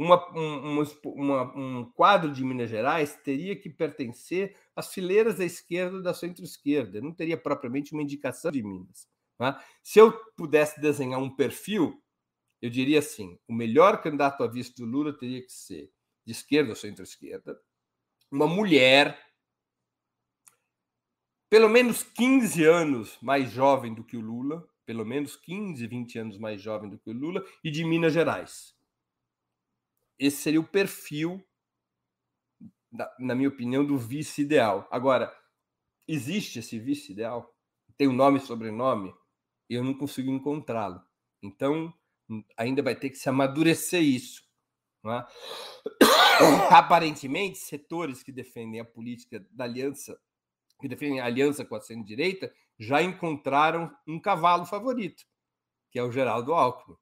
uma, 0.00 0.34
um, 0.34 0.82
uma, 1.04 1.42
um 1.54 1.84
quadro 1.92 2.32
de 2.32 2.42
Minas 2.42 2.70
Gerais 2.70 3.20
teria 3.22 3.54
que 3.54 3.68
pertencer 3.68 4.56
às 4.74 4.94
fileiras 4.94 5.36
da 5.36 5.44
esquerda 5.44 5.98
e 5.98 6.02
da 6.02 6.14
centro-esquerda, 6.14 7.02
não 7.02 7.12
teria 7.12 7.36
propriamente 7.36 7.92
uma 7.92 8.00
indicação 8.00 8.50
de 8.50 8.62
Minas. 8.62 9.06
Tá? 9.36 9.62
Se 9.82 9.98
eu 9.98 10.10
pudesse 10.34 10.80
desenhar 10.80 11.20
um 11.20 11.28
perfil, 11.28 12.02
eu 12.62 12.70
diria 12.70 13.00
assim: 13.00 13.38
o 13.46 13.52
melhor 13.52 14.00
candidato 14.00 14.42
a 14.42 14.46
vice 14.46 14.74
do 14.74 14.86
Lula 14.86 15.12
teria 15.12 15.42
que 15.42 15.52
ser 15.52 15.92
de 16.24 16.32
esquerda 16.32 16.70
ou 16.70 16.76
centro-esquerda, 16.76 17.60
uma 18.30 18.46
mulher, 18.46 19.18
pelo 21.50 21.68
menos 21.68 22.02
15 22.02 22.64
anos 22.64 23.18
mais 23.20 23.50
jovem 23.50 23.92
do 23.92 24.02
que 24.02 24.16
o 24.16 24.20
Lula, 24.22 24.66
pelo 24.86 25.04
menos 25.04 25.36
15, 25.36 25.86
20 25.86 26.18
anos 26.18 26.38
mais 26.38 26.62
jovem 26.62 26.88
do 26.88 26.98
que 26.98 27.10
o 27.10 27.12
Lula, 27.12 27.44
e 27.62 27.70
de 27.70 27.84
Minas 27.84 28.14
Gerais 28.14 28.79
esse 30.20 30.36
seria 30.36 30.60
o 30.60 30.68
perfil, 30.68 31.42
na 33.18 33.34
minha 33.34 33.48
opinião, 33.48 33.86
do 33.86 33.96
vice 33.96 34.42
ideal. 34.42 34.86
Agora, 34.90 35.34
existe 36.06 36.58
esse 36.58 36.78
vice 36.78 37.12
ideal? 37.12 37.56
Tem 37.96 38.06
o 38.06 38.10
um 38.10 38.14
nome 38.14 38.36
e 38.38 38.42
sobrenome? 38.42 39.14
Eu 39.66 39.82
não 39.82 39.94
consigo 39.94 40.30
encontrá-lo. 40.30 41.02
Então, 41.42 41.90
ainda 42.54 42.82
vai 42.82 42.94
ter 42.94 43.08
que 43.08 43.16
se 43.16 43.30
amadurecer 43.30 44.02
isso. 44.02 44.44
É? 45.06 45.24
Aparentemente, 46.76 47.56
setores 47.56 48.22
que 48.22 48.30
defendem 48.30 48.78
a 48.78 48.84
política 48.84 49.42
da 49.50 49.64
aliança, 49.64 50.20
que 50.78 50.88
defendem 50.88 51.20
a 51.20 51.24
aliança 51.24 51.64
com 51.64 51.76
a 51.76 51.80
centro-direita, 51.80 52.52
já 52.78 53.00
encontraram 53.02 53.90
um 54.06 54.20
cavalo 54.20 54.66
favorito, 54.66 55.24
que 55.90 55.98
é 55.98 56.02
o 56.02 56.12
Geraldo 56.12 56.52
Alckmin. 56.52 56.96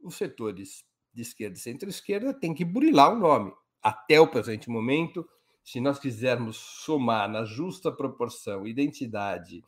Os 0.00 0.14
setores 0.14 0.86
de 1.16 1.22
esquerda 1.22 1.56
e 1.56 1.60
centro-esquerda 1.60 2.34
têm 2.34 2.54
que 2.54 2.64
burilar 2.64 3.12
o 3.12 3.18
nome. 3.18 3.52
Até 3.82 4.20
o 4.20 4.28
presente 4.28 4.68
momento, 4.68 5.26
se 5.64 5.80
nós 5.80 5.98
quisermos 5.98 6.56
somar 6.56 7.28
na 7.28 7.44
justa 7.44 7.90
proporção 7.90 8.66
identidade 8.66 9.64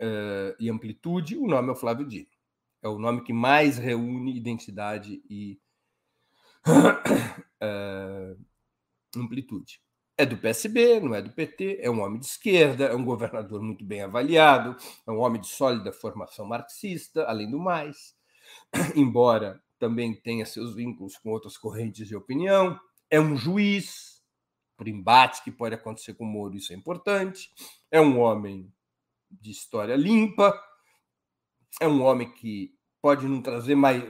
uh, 0.00 0.54
e 0.60 0.68
amplitude, 0.68 1.36
o 1.36 1.46
nome 1.46 1.70
é 1.70 1.72
o 1.72 1.76
Flávio 1.76 2.06
Dino. 2.06 2.28
É 2.82 2.88
o 2.88 2.98
nome 2.98 3.22
que 3.22 3.32
mais 3.32 3.78
reúne 3.78 4.36
identidade 4.36 5.22
e 5.30 5.58
uh, 6.68 8.38
amplitude. 9.16 9.80
É 10.18 10.26
do 10.26 10.36
PSB, 10.36 11.00
não 11.00 11.14
é 11.14 11.22
do 11.22 11.32
PT, 11.32 11.78
é 11.80 11.90
um 11.90 12.02
homem 12.02 12.20
de 12.20 12.26
esquerda, 12.26 12.84
é 12.84 12.94
um 12.94 13.04
governador 13.04 13.62
muito 13.62 13.82
bem 13.82 14.02
avaliado, 14.02 14.76
é 15.06 15.10
um 15.10 15.18
homem 15.18 15.40
de 15.40 15.48
sólida 15.48 15.90
formação 15.90 16.44
marxista, 16.44 17.24
além 17.24 17.50
do 17.50 17.58
mais, 17.58 18.14
embora 18.94 19.62
também 19.82 20.14
tenha 20.14 20.46
seus 20.46 20.76
vínculos 20.76 21.16
com 21.16 21.30
outras 21.30 21.56
correntes 21.56 22.06
de 22.06 22.14
opinião, 22.14 22.78
é 23.10 23.20
um 23.20 23.36
juiz, 23.36 24.22
por 24.76 24.86
embate 24.86 25.42
que 25.42 25.50
pode 25.50 25.74
acontecer 25.74 26.14
com 26.14 26.22
o 26.22 26.28
Moro, 26.28 26.54
isso 26.54 26.72
é 26.72 26.76
importante, 26.76 27.50
é 27.90 28.00
um 28.00 28.20
homem 28.20 28.72
de 29.28 29.50
história 29.50 29.96
limpa, 29.96 30.56
é 31.80 31.88
um 31.88 32.00
homem 32.00 32.32
que 32.32 32.72
pode 33.00 33.26
não 33.26 33.42
trazer 33.42 33.74
mais, 33.74 34.00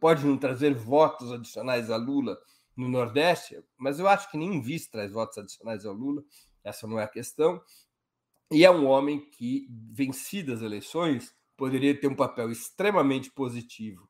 pode 0.00 0.24
não 0.24 0.38
trazer 0.38 0.76
votos 0.76 1.32
adicionais 1.32 1.90
a 1.90 1.96
Lula 1.96 2.38
no 2.76 2.88
Nordeste, 2.88 3.60
mas 3.76 3.98
eu 3.98 4.06
acho 4.06 4.30
que 4.30 4.38
nenhum 4.38 4.62
vice 4.62 4.88
traz 4.92 5.10
votos 5.10 5.38
adicionais 5.38 5.84
a 5.84 5.90
Lula, 5.90 6.22
essa 6.62 6.86
não 6.86 7.00
é 7.00 7.02
a 7.02 7.08
questão. 7.08 7.60
E 8.52 8.64
é 8.64 8.70
um 8.70 8.86
homem 8.86 9.28
que, 9.32 9.66
vencidas 9.92 10.58
as 10.58 10.62
eleições, 10.62 11.34
poderia 11.56 11.98
ter 11.98 12.06
um 12.06 12.14
papel 12.14 12.48
extremamente 12.52 13.28
positivo 13.32 14.09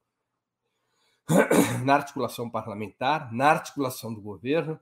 na 1.85 1.95
articulação 1.95 2.51
parlamentar, 2.51 3.33
na 3.33 3.51
articulação 3.51 4.13
do 4.13 4.21
governo, 4.21 4.79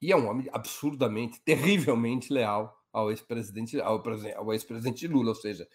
e 0.00 0.12
é 0.12 0.16
um 0.16 0.28
homem 0.28 0.48
absurdamente, 0.52 1.40
terrivelmente 1.40 2.32
leal 2.32 2.78
ao 2.92 3.10
ex-presidente 3.10 3.80
ao, 3.80 4.02
ao 4.36 4.52
ex-presidente 4.52 5.06
Lula, 5.08 5.30
ou 5.30 5.34
seja, 5.34 5.66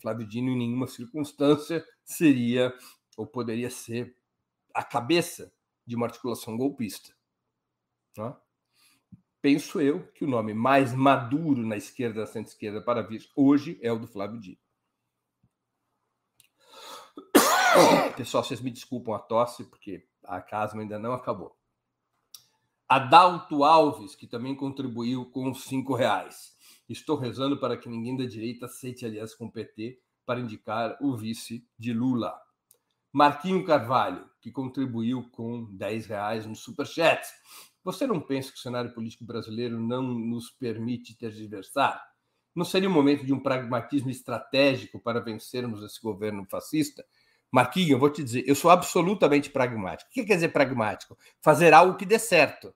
Flávio 0.00 0.26
Dino 0.26 0.50
em 0.50 0.58
nenhuma 0.58 0.86
circunstância 0.86 1.84
seria 2.04 2.72
ou 3.16 3.26
poderia 3.26 3.70
ser 3.70 4.16
a 4.74 4.84
cabeça 4.84 5.52
de 5.84 5.96
uma 5.96 6.06
articulação 6.06 6.56
golpista. 6.56 7.12
Né? 8.16 8.36
Penso 9.40 9.80
eu 9.80 10.06
que 10.12 10.24
o 10.24 10.28
nome 10.28 10.54
mais 10.54 10.92
maduro 10.92 11.66
na 11.66 11.76
esquerda, 11.76 12.20
na 12.20 12.26
centro-esquerda 12.26 12.80
para 12.80 13.02
vir 13.02 13.28
hoje 13.34 13.78
é 13.82 13.90
o 13.92 13.98
do 13.98 14.06
Flávio 14.06 14.40
Dino. 14.40 14.58
Pessoal, 18.16 18.42
vocês 18.42 18.60
me 18.60 18.70
desculpam 18.70 19.14
a 19.14 19.18
tosse, 19.18 19.64
porque 19.64 20.06
a 20.24 20.40
casa 20.40 20.78
ainda 20.78 20.98
não 20.98 21.12
acabou. 21.12 21.56
Adalto 22.88 23.64
Alves, 23.64 24.14
que 24.14 24.26
também 24.26 24.54
contribuiu 24.54 25.26
com 25.26 25.52
cinco 25.54 25.94
reais. 25.94 26.56
Estou 26.88 27.16
rezando 27.16 27.60
para 27.60 27.76
que 27.76 27.88
ninguém 27.88 28.16
da 28.16 28.24
direita 28.24 28.66
aceite 28.66 29.04
aliança 29.04 29.36
com 29.36 29.46
o 29.46 29.52
PT 29.52 30.00
para 30.24 30.40
indicar 30.40 30.96
o 31.00 31.16
vice 31.16 31.66
de 31.78 31.92
Lula. 31.92 32.34
Marquinho 33.12 33.64
Carvalho, 33.64 34.28
que 34.40 34.50
contribuiu 34.50 35.28
com 35.30 35.64
10 35.74 36.06
reais 36.06 36.46
no 36.46 36.56
Superchat. 36.56 37.26
Você 37.84 38.06
não 38.06 38.20
pensa 38.20 38.50
que 38.50 38.58
o 38.58 38.60
cenário 38.60 38.92
político 38.92 39.24
brasileiro 39.24 39.78
não 39.78 40.02
nos 40.02 40.50
permite 40.50 41.16
tergiversar? 41.16 42.02
Não 42.54 42.64
seria 42.64 42.88
o 42.88 42.92
momento 42.92 43.24
de 43.24 43.32
um 43.32 43.40
pragmatismo 43.40 44.10
estratégico 44.10 44.98
para 44.98 45.20
vencermos 45.20 45.82
esse 45.82 46.00
governo 46.00 46.44
fascista? 46.44 47.04
Marquinho, 47.50 47.92
eu 47.92 47.98
vou 47.98 48.10
te 48.10 48.22
dizer, 48.22 48.44
eu 48.46 48.54
sou 48.54 48.70
absolutamente 48.70 49.50
pragmático. 49.50 50.10
O 50.10 50.12
que 50.12 50.24
quer 50.24 50.34
dizer 50.34 50.50
pragmático? 50.50 51.16
Fazer 51.40 51.72
algo 51.72 51.96
que 51.96 52.04
dê 52.04 52.18
certo. 52.18 52.74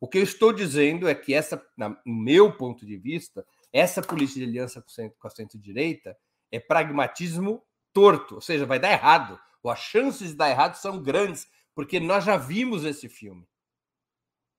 O 0.00 0.08
que 0.08 0.18
eu 0.18 0.22
estou 0.22 0.52
dizendo 0.52 1.08
é 1.08 1.14
que 1.14 1.32
essa, 1.32 1.64
no 1.76 1.96
meu 2.04 2.56
ponto 2.56 2.84
de 2.84 2.96
vista, 2.96 3.46
essa 3.72 4.02
política 4.02 4.40
de 4.40 4.46
aliança 4.46 4.84
com 5.18 5.28
a 5.28 5.30
centro-direita 5.30 6.16
é 6.50 6.58
pragmatismo 6.58 7.62
torto, 7.92 8.36
ou 8.36 8.40
seja, 8.40 8.66
vai 8.66 8.80
dar 8.80 8.90
errado, 8.90 9.38
ou 9.62 9.70
as 9.70 9.78
chances 9.78 10.30
de 10.30 10.36
dar 10.36 10.50
errado 10.50 10.74
são 10.74 11.00
grandes, 11.00 11.46
porque 11.74 12.00
nós 12.00 12.24
já 12.24 12.36
vimos 12.36 12.84
esse 12.84 13.08
filme. 13.08 13.46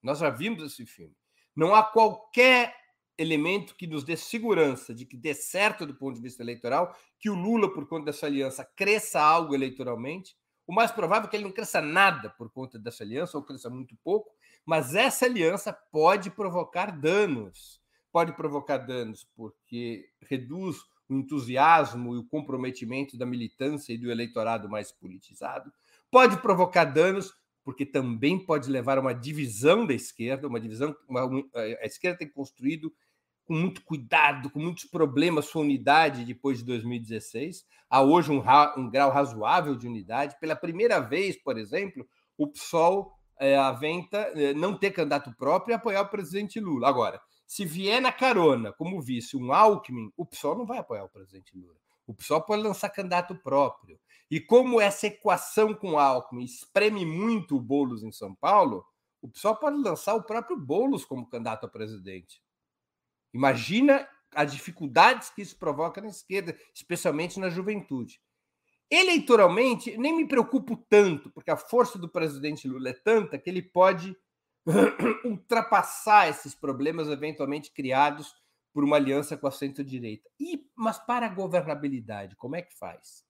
Nós 0.01 0.19
já 0.19 0.29
vimos 0.29 0.63
esse 0.63 0.85
filme. 0.85 1.15
Não 1.55 1.75
há 1.75 1.83
qualquer 1.83 2.73
elemento 3.17 3.75
que 3.75 3.87
nos 3.87 4.03
dê 4.03 4.17
segurança 4.17 4.93
de 4.93 5.05
que 5.05 5.15
dê 5.15 5.33
certo 5.33 5.85
do 5.85 5.93
ponto 5.93 6.15
de 6.15 6.21
vista 6.21 6.41
eleitoral, 6.41 6.95
que 7.19 7.29
o 7.29 7.35
Lula, 7.35 7.71
por 7.71 7.87
conta 7.87 8.05
dessa 8.05 8.25
aliança, 8.25 8.65
cresça 8.75 9.21
algo 9.21 9.53
eleitoralmente. 9.53 10.35
O 10.65 10.73
mais 10.73 10.91
provável 10.91 11.27
é 11.27 11.29
que 11.29 11.35
ele 11.35 11.43
não 11.43 11.51
cresça 11.51 11.81
nada 11.81 12.29
por 12.31 12.49
conta 12.49 12.79
dessa 12.79 13.03
aliança, 13.03 13.37
ou 13.37 13.43
cresça 13.43 13.69
muito 13.69 13.95
pouco, 14.03 14.31
mas 14.65 14.95
essa 14.95 15.25
aliança 15.25 15.73
pode 15.73 16.31
provocar 16.31 16.91
danos. 16.91 17.81
Pode 18.11 18.33
provocar 18.33 18.77
danos 18.77 19.27
porque 19.35 20.07
reduz 20.21 20.77
o 21.09 21.15
entusiasmo 21.15 22.15
e 22.15 22.19
o 22.19 22.25
comprometimento 22.25 23.17
da 23.17 23.25
militância 23.25 23.91
e 23.91 23.97
do 23.97 24.11
eleitorado 24.11 24.69
mais 24.69 24.91
politizado. 24.91 25.71
Pode 26.09 26.37
provocar 26.37 26.85
danos 26.85 27.33
porque 27.63 27.85
também 27.85 28.37
pode 28.37 28.69
levar 28.69 28.97
a 28.97 29.01
uma 29.01 29.13
divisão 29.13 29.85
da 29.85 29.93
esquerda, 29.93 30.47
uma 30.47 30.59
divisão 30.59 30.95
uma, 31.07 31.21
a 31.55 31.85
esquerda 31.85 32.19
tem 32.19 32.29
construído 32.29 32.93
com 33.45 33.53
muito 33.53 33.83
cuidado, 33.83 34.49
com 34.49 34.59
muitos 34.59 34.85
problemas 34.85 35.45
sua 35.45 35.61
unidade 35.61 36.25
depois 36.25 36.59
de 36.59 36.65
2016. 36.65 37.65
Há 37.89 38.01
hoje 38.01 38.31
um, 38.31 38.43
um 38.77 38.89
grau 38.89 39.11
razoável 39.11 39.75
de 39.75 39.87
unidade. 39.87 40.37
Pela 40.39 40.55
primeira 40.55 40.99
vez, 40.99 41.35
por 41.41 41.57
exemplo, 41.57 42.07
o 42.37 42.47
PSOL 42.47 43.13
é, 43.39 43.57
aventa 43.57 44.17
é, 44.35 44.53
não 44.53 44.77
ter 44.77 44.91
candidato 44.91 45.33
próprio 45.35 45.73
e 45.73 45.75
apoiar 45.75 46.01
o 46.01 46.09
presidente 46.09 46.59
Lula. 46.59 46.87
Agora, 46.87 47.21
se 47.45 47.65
vier 47.65 48.01
na 48.01 48.11
carona 48.11 48.73
como 48.73 49.01
vice 49.01 49.37
um 49.37 49.53
Alckmin, 49.53 50.11
o 50.17 50.25
PSOL 50.25 50.57
não 50.57 50.65
vai 50.65 50.79
apoiar 50.79 51.03
o 51.03 51.09
presidente 51.09 51.57
Lula. 51.57 51.75
O 52.05 52.13
PSOL 52.13 52.41
pode 52.41 52.61
lançar 52.61 52.89
candidato 52.89 53.35
próprio. 53.35 53.99
E 54.29 54.39
como 54.39 54.81
essa 54.81 55.07
equação 55.07 55.73
com 55.73 55.97
Alckmin 55.97 56.43
espreme 56.43 57.05
muito 57.05 57.55
o 57.55 57.61
Boulos 57.61 58.03
em 58.03 58.11
São 58.11 58.35
Paulo, 58.35 58.85
o 59.21 59.29
PSOL 59.29 59.55
pode 59.55 59.77
lançar 59.77 60.15
o 60.15 60.23
próprio 60.23 60.57
Boulos 60.57 61.05
como 61.05 61.29
candidato 61.29 61.65
a 61.65 61.69
presidente. 61.69 62.42
Imagina 63.33 64.07
as 64.35 64.51
dificuldades 64.51 65.29
que 65.29 65.41
isso 65.41 65.57
provoca 65.57 66.01
na 66.01 66.07
esquerda, 66.07 66.57
especialmente 66.73 67.39
na 67.39 67.49
juventude. 67.49 68.21
Eleitoralmente, 68.89 69.97
nem 69.97 70.15
me 70.15 70.27
preocupo 70.27 70.77
tanto, 70.89 71.31
porque 71.31 71.49
a 71.49 71.57
força 71.57 71.97
do 71.97 72.09
presidente 72.09 72.67
Lula 72.67 72.89
é 72.89 72.93
tanta 72.93 73.39
que 73.39 73.49
ele 73.49 73.61
pode 73.61 74.15
ultrapassar 75.25 76.29
esses 76.29 76.53
problemas 76.53 77.07
eventualmente 77.07 77.71
criados 77.71 78.33
por 78.73 78.83
uma 78.83 78.97
aliança 78.97 79.37
com 79.37 79.47
a 79.47 79.51
centro-direita. 79.51 80.29
E 80.39 80.67
mas 80.75 80.97
para 80.99 81.25
a 81.27 81.29
governabilidade, 81.29 82.35
como 82.35 82.55
é 82.55 82.61
que 82.61 82.77
faz? 82.77 83.23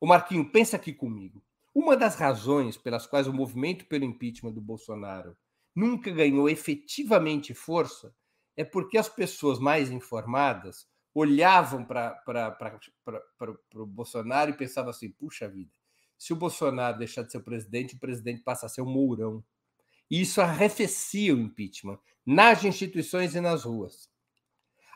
O 0.00 0.06
Marquinho, 0.06 0.50
pensa 0.50 0.76
aqui 0.76 0.92
comigo. 0.92 1.42
Uma 1.74 1.96
das 1.96 2.14
razões 2.14 2.76
pelas 2.76 3.06
quais 3.06 3.26
o 3.26 3.32
movimento 3.32 3.86
pelo 3.86 4.04
impeachment 4.04 4.52
do 4.52 4.60
Bolsonaro 4.60 5.36
nunca 5.74 6.10
ganhou 6.10 6.48
efetivamente 6.48 7.54
força 7.54 8.14
é 8.58 8.64
porque 8.64 8.98
as 8.98 9.08
pessoas 9.08 9.60
mais 9.60 9.88
informadas 9.88 10.84
olhavam 11.14 11.84
para 11.84 12.20
o 13.76 13.86
Bolsonaro 13.86 14.50
e 14.50 14.56
pensavam 14.56 14.90
assim: 14.90 15.12
puxa 15.12 15.48
vida, 15.48 15.70
se 16.18 16.32
o 16.32 16.36
Bolsonaro 16.36 16.98
deixar 16.98 17.22
de 17.22 17.30
ser 17.30 17.38
o 17.38 17.44
presidente, 17.44 17.94
o 17.94 18.00
presidente 18.00 18.42
passa 18.42 18.66
a 18.66 18.68
ser 18.68 18.82
um 18.82 18.90
mourão. 18.90 19.44
E 20.10 20.20
isso 20.20 20.40
arrefecia 20.40 21.32
o 21.36 21.38
impeachment 21.38 22.00
nas 22.26 22.64
instituições 22.64 23.36
e 23.36 23.40
nas 23.40 23.62
ruas. 23.62 24.10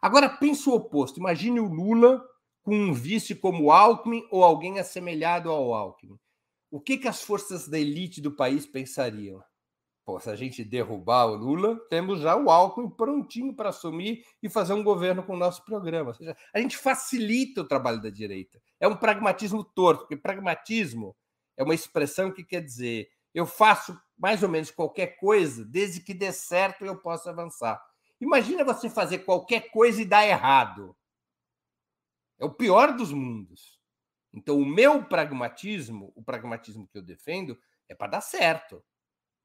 Agora 0.03 0.29
pense 0.29 0.69
o 0.69 0.75
oposto: 0.75 1.21
imagine 1.21 1.61
o 1.61 1.73
Lula 1.73 2.21
com 2.65 2.75
um 2.75 2.93
vice 2.93 3.33
como 3.33 3.71
Alckmin 3.71 4.27
ou 4.33 4.43
alguém 4.43 4.81
assemelhado 4.81 5.49
ao 5.49 5.73
Alckmin. 5.73 6.19
O 6.69 6.81
que, 6.81 6.99
que 6.99 7.07
as 7.07 7.23
forças 7.23 7.69
da 7.69 7.79
elite 7.79 8.21
do 8.21 8.35
país 8.35 8.67
pensariam? 8.67 9.41
Pô, 10.05 10.19
se 10.19 10.29
a 10.29 10.35
gente 10.35 10.65
derrubar 10.65 11.27
o 11.27 11.37
Lula, 11.37 11.79
temos 11.89 12.21
já 12.21 12.37
o 12.37 12.51
Alckmin 12.51 12.91
prontinho 12.91 13.55
para 13.55 13.69
assumir 13.69 14.25
e 14.43 14.49
fazer 14.49 14.73
um 14.73 14.83
governo 14.83 15.23
com 15.23 15.35
o 15.35 15.39
nosso 15.39 15.65
programa. 15.65 16.09
Ou 16.09 16.15
seja, 16.15 16.37
a 16.53 16.59
gente 16.59 16.77
facilita 16.77 17.61
o 17.61 17.69
trabalho 17.69 18.03
da 18.03 18.11
direita. 18.11 18.61
É 18.81 18.89
um 18.89 18.97
pragmatismo 18.97 19.63
torto, 19.63 20.03
porque 20.03 20.17
pragmatismo 20.17 21.17
é 21.57 21.63
uma 21.63 21.75
expressão 21.75 22.33
que 22.33 22.45
quer 22.45 22.61
dizer 22.61 23.09
eu 23.35 23.47
faço 23.47 23.99
mais 24.19 24.43
ou 24.43 24.49
menos 24.49 24.71
qualquer 24.71 25.17
coisa, 25.17 25.65
desde 25.65 26.01
que 26.01 26.13
dê 26.13 26.33
certo 26.33 26.85
eu 26.85 27.01
possa 27.01 27.31
avançar. 27.31 27.83
Imagina 28.21 28.65
você 28.65 28.89
fazer 28.91 29.21
qualquer 29.21 29.71
coisa 29.71 30.03
e 30.03 30.05
dar 30.05 30.27
errado. 30.27 30.97
É 32.39 32.45
o 32.45 32.53
pior 32.53 32.97
dos 32.97 33.13
mundos. 33.13 33.81
Então, 34.33 34.59
o 34.59 34.67
meu 34.67 35.05
pragmatismo, 35.05 36.13
o 36.15 36.23
pragmatismo 36.23 36.87
que 36.89 36.99
eu 36.99 37.03
defendo, 37.03 37.59
é 37.89 37.95
para 37.95 38.13
dar 38.13 38.21
certo. 38.21 38.83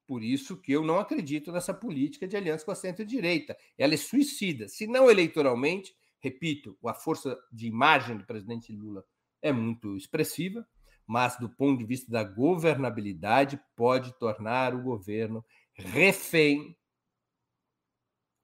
Por 0.08 0.22
isso 0.24 0.56
que 0.56 0.72
eu 0.72 0.82
não 0.82 0.98
acredito 0.98 1.52
nessa 1.52 1.74
política 1.74 2.26
de 2.26 2.34
aliança 2.34 2.64
com 2.64 2.70
a 2.70 2.74
centro-direita. 2.74 3.54
Ela 3.76 3.92
é 3.92 3.96
suicida. 3.98 4.66
Se 4.66 4.86
não 4.86 5.10
eleitoralmente, 5.10 5.94
repito, 6.18 6.78
a 6.82 6.94
força 6.94 7.38
de 7.52 7.66
imagem 7.66 8.16
do 8.16 8.24
presidente 8.24 8.72
Lula 8.72 9.04
é 9.42 9.52
muito 9.52 9.98
expressiva, 9.98 10.66
mas 11.06 11.36
do 11.36 11.50
ponto 11.50 11.78
de 11.78 11.84
vista 11.84 12.10
da 12.10 12.24
governabilidade, 12.24 13.60
pode 13.76 14.18
tornar 14.18 14.74
o 14.74 14.82
governo 14.82 15.44
refém, 15.74 16.74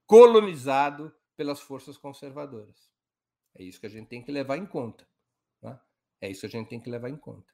colonizado 0.04 1.10
pelas 1.34 1.62
forças 1.62 1.96
conservadoras. 1.96 2.92
É 3.54 3.62
isso 3.62 3.80
que 3.80 3.86
a 3.86 3.90
gente 3.90 4.08
tem 4.08 4.22
que 4.22 4.30
levar 4.30 4.58
em 4.58 4.66
conta. 4.66 5.08
Tá? 5.62 5.82
É 6.20 6.30
isso 6.30 6.42
que 6.42 6.46
a 6.46 6.60
gente 6.60 6.68
tem 6.68 6.78
que 6.78 6.90
levar 6.90 7.08
em 7.08 7.16
conta. 7.16 7.53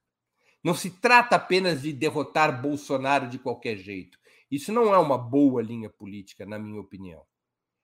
Não 0.63 0.75
se 0.75 0.91
trata 0.91 1.37
apenas 1.37 1.83
de 1.83 1.93
derrotar 1.93 2.61
Bolsonaro 2.61 3.29
de 3.29 3.39
qualquer 3.39 3.77
jeito. 3.77 4.19
Isso 4.51 4.73
não 4.73 4.93
é 4.93 4.99
uma 4.99 5.17
boa 5.17 5.63
linha 5.63 5.89
política, 5.89 6.45
na 6.45 6.59
minha 6.59 6.81
opinião. 6.81 7.25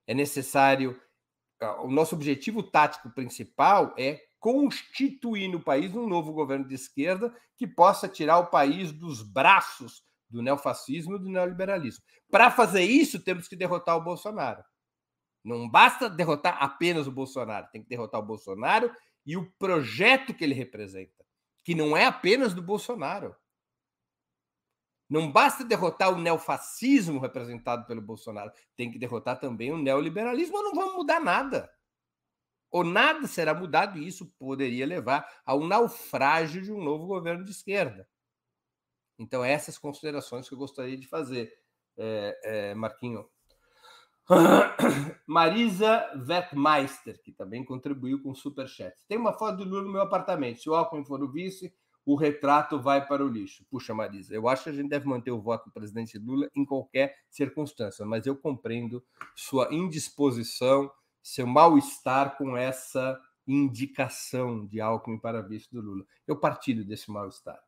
É 0.07 0.15
necessário. 0.15 1.01
Ah, 1.61 1.83
o 1.83 1.91
nosso 1.91 2.15
objetivo 2.15 2.63
tático 2.63 3.11
principal 3.11 3.95
é 3.99 4.21
constituir 4.39 5.49
no 5.49 5.61
país 5.61 5.95
um 5.95 6.07
novo 6.07 6.33
governo 6.33 6.69
de 6.69 6.75
esquerda 6.75 7.35
que 7.57 7.67
possa 7.67 8.09
tirar 8.09 8.39
o 8.39 8.47
país 8.47 8.93
dos 8.93 9.23
braços 9.23 10.05
do 10.29 10.43
neofascismo 10.43 11.17
e 11.17 11.19
do 11.19 11.31
neoliberalismo. 11.31 12.05
Para 12.31 12.51
fazer 12.51 12.83
isso, 12.83 13.23
temos 13.23 13.49
que 13.49 13.57
derrotar 13.57 13.97
o 13.97 14.05
Bolsonaro. 14.05 14.63
Não 15.45 15.69
basta 15.69 16.11
derrotar 16.11 16.63
apenas 16.63 17.07
o 17.07 17.13
Bolsonaro, 17.13 17.69
tem 17.73 17.83
que 17.83 17.89
derrotar 17.89 18.21
o 18.21 18.27
Bolsonaro 18.27 18.93
e 19.25 19.37
o 19.37 19.51
projeto 19.59 20.35
que 20.35 20.45
ele 20.45 20.55
representa, 20.55 21.25
que 21.67 21.75
não 21.75 21.97
é 21.97 22.05
apenas 22.07 22.55
do 22.55 22.63
Bolsonaro. 22.63 23.35
Não 25.11 25.33
basta 25.33 25.65
derrotar 25.65 26.15
o 26.15 26.17
neofascismo 26.17 27.19
representado 27.19 27.85
pelo 27.89 28.01
Bolsonaro, 28.01 28.53
tem 28.77 28.89
que 28.89 29.01
derrotar 29.01 29.41
também 29.41 29.73
o 29.73 29.77
neoliberalismo, 29.77 30.59
ou 30.59 30.63
não 30.63 30.75
vamos 30.77 30.95
mudar 30.95 31.19
nada. 31.19 31.69
Ou 32.71 32.85
nada 32.85 33.27
será 33.27 33.53
mudado, 33.53 33.99
e 33.99 34.07
isso 34.07 34.33
poderia 34.39 34.87
levar 34.87 35.29
ao 35.45 35.67
naufrágio 35.67 36.63
de 36.63 36.71
um 36.71 36.81
novo 36.81 37.05
governo 37.05 37.43
de 37.43 37.51
esquerda. 37.51 38.09
Então, 39.19 39.45
essas 39.45 39.77
considerações 39.77 40.49
que 40.49 40.55
eu 40.55 40.59
gostaria 40.59 40.97
de 40.97 41.09
fazer, 41.09 41.53
é, 41.97 42.41
é, 42.45 42.75
Marquinho. 42.77 43.29
Marisa 45.27 46.11
Wettmeister, 46.29 47.21
que 47.23 47.33
também 47.33 47.65
contribuiu 47.65 48.23
com 48.23 48.31
o 48.31 48.35
Superchat. 48.35 48.95
Tem 49.09 49.19
uma 49.19 49.33
foto 49.33 49.59
do 49.59 49.65
Lula 49.65 49.83
no 49.83 49.93
meu 49.93 50.03
apartamento. 50.03 50.61
Se 50.61 50.69
o 50.69 50.75
Alckmin 50.75 51.05
for 51.05 51.23
o 51.23 51.31
vice, 51.31 51.73
o 52.05 52.15
retrato 52.15 52.81
vai 52.81 53.07
para 53.07 53.25
o 53.25 53.29
lixo. 53.29 53.65
Puxa, 53.71 53.95
Marisa, 53.95 54.35
eu 54.35 54.49
acho 54.49 54.65
que 54.65 54.71
a 54.71 54.73
gente 54.73 54.89
deve 54.89 55.07
manter 55.07 55.31
o 55.31 55.41
voto 55.41 55.67
do 55.67 55.73
presidente 55.73 56.19
Lula 56.19 56.49
em 56.55 56.65
qualquer 56.65 57.17
circunstância, 57.29 58.05
mas 58.05 58.27
eu 58.27 58.37
compreendo 58.37 59.03
sua 59.35 59.69
indisposição, 59.73 60.91
seu 61.23 61.47
mal-estar 61.47 62.37
com 62.37 62.57
essa 62.57 63.21
indicação 63.47 64.67
de 64.67 64.81
Alckmin 64.81 65.19
para 65.19 65.43
vice 65.43 65.69
do 65.73 65.81
Lula. 65.81 66.05
Eu 66.27 66.37
partilho 66.37 66.85
desse 66.85 67.11
mal-estar. 67.11 67.59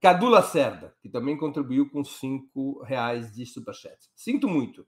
Cadu 0.00 0.28
Lacerda, 0.28 0.94
que 1.02 1.10
também 1.10 1.36
contribuiu 1.36 1.90
com 1.90 2.02
cinco 2.02 2.82
reais 2.82 3.34
de 3.34 3.44
superchat. 3.44 3.98
Sinto 4.14 4.48
muito. 4.48 4.86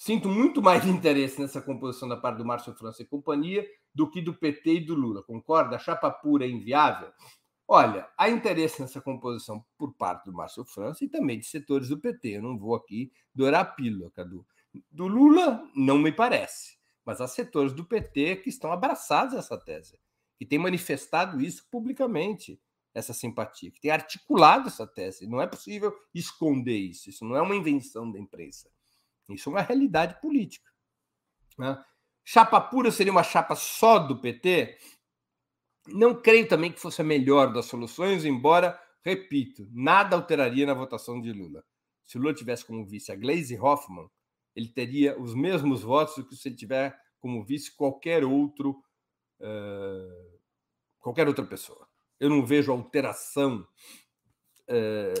Sinto 0.00 0.30
muito 0.30 0.62
mais 0.62 0.82
interesse 0.88 1.38
nessa 1.38 1.60
composição 1.60 2.08
da 2.08 2.16
parte 2.16 2.38
do 2.38 2.44
Márcio 2.44 2.74
França 2.74 3.02
e 3.02 3.06
companhia 3.06 3.68
do 3.94 4.10
que 4.10 4.22
do 4.22 4.32
PT 4.32 4.76
e 4.76 4.80
do 4.80 4.94
Lula. 4.94 5.22
Concorda? 5.22 5.76
A 5.76 5.78
chapa 5.78 6.10
pura 6.10 6.46
é 6.46 6.48
inviável? 6.48 7.12
Olha, 7.68 8.08
há 8.16 8.30
interesse 8.30 8.80
nessa 8.80 8.98
composição 8.98 9.62
por 9.76 9.92
parte 9.92 10.24
do 10.24 10.32
Márcio 10.32 10.64
França 10.64 11.04
e 11.04 11.08
também 11.08 11.38
de 11.38 11.44
setores 11.44 11.90
do 11.90 12.00
PT. 12.00 12.38
Eu 12.38 12.42
não 12.42 12.58
vou 12.58 12.74
aqui 12.74 13.12
dourar 13.34 13.60
a 13.60 13.64
pílula, 13.66 14.10
Cadu. 14.12 14.46
Do 14.90 15.06
Lula, 15.06 15.62
não 15.76 15.98
me 15.98 16.10
parece. 16.10 16.78
Mas 17.04 17.20
há 17.20 17.28
setores 17.28 17.74
do 17.74 17.84
PT 17.84 18.36
que 18.36 18.48
estão 18.48 18.72
abraçados 18.72 19.34
a 19.34 19.40
essa 19.40 19.58
tese, 19.58 20.00
que 20.38 20.46
têm 20.46 20.58
manifestado 20.58 21.42
isso 21.42 21.68
publicamente 21.70 22.58
essa 22.94 23.12
simpatia, 23.12 23.70
que 23.70 23.80
tem 23.82 23.90
articulado 23.90 24.68
essa 24.68 24.86
tese. 24.86 25.26
Não 25.26 25.42
é 25.42 25.46
possível 25.46 25.94
esconder 26.14 26.78
isso. 26.78 27.10
Isso 27.10 27.22
não 27.22 27.36
é 27.36 27.42
uma 27.42 27.54
invenção 27.54 28.10
da 28.10 28.18
imprensa. 28.18 28.70
Isso 29.34 29.48
é 29.48 29.52
uma 29.52 29.62
realidade 29.62 30.20
política. 30.20 30.70
Né? 31.58 31.82
Chapa 32.24 32.60
pura 32.60 32.90
seria 32.90 33.12
uma 33.12 33.22
chapa 33.22 33.54
só 33.54 33.98
do 33.98 34.20
PT? 34.20 34.78
Não 35.88 36.20
creio 36.20 36.48
também 36.48 36.72
que 36.72 36.80
fosse 36.80 37.00
a 37.00 37.04
melhor 37.04 37.52
das 37.52 37.66
soluções, 37.66 38.24
embora, 38.24 38.80
repito, 39.02 39.66
nada 39.72 40.16
alteraria 40.16 40.66
na 40.66 40.74
votação 40.74 41.20
de 41.20 41.32
Lula. 41.32 41.64
Se 42.04 42.18
Lula 42.18 42.34
tivesse 42.34 42.64
como 42.64 42.86
vice 42.86 43.10
a 43.10 43.16
Gleisi 43.16 43.58
Hoffmann, 43.58 44.08
ele 44.54 44.68
teria 44.68 45.18
os 45.18 45.34
mesmos 45.34 45.82
votos 45.82 46.16
do 46.16 46.26
que 46.26 46.36
se 46.36 46.48
ele 46.48 46.56
tiver 46.56 46.96
como 47.18 47.44
vice 47.44 47.74
qualquer 47.74 48.24
outro, 48.24 48.70
uh, 49.40 50.38
qualquer 50.98 51.28
outra 51.28 51.44
pessoa 51.44 51.90
eu 52.20 52.28
não 52.28 52.44
vejo 52.44 52.70
alteração 52.70 53.66
é, 54.68 55.14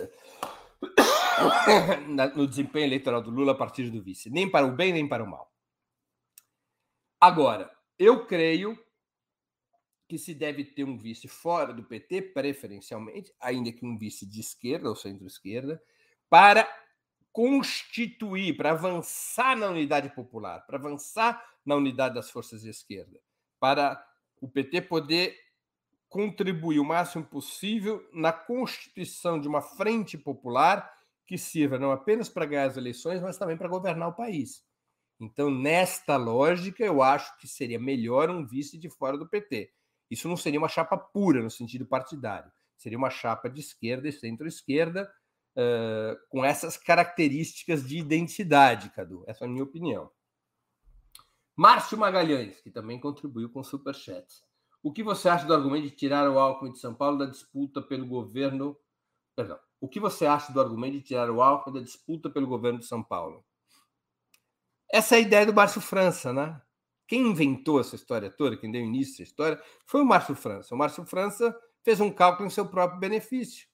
no 2.36 2.46
desempenho 2.46 2.86
eleitoral 2.86 3.22
do 3.22 3.30
Lula 3.30 3.52
a 3.52 3.56
partir 3.56 3.90
do 3.90 4.02
vice, 4.02 4.30
nem 4.30 4.50
para 4.50 4.66
o 4.66 4.72
bem 4.72 4.92
nem 4.92 5.08
para 5.08 5.24
o 5.24 5.26
mal. 5.26 5.52
Agora, 7.20 7.70
eu 7.98 8.26
creio 8.26 8.78
que 10.08 10.18
se 10.18 10.34
deve 10.34 10.64
ter 10.64 10.84
um 10.84 10.98
vice 10.98 11.28
fora 11.28 11.72
do 11.72 11.84
PT, 11.84 12.22
preferencialmente, 12.22 13.32
ainda 13.38 13.70
que 13.70 13.86
um 13.86 13.96
vice 13.96 14.26
de 14.26 14.40
esquerda 14.40 14.88
ou 14.88 14.96
centro-esquerda, 14.96 15.80
para 16.28 16.68
constituir, 17.32 18.56
para 18.56 18.72
avançar 18.72 19.56
na 19.56 19.68
unidade 19.68 20.08
popular, 20.14 20.66
para 20.66 20.78
avançar 20.78 21.44
na 21.64 21.76
unidade 21.76 22.16
das 22.16 22.30
forças 22.30 22.62
de 22.62 22.70
esquerda, 22.70 23.20
para 23.60 24.04
o 24.40 24.48
PT 24.48 24.82
poder 24.82 25.38
contribuir 26.08 26.80
o 26.80 26.84
máximo 26.84 27.24
possível 27.24 28.04
na 28.12 28.32
constituição 28.32 29.40
de 29.40 29.46
uma 29.46 29.62
frente 29.62 30.18
popular 30.18 30.90
que 31.30 31.38
sirva 31.38 31.78
não 31.78 31.92
apenas 31.92 32.28
para 32.28 32.44
ganhar 32.44 32.64
as 32.64 32.76
eleições, 32.76 33.22
mas 33.22 33.38
também 33.38 33.56
para 33.56 33.68
governar 33.68 34.08
o 34.08 34.16
país. 34.16 34.64
Então, 35.20 35.48
nesta 35.48 36.16
lógica, 36.16 36.82
eu 36.82 37.00
acho 37.04 37.38
que 37.38 37.46
seria 37.46 37.78
melhor 37.78 38.28
um 38.28 38.44
vice 38.44 38.76
de 38.76 38.90
fora 38.90 39.16
do 39.16 39.28
PT. 39.28 39.72
Isso 40.10 40.26
não 40.26 40.36
seria 40.36 40.58
uma 40.58 40.68
chapa 40.68 40.98
pura 40.98 41.40
no 41.40 41.48
sentido 41.48 41.86
partidário, 41.86 42.50
seria 42.76 42.98
uma 42.98 43.10
chapa 43.10 43.48
de 43.48 43.60
esquerda 43.60 44.08
e 44.08 44.12
centro-esquerda 44.12 45.08
uh, 45.56 46.18
com 46.28 46.44
essas 46.44 46.76
características 46.76 47.86
de 47.86 47.98
identidade, 47.98 48.90
Cadu. 48.90 49.22
Essa 49.28 49.44
é 49.44 49.46
a 49.46 49.50
minha 49.50 49.62
opinião. 49.62 50.10
Márcio 51.54 51.96
Magalhães, 51.96 52.60
que 52.60 52.72
também 52.72 52.98
contribuiu 52.98 53.48
com 53.50 53.62
superchats. 53.62 54.42
O 54.82 54.92
que 54.92 55.04
você 55.04 55.28
acha 55.28 55.46
do 55.46 55.54
argumento 55.54 55.84
de 55.84 55.94
tirar 55.94 56.28
o 56.28 56.40
Alckmin 56.40 56.72
de 56.72 56.80
São 56.80 56.92
Paulo 56.92 57.18
da 57.18 57.26
disputa 57.26 57.80
pelo 57.80 58.04
governo? 58.04 58.76
Perdão. 59.36 59.60
O 59.80 59.88
que 59.88 59.98
você 59.98 60.26
acha 60.26 60.52
do 60.52 60.60
argumento 60.60 60.92
de 60.92 61.02
tirar 61.02 61.30
o 61.30 61.40
Alckmin 61.40 61.74
da 61.74 61.80
disputa 61.80 62.28
pelo 62.28 62.46
governo 62.46 62.78
de 62.78 62.86
São 62.86 63.02
Paulo? 63.02 63.44
Essa 64.92 65.14
é 65.14 65.18
a 65.18 65.22
ideia 65.22 65.46
do 65.46 65.54
Márcio 65.54 65.80
França, 65.80 66.32
né? 66.32 66.60
Quem 67.08 67.22
inventou 67.22 67.80
essa 67.80 67.96
história 67.96 68.30
toda, 68.30 68.56
quem 68.56 68.70
deu 68.70 68.82
início 68.82 69.14
essa 69.14 69.22
história, 69.22 69.62
foi 69.86 70.02
o 70.02 70.04
Márcio 70.04 70.34
França. 70.34 70.74
O 70.74 70.78
Márcio 70.78 71.04
França 71.04 71.58
fez 71.82 72.00
um 72.00 72.12
cálculo 72.12 72.46
em 72.46 72.50
seu 72.50 72.68
próprio 72.68 73.00
benefício. 73.00 73.66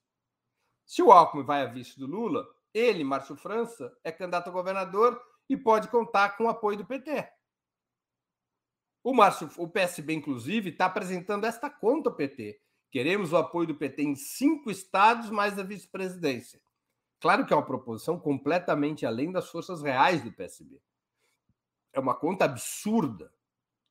Se 0.86 1.02
o 1.02 1.11
Alckmin 1.11 1.44
vai 1.44 1.62
a 1.62 1.66
vice 1.66 1.98
do 1.98 2.07
Lula, 2.07 2.46
ele, 2.72 3.02
Márcio 3.02 3.36
França, 3.36 3.92
é 4.04 4.12
candidato 4.12 4.48
a 4.48 4.52
governador 4.52 5.20
e 5.48 5.57
pode 5.57 5.88
contar 5.88 6.36
com 6.36 6.44
o 6.44 6.48
apoio 6.48 6.78
do 6.78 6.86
PT. 6.86 7.28
O 9.02 9.14
Márcio, 9.14 9.50
o 9.57 9.68
PSB, 9.68 10.14
inclusive, 10.14 10.70
está 10.70 10.86
apresentando 10.86 11.44
esta 11.44 11.70
conta 11.70 12.11
ao 12.11 12.14
PT. 12.14 12.61
Queremos 12.91 13.32
o 13.32 13.37
apoio 13.37 13.68
do 13.68 13.74
PT 13.74 14.03
em 14.03 14.14
cinco 14.14 14.70
estados, 14.70 15.30
mais 15.30 15.59
a 15.59 15.62
vice-presidência. 15.62 16.61
Claro 17.20 17.47
que 17.47 17.53
é 17.53 17.57
uma 17.57 17.64
proposição 17.64 18.18
completamente 18.18 19.05
além 19.05 19.32
das 19.32 19.49
forças 19.49 19.82
reais 19.82 20.22
do 20.22 20.32
PSB. 20.32 20.80
É 21.93 22.01
uma 22.01 22.14
conta 22.14 22.45
absurda, 22.45 23.32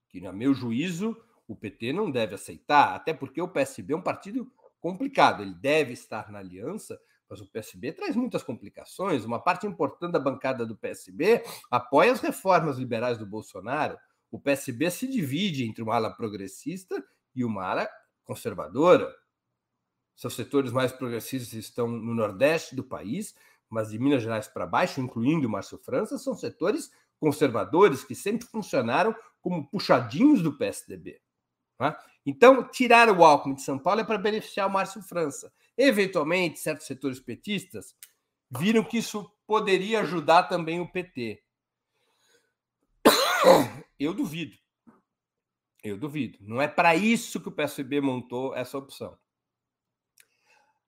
que, 0.07 0.21
no 0.21 0.31
meu 0.31 0.53
juízo, 0.53 1.17
o 1.47 1.55
PT 1.55 1.91
não 1.91 2.09
deve 2.09 2.35
aceitar, 2.35 2.95
até 2.95 3.13
porque 3.13 3.41
o 3.41 3.47
PSB 3.47 3.93
é 3.93 3.97
um 3.97 4.01
partido 4.01 4.51
complicado. 4.79 5.41
Ele 5.41 5.55
deve 5.55 5.93
estar 5.93 6.31
na 6.31 6.39
aliança, 6.39 6.99
mas 7.29 7.41
o 7.41 7.47
PSB 7.47 7.93
traz 7.93 8.15
muitas 8.15 8.43
complicações. 8.43 9.25
Uma 9.25 9.39
parte 9.39 9.65
importante 9.65 10.11
da 10.11 10.19
bancada 10.19 10.65
do 10.65 10.75
PSB 10.75 11.43
apoia 11.71 12.11
as 12.11 12.21
reformas 12.21 12.77
liberais 12.77 13.17
do 13.17 13.25
Bolsonaro 13.25 13.97
o 14.35 14.39
PSB 14.39 14.91
se 14.91 15.07
divide 15.07 15.63
entre 15.63 15.81
uma 15.81 15.95
ala 15.95 16.13
progressista 16.13 17.01
e 17.33 17.45
uma 17.45 17.63
ala 17.65 17.89
conservadora. 18.25 19.15
Seus 20.15 20.33
setores 20.33 20.71
mais 20.71 20.91
progressistas 20.91 21.53
estão 21.53 21.87
no 21.87 22.13
nordeste 22.13 22.75
do 22.75 22.83
país, 22.83 23.35
mas 23.69 23.89
de 23.89 23.99
Minas 23.99 24.23
Gerais 24.23 24.47
para 24.47 24.65
baixo, 24.65 24.99
incluindo 24.99 25.47
o 25.47 25.51
Márcio 25.51 25.77
França, 25.77 26.17
são 26.17 26.35
setores 26.35 26.91
conservadores 27.19 28.03
que 28.03 28.15
sempre 28.15 28.47
funcionaram 28.47 29.15
como 29.41 29.69
puxadinhos 29.69 30.41
do 30.41 30.57
PSDB. 30.57 31.21
Né? 31.79 31.95
Então, 32.25 32.67
tirar 32.69 33.09
o 33.09 33.23
Alckmin 33.23 33.55
de 33.55 33.61
São 33.61 33.77
Paulo 33.77 34.01
é 34.01 34.03
para 34.03 34.17
beneficiar 34.17 34.67
o 34.67 34.71
Márcio 34.71 35.01
França. 35.01 35.51
Eventualmente, 35.77 36.59
certos 36.59 36.87
setores 36.87 37.19
petistas 37.19 37.95
viram 38.49 38.83
que 38.83 38.97
isso 38.97 39.29
poderia 39.45 40.01
ajudar 40.01 40.43
também 40.43 40.79
o 40.79 40.91
PT. 40.91 41.43
Eu 43.99 44.13
duvido. 44.13 44.57
Eu 45.85 45.99
duvido. 45.99 46.39
Não 46.41 46.59
é 46.59 46.67
para 46.67 46.95
isso 46.95 47.39
que 47.39 47.47
o 47.47 47.51
PSB 47.51 48.01
montou 48.01 48.55
essa 48.55 48.75
opção. 48.75 49.15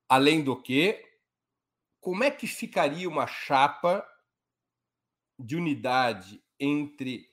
Além 0.08 0.42
do 0.42 0.60
que, 0.60 1.00
como 2.00 2.24
é 2.24 2.32
que 2.32 2.48
ficaria 2.48 3.08
uma 3.08 3.24
chapa 3.24 4.04
de 5.38 5.54
unidade 5.54 6.42
entre 6.58 7.28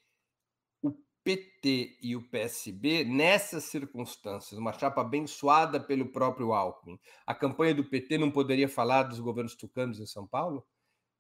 o 0.80 0.92
PT 1.24 1.98
e 2.04 2.16
o 2.16 2.30
PSB 2.30 3.04
nessas 3.04 3.64
circunstâncias? 3.64 4.60
Uma 4.60 4.72
chapa 4.72 5.02
abençoada 5.02 5.80
pelo 5.80 6.12
próprio 6.12 6.54
Alckmin. 6.54 7.00
A 7.26 7.34
campanha 7.34 7.74
do 7.74 7.84
PT 7.84 8.20
não 8.20 8.30
poderia 8.30 8.70
falar 8.70 9.04
dos 9.04 9.20
governos 9.20 9.56
tucanos 9.56 10.00
em 10.00 10.06
São 10.06 10.28
Paulo? 10.28 10.64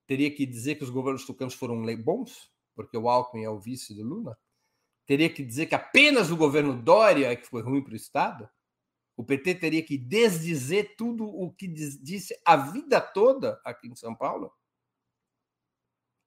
Teria 0.06 0.30
que 0.30 0.46
dizer 0.46 0.76
que 0.76 0.84
os 0.84 0.92
governos 0.92 1.26
tucanos 1.26 1.56
foram 1.56 1.82
bons, 1.98 2.52
porque 2.76 2.96
o 2.96 3.10
Alckmin 3.10 3.46
é 3.46 3.50
o 3.50 3.60
vice 3.60 3.96
do 3.96 4.04
Lula? 4.04 4.38
Teria 5.06 5.30
que 5.30 5.44
dizer 5.44 5.68
que 5.68 5.76
apenas 5.76 6.32
o 6.32 6.38
governo 6.38 6.82
Dória 6.82 7.32
é 7.32 7.36
que 7.36 7.48
foi 7.48 7.62
ruim 7.62 7.84
para 7.84 7.94
o 7.94 7.98
Estado? 7.98 8.50
O 9.16 9.24
PT 9.24 9.56
teria 9.56 9.84
que 9.84 9.98
desdizer 9.98 10.96
tudo 10.98 11.26
o 11.26 11.52
que 11.54 11.68
disse 11.68 12.38
a 12.44 12.58
vida 12.58 13.00
toda 13.00 13.62
aqui 13.64 13.88
em 13.88 13.96
São 13.96 14.16
Paulo? 14.16 14.52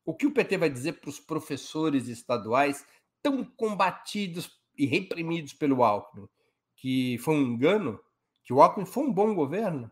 O 0.07 0.15
que 0.15 0.27
o 0.27 0.33
PT 0.33 0.57
vai 0.57 0.71
dizer 0.71 1.01
para 1.01 1.11
os 1.11 1.21
professores 1.21 2.09
estaduais 2.09 2.87
tão 3.21 3.45
combatidos 3.45 4.51
e 4.77 4.87
reprimidos 4.87 5.53
pelo 5.53 5.83
Alckmin? 5.83 6.29
Que 6.77 7.19
foi 7.19 7.35
um 7.35 7.43
engano? 7.43 8.01
Que 8.45 8.53
o 8.53 8.63
Alckmin 8.63 8.87
foi 8.87 9.05
um 9.05 9.13
bom 9.13 9.35
governo? 9.35 9.91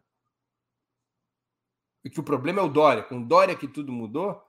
E 2.02 2.08
que 2.08 2.20
o 2.20 2.22
problema 2.22 2.60
é 2.60 2.64
o 2.64 2.68
Dória. 2.68 3.02
Com 3.02 3.18
o 3.18 3.26
Dória 3.26 3.56
que 3.56 3.68
tudo 3.68 3.92
mudou? 3.92 4.45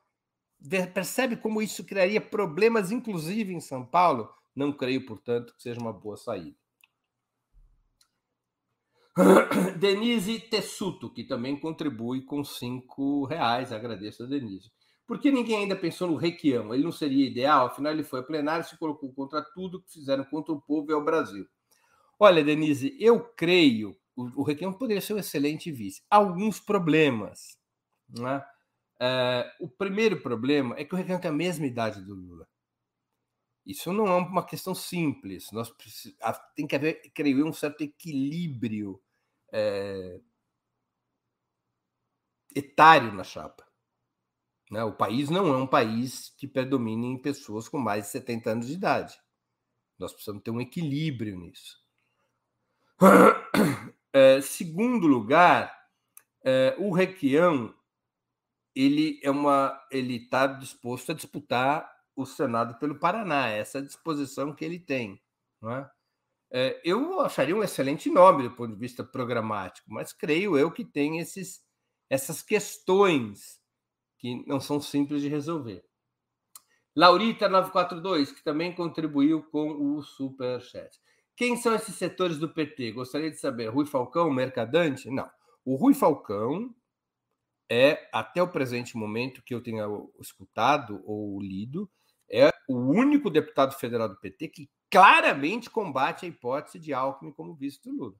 Percebe 0.94 1.38
como 1.38 1.62
isso 1.62 1.84
criaria 1.84 2.20
problemas, 2.20 2.92
inclusive 2.92 3.54
em 3.54 3.60
São 3.60 3.86
Paulo? 3.86 4.30
Não 4.56 4.72
creio, 4.72 5.06
portanto, 5.06 5.54
que 5.56 5.62
seja 5.62 5.80
uma 5.80 5.94
boa 5.94 6.18
saída. 6.18 6.56
Denise 9.80 10.40
Tessuto, 10.40 11.12
que 11.12 11.24
também 11.24 11.60
contribui 11.60 12.22
com 12.22 12.44
cinco 12.44 13.26
reais. 13.26 13.72
Agradeço 13.72 14.24
a 14.24 14.26
Denise. 14.26 14.72
Por 15.06 15.20
que 15.20 15.32
ninguém 15.32 15.58
ainda 15.58 15.76
pensou 15.76 16.08
no 16.08 16.18
Requião? 16.18 16.74
Ele 16.74 16.84
não 16.84 16.92
seria 16.92 17.26
ideal? 17.26 17.68
Afinal, 17.68 17.94
ele 17.94 18.04
foi 18.04 18.20
a 18.20 18.24
plenário 18.24 18.66
e 18.66 18.68
se 18.68 18.78
colocou 18.78 19.14
contra 19.14 19.42
tudo 19.42 19.82
que 19.82 19.94
fizeram 19.94 20.26
contra 20.26 20.54
o 20.54 20.62
povo 20.62 20.92
e 20.92 20.94
o 20.94 21.04
Brasil. 21.04 21.48
Olha, 22.20 22.44
Denise, 22.44 22.98
eu 23.00 23.20
creio 23.20 23.96
o, 24.18 24.42
o 24.42 24.44
Requião 24.44 24.74
poderia 24.74 25.00
ser 25.00 25.14
um 25.14 25.20
excelente 25.20 25.72
vice. 25.72 26.02
Alguns 26.10 26.60
problemas. 26.60 27.56
Né? 28.10 28.44
É, 29.00 29.56
o 29.60 29.68
primeiro 29.68 30.22
problema 30.22 30.76
é 30.78 30.84
que 30.84 30.94
o 30.94 30.98
Requião 30.98 31.20
tem 31.20 31.30
a 31.30 31.34
mesma 31.34 31.66
idade 31.66 32.02
do 32.02 32.16
Lula. 32.16 32.48
Isso 33.66 33.92
não 33.92 34.08
é 34.08 34.16
uma 34.16 34.46
questão 34.46 34.74
simples. 34.74 35.52
Nós 35.52 35.74
tem 36.56 36.66
que 36.66 36.76
haver, 36.76 37.02
creio 37.14 37.40
eu, 37.40 37.48
um 37.48 37.54
certo 37.54 37.82
equilíbrio 37.82 39.02
é, 39.52 40.22
etário 42.56 43.12
na 43.14 43.24
chapa. 43.24 43.68
Né? 44.72 44.84
O 44.84 44.94
país 44.94 45.30
não 45.30 45.54
é 45.54 45.58
um 45.58 45.68
país 45.68 46.34
que 46.38 46.48
predomine 46.48 47.08
em 47.08 47.22
pessoas 47.22 47.68
com 47.68 47.78
mais 47.78 48.06
de 48.06 48.12
70 48.12 48.52
anos 48.52 48.68
de 48.68 48.74
idade. 48.74 49.20
Nós 50.00 50.14
precisamos 50.14 50.44
ter 50.44 50.52
um 50.52 50.62
equilíbrio 50.62 51.38
nisso. 51.38 51.78
É, 54.14 54.42
segundo 54.42 55.06
lugar, 55.06 55.72
é, 56.44 56.76
o 56.80 56.92
Requião 56.92 57.77
ele 58.78 59.20
é 59.24 59.32
uma 59.32 59.82
ele 59.92 60.18
está 60.18 60.46
disposto 60.46 61.12
a 61.12 61.16
disputar 61.16 61.92
o 62.16 62.26
Senado 62.26 62.78
pelo 62.78 63.00
Paraná, 63.00 63.48
essa 63.48 63.82
disposição 63.82 64.54
que 64.54 64.64
ele 64.64 64.80
tem. 64.80 65.20
Não 65.62 65.72
é? 65.72 65.90
É, 66.52 66.82
eu 66.84 67.20
acharia 67.20 67.56
um 67.56 67.64
excelente 67.64 68.10
nome 68.10 68.44
do 68.44 68.52
ponto 68.52 68.74
de 68.74 68.80
vista 68.80 69.04
programático, 69.04 69.88
mas 69.92 70.14
creio 70.14 70.58
eu 70.58 70.72
que 70.72 70.86
tem 70.86 71.20
esses, 71.20 71.62
essas 72.10 72.42
questões 72.42 73.60
que 74.18 74.46
não 74.48 74.60
são 74.60 74.80
simples 74.80 75.22
de 75.22 75.28
resolver. 75.28 75.84
Laurita 76.96 77.50
942, 77.50 78.32
que 78.32 78.44
também 78.44 78.74
contribuiu 78.74 79.44
com 79.44 79.72
o 79.72 80.02
Superchat. 80.02 80.90
Quem 81.36 81.56
são 81.56 81.76
esses 81.76 81.96
setores 81.96 82.40
do 82.40 82.50
PT? 82.50 82.94
Gostaria 82.94 83.30
de 83.30 83.38
saber. 83.38 83.68
Rui 83.68 83.86
Falcão, 83.86 84.32
Mercadante? 84.32 85.10
Não. 85.10 85.30
O 85.64 85.76
Rui 85.76 85.94
Falcão 85.94 86.74
é, 87.70 88.10
até 88.14 88.42
o 88.42 88.48
presente 88.48 88.96
momento 88.96 89.44
que 89.44 89.54
eu 89.54 89.62
tenha 89.62 89.86
escutado 90.20 91.02
ou 91.06 91.40
lido, 91.42 91.90
é 92.30 92.50
o 92.68 92.76
único 92.76 93.30
deputado 93.30 93.74
federal 93.74 94.10
do 94.10 94.20
PT 94.20 94.50
que 94.50 94.70
claramente 94.90 95.70
combate 95.70 96.26
a 96.26 96.30
hipótese 96.30 96.80
de 96.80 96.94
Alckmin 96.94 97.32
como 97.32 97.56
vice 97.56 97.82
do 97.84 97.92
Lula. 97.92 98.16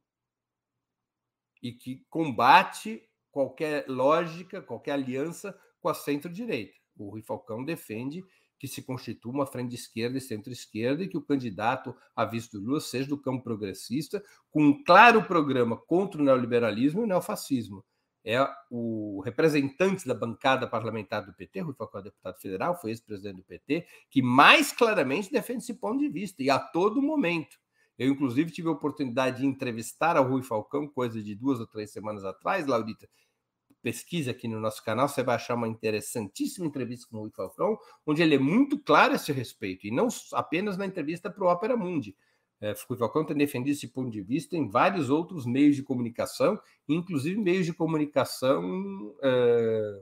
E 1.62 1.72
que 1.72 2.06
combate 2.10 3.04
qualquer 3.32 3.86
lógica, 3.88 4.62
qualquer 4.62 4.94
aliança 4.94 5.58
com 5.80 5.90
a 5.90 5.94
centro-direita. 5.94 6.78
O 6.98 7.10
Rui 7.10 7.22
Falcão 7.22 7.64
defende 7.64 8.24
que 8.60 8.68
se 8.68 8.82
constitua 8.82 9.32
uma 9.32 9.46
frente 9.46 9.70
de 9.70 9.76
esquerda 9.76 10.18
e 10.18 10.22
centro-esquerda 10.22 11.04
e 11.04 11.08
que 11.08 11.18
o 11.18 11.22
candidato 11.22 11.96
a 12.16 12.26
vice 12.26 12.52
do 12.52 12.60
Lula 12.60 12.80
seja 12.80 13.08
do 13.08 13.22
campo 13.22 13.44
progressista, 13.44 14.24
com 14.50 14.64
um 14.64 14.84
claro 14.84 15.24
programa 15.24 15.78
contra 15.78 16.20
o 16.20 16.24
neoliberalismo 16.24 17.02
e 17.02 17.04
o 17.04 17.08
neofascismo 17.08 17.86
é 18.30 18.46
o 18.70 19.22
representante 19.24 20.06
da 20.06 20.14
bancada 20.14 20.68
parlamentar 20.68 21.26
do 21.26 21.34
PT, 21.34 21.62
Rui 21.62 21.74
Falcão, 21.74 22.02
deputado 22.02 22.38
federal, 22.42 22.76
foi 22.76 22.90
ex-presidente 22.90 23.38
do 23.38 23.44
PT, 23.44 23.88
que 24.10 24.22
mais 24.22 24.74
claramente 24.74 25.32
defende 25.32 25.64
esse 25.64 25.74
ponto 25.76 26.00
de 26.00 26.10
vista, 26.10 26.44
e 26.44 26.50
a 26.50 26.60
todo 26.60 27.02
momento. 27.02 27.58
Eu, 27.98 28.12
inclusive, 28.12 28.52
tive 28.52 28.68
a 28.68 28.72
oportunidade 28.72 29.38
de 29.38 29.46
entrevistar 29.46 30.20
o 30.20 30.28
Rui 30.28 30.44
Falcão, 30.44 30.90
coisa 30.90 31.24
de 31.24 31.34
duas 31.34 31.62
ou 31.62 31.66
três 31.66 31.90
semanas 31.94 32.26
atrás, 32.26 32.68
Laurita. 32.68 33.08
Pesquisa 33.82 34.32
aqui 34.32 34.46
no 34.46 34.60
nosso 34.60 34.84
canal, 34.84 35.08
você 35.08 35.24
vai 35.24 35.36
achar 35.36 35.56
uma 35.56 35.68
interessantíssima 35.70 36.68
entrevista 36.68 37.08
com 37.10 37.16
o 37.16 37.22
Rui 37.22 37.32
Falcão, 37.32 37.78
onde 38.06 38.22
ele 38.22 38.36
é 38.36 38.40
muito 38.40 38.78
claro 38.78 39.14
a 39.14 39.16
esse 39.16 39.32
respeito, 39.32 39.88
e 39.88 39.92
não 39.92 40.10
apenas 40.34 40.76
na 40.76 40.86
entrevista 40.86 41.30
para 41.30 41.46
o 41.46 41.50
Opera 41.50 41.78
Mundi. 41.78 42.14
É, 42.60 42.74
Falcão 42.74 43.24
tem 43.24 43.38
defendido 43.38 43.74
esse 43.74 43.88
ponto 43.88 44.10
de 44.10 44.22
vista 44.22 44.58
em 44.58 44.68
vários 44.68 45.10
outros 45.10 45.46
meios 45.46 45.76
de 45.76 45.84
comunicação, 45.84 46.60
inclusive 46.90 47.40
meios 47.40 47.66
de 47.66 47.74
comunicação, 47.74 49.16
é, 49.22 50.02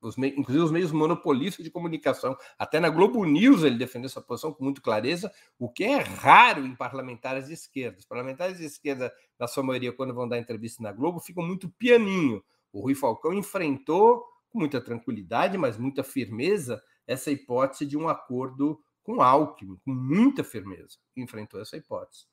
os 0.00 0.16
meios, 0.16 0.38
inclusive 0.38 0.64
os 0.64 0.70
meios 0.70 0.92
monopolistas 0.92 1.64
de 1.64 1.70
comunicação. 1.70 2.36
Até 2.58 2.78
na 2.78 2.88
Globo 2.88 3.24
News 3.24 3.64
ele 3.64 3.76
defendeu 3.76 4.06
essa 4.06 4.20
posição 4.20 4.52
com 4.52 4.64
muita 4.64 4.80
clareza, 4.80 5.30
o 5.58 5.68
que 5.68 5.84
é 5.84 5.98
raro 5.98 6.64
em 6.64 6.74
parlamentares 6.74 7.46
de 7.46 7.54
esquerda. 7.54 7.98
Os 7.98 8.06
parlamentares 8.06 8.58
de 8.58 8.64
esquerda, 8.64 9.12
na 9.38 9.46
sua 9.46 9.62
maioria, 9.62 9.92
quando 9.92 10.14
vão 10.14 10.28
dar 10.28 10.38
entrevista 10.38 10.82
na 10.82 10.92
Globo, 10.92 11.20
ficam 11.20 11.44
muito 11.44 11.68
pianinho. 11.68 12.42
O 12.72 12.80
Rui 12.80 12.94
Falcão 12.94 13.34
enfrentou 13.34 14.24
com 14.48 14.58
muita 14.58 14.80
tranquilidade, 14.80 15.58
mas 15.58 15.76
muita 15.76 16.02
firmeza, 16.02 16.82
essa 17.06 17.30
hipótese 17.30 17.84
de 17.84 17.96
um 17.96 18.08
acordo 18.08 18.80
com 19.10 19.20
Alckmin, 19.20 19.76
com 19.84 19.92
muita 19.92 20.44
firmeza, 20.44 20.98
enfrentou 21.16 21.60
essa 21.60 21.76
hipótese. 21.76 22.26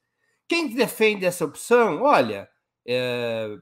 Quem 0.48 0.74
defende 0.76 1.26
essa 1.26 1.44
opção? 1.44 2.04
Olha, 2.04 2.48
é, 2.86 3.58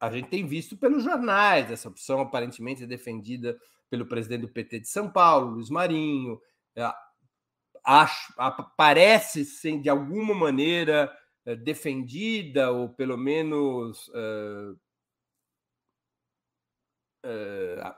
a 0.00 0.10
gente 0.10 0.28
tem 0.28 0.44
visto 0.44 0.76
pelos 0.76 1.04
jornais, 1.04 1.70
essa 1.70 1.88
opção 1.88 2.20
aparentemente 2.20 2.82
é 2.82 2.86
defendida 2.86 3.58
pelo 3.88 4.06
presidente 4.06 4.42
do 4.42 4.48
PT 4.48 4.80
de 4.80 4.88
São 4.88 5.10
Paulo, 5.10 5.52
Luiz 5.52 5.70
Marinho. 5.70 6.40
É, 6.74 6.92
acho, 7.84 8.34
parece 8.76 9.44
ser 9.44 9.80
de 9.80 9.88
alguma 9.88 10.34
maneira 10.34 11.10
é, 11.46 11.54
defendida, 11.54 12.72
ou 12.72 12.88
pelo 12.88 13.16
menos 13.16 14.10
é, 14.12 14.74
é, 17.24 17.94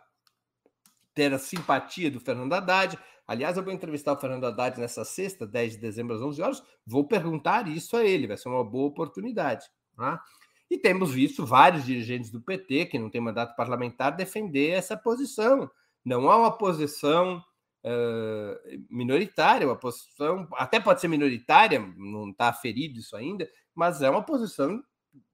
ter 1.15 1.33
a 1.33 1.39
simpatia 1.39 2.11
do 2.11 2.21
Fernando 2.21 2.53
Haddad. 2.53 2.99
Aliás, 3.33 3.57
eu 3.57 3.63
vou 3.63 3.73
entrevistar 3.73 4.13
o 4.13 4.21
Fernando 4.21 4.45
Haddad 4.45 4.79
nessa 4.79 5.07
sexta, 5.07 5.47
10 5.47 5.73
de 5.73 5.79
dezembro, 5.79 6.15
às 6.15 6.21
11 6.21 6.43
horas. 6.43 6.63
Vou 6.87 7.09
perguntar 7.09 7.67
isso 7.67 7.97
a 7.97 8.05
ele, 8.05 8.27
vai 8.27 8.37
ser 8.37 8.51
uma 8.51 8.63
boa 8.63 8.89
oportunidade. 8.89 9.65
Tá? 9.97 10.23
E 10.71 10.77
temos 10.77 11.15
visto 11.15 11.47
vários 11.47 11.87
dirigentes 11.87 12.31
do 12.31 12.43
PT, 12.43 12.85
que 12.87 12.99
não 12.99 13.09
têm 13.09 13.23
mandato 13.23 13.57
parlamentar, 13.57 14.15
defender 14.15 14.73
essa 14.73 14.99
posição. 14.99 15.71
Não 16.05 16.31
há 16.31 16.37
uma 16.37 16.51
posição 16.59 17.43
uh, 17.87 18.85
minoritária, 18.91 19.67
uma 19.67 19.79
posição, 19.79 20.47
até 20.53 20.79
pode 20.79 21.01
ser 21.01 21.09
minoritária, 21.09 21.81
não 21.97 22.29
está 22.29 22.51
aferido 22.51 22.99
isso 22.99 23.17
ainda, 23.17 23.49
mas 23.75 24.03
é 24.03 24.11
uma 24.11 24.23
posição 24.23 24.85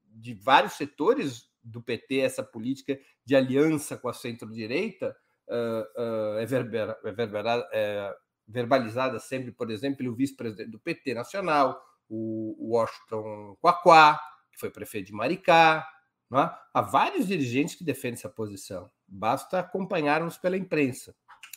de 0.04 0.34
vários 0.34 0.74
setores 0.74 1.48
do 1.64 1.82
PT, 1.82 2.18
essa 2.18 2.44
política 2.44 2.96
de 3.24 3.34
aliança 3.34 3.96
com 3.96 4.08
a 4.08 4.12
centro-direita, 4.12 5.16
uh, 5.48 6.38
é, 6.38 6.46
verbera, 6.46 6.98
é, 7.72 8.16
verbalizada 8.46 9.18
sempre, 9.18 9.52
por 9.52 9.70
exemplo, 9.70 9.98
pelo 9.98 10.14
vice-presidente 10.14 10.70
do 10.70 10.78
PT 10.78 11.14
nacional, 11.14 11.82
o 12.08 12.72
Washington 12.72 13.56
Quaquá, 13.60 14.18
que 14.50 14.58
foi 14.58 14.70
prefeito 14.70 15.08
de 15.08 15.12
Maricá. 15.12 15.86
É? 16.32 16.50
Há 16.74 16.82
vários 16.82 17.26
dirigentes 17.26 17.74
que 17.74 17.84
defendem 17.84 18.14
essa 18.18 18.28
posição. 18.28 18.90
Basta 19.06 19.58
acompanharmos 19.58 20.36
pela 20.36 20.56
imprensa. 20.56 21.14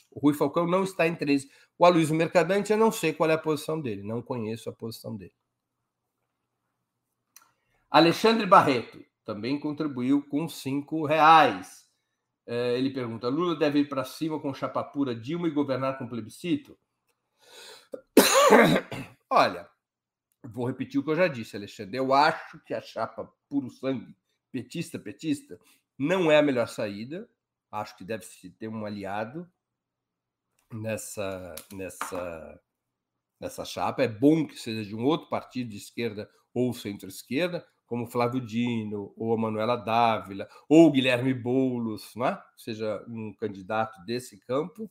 O 0.10 0.20
Rui 0.20 0.34
Falcão 0.34 0.68
não 0.68 0.84
está 0.84 1.08
entre 1.08 1.32
eles. 1.32 1.48
O 1.78 1.86
Aloysio 1.86 2.16
Mercadante, 2.16 2.72
eu 2.72 2.78
não 2.78 2.92
sei 2.92 3.14
qual 3.14 3.30
é 3.30 3.34
a 3.34 3.38
posição 3.38 3.80
dele, 3.80 4.04
não 4.04 4.22
conheço 4.22 4.70
a 4.70 4.74
posição 4.74 5.16
dele. 5.16 5.34
Alexandre 7.90 8.46
Barreto 8.46 9.04
também 9.26 9.60
contribuiu 9.60 10.22
com 10.28 10.48
cinco 10.48 11.06
reais. 11.06 11.90
É, 12.52 12.78
ele 12.78 12.90
pergunta: 12.90 13.30
Lula 13.30 13.56
deve 13.56 13.80
ir 13.80 13.88
para 13.88 14.04
cima 14.04 14.38
com 14.38 14.54
chapa 14.54 14.84
pura 14.84 15.16
Dilma 15.16 15.48
e 15.48 15.52
governar 15.52 15.98
com 15.98 16.06
plebiscito? 16.06 16.78
Olha, 19.30 19.70
vou 20.44 20.68
repetir 20.68 21.00
o 21.00 21.04
que 21.04 21.12
eu 21.12 21.16
já 21.16 21.30
disse, 21.30 21.56
Alexandre. 21.56 21.96
Eu 21.96 22.14
acho 22.14 22.60
que 22.66 22.74
a 22.74 22.82
chapa 22.82 23.34
puro 23.48 23.70
sangue, 23.70 24.14
petista, 24.52 25.00
petista, 25.00 25.58
não 25.98 26.30
é 26.30 26.40
a 26.40 26.44
melhor 26.44 26.68
saída. 26.68 27.30
Acho 27.72 27.96
que 27.96 28.04
deve 28.04 28.26
se 28.26 28.50
ter 28.50 28.68
um 28.68 28.86
aliado 28.86 29.50
nessa, 30.74 31.56
nessa, 31.72 32.62
nessa 33.40 33.64
chapa. 33.64 34.04
É 34.04 34.10
bom 34.10 34.46
que 34.46 34.58
seja 34.58 34.84
de 34.84 34.94
um 34.94 35.06
outro 35.06 35.30
partido 35.30 35.70
de 35.70 35.78
esquerda 35.78 36.30
ou 36.54 36.74
centro-esquerda, 36.74 37.66
como 37.92 38.08
Flávio 38.08 38.40
Dino, 38.40 39.12
ou 39.18 39.34
a 39.34 39.38
Manuela 39.38 39.76
Dávila, 39.76 40.48
ou 40.70 40.90
Guilherme 40.90 41.34
Boulos, 41.34 42.14
não 42.16 42.26
é? 42.26 42.42
seja 42.56 43.04
um 43.06 43.34
candidato 43.34 44.02
desse 44.06 44.40
campo, 44.40 44.90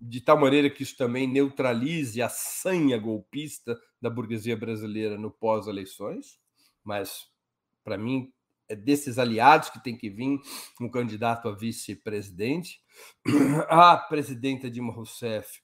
de 0.00 0.20
tal 0.20 0.36
maneira 0.36 0.68
que 0.68 0.82
isso 0.82 0.96
também 0.96 1.28
neutralize 1.28 2.20
a 2.20 2.28
sanha 2.28 2.98
golpista 2.98 3.78
da 4.02 4.10
burguesia 4.10 4.56
brasileira 4.56 5.16
no 5.16 5.30
pós-eleições. 5.30 6.40
Mas, 6.82 7.28
para 7.84 7.96
mim, 7.96 8.32
é 8.68 8.74
desses 8.74 9.20
aliados 9.20 9.70
que 9.70 9.80
tem 9.80 9.96
que 9.96 10.10
vir 10.10 10.40
um 10.80 10.90
candidato 10.90 11.48
a 11.48 11.54
vice-presidente. 11.54 12.80
A 13.70 13.96
presidenta 13.96 14.68
Dilma 14.68 14.92
Rousseff 14.92 15.60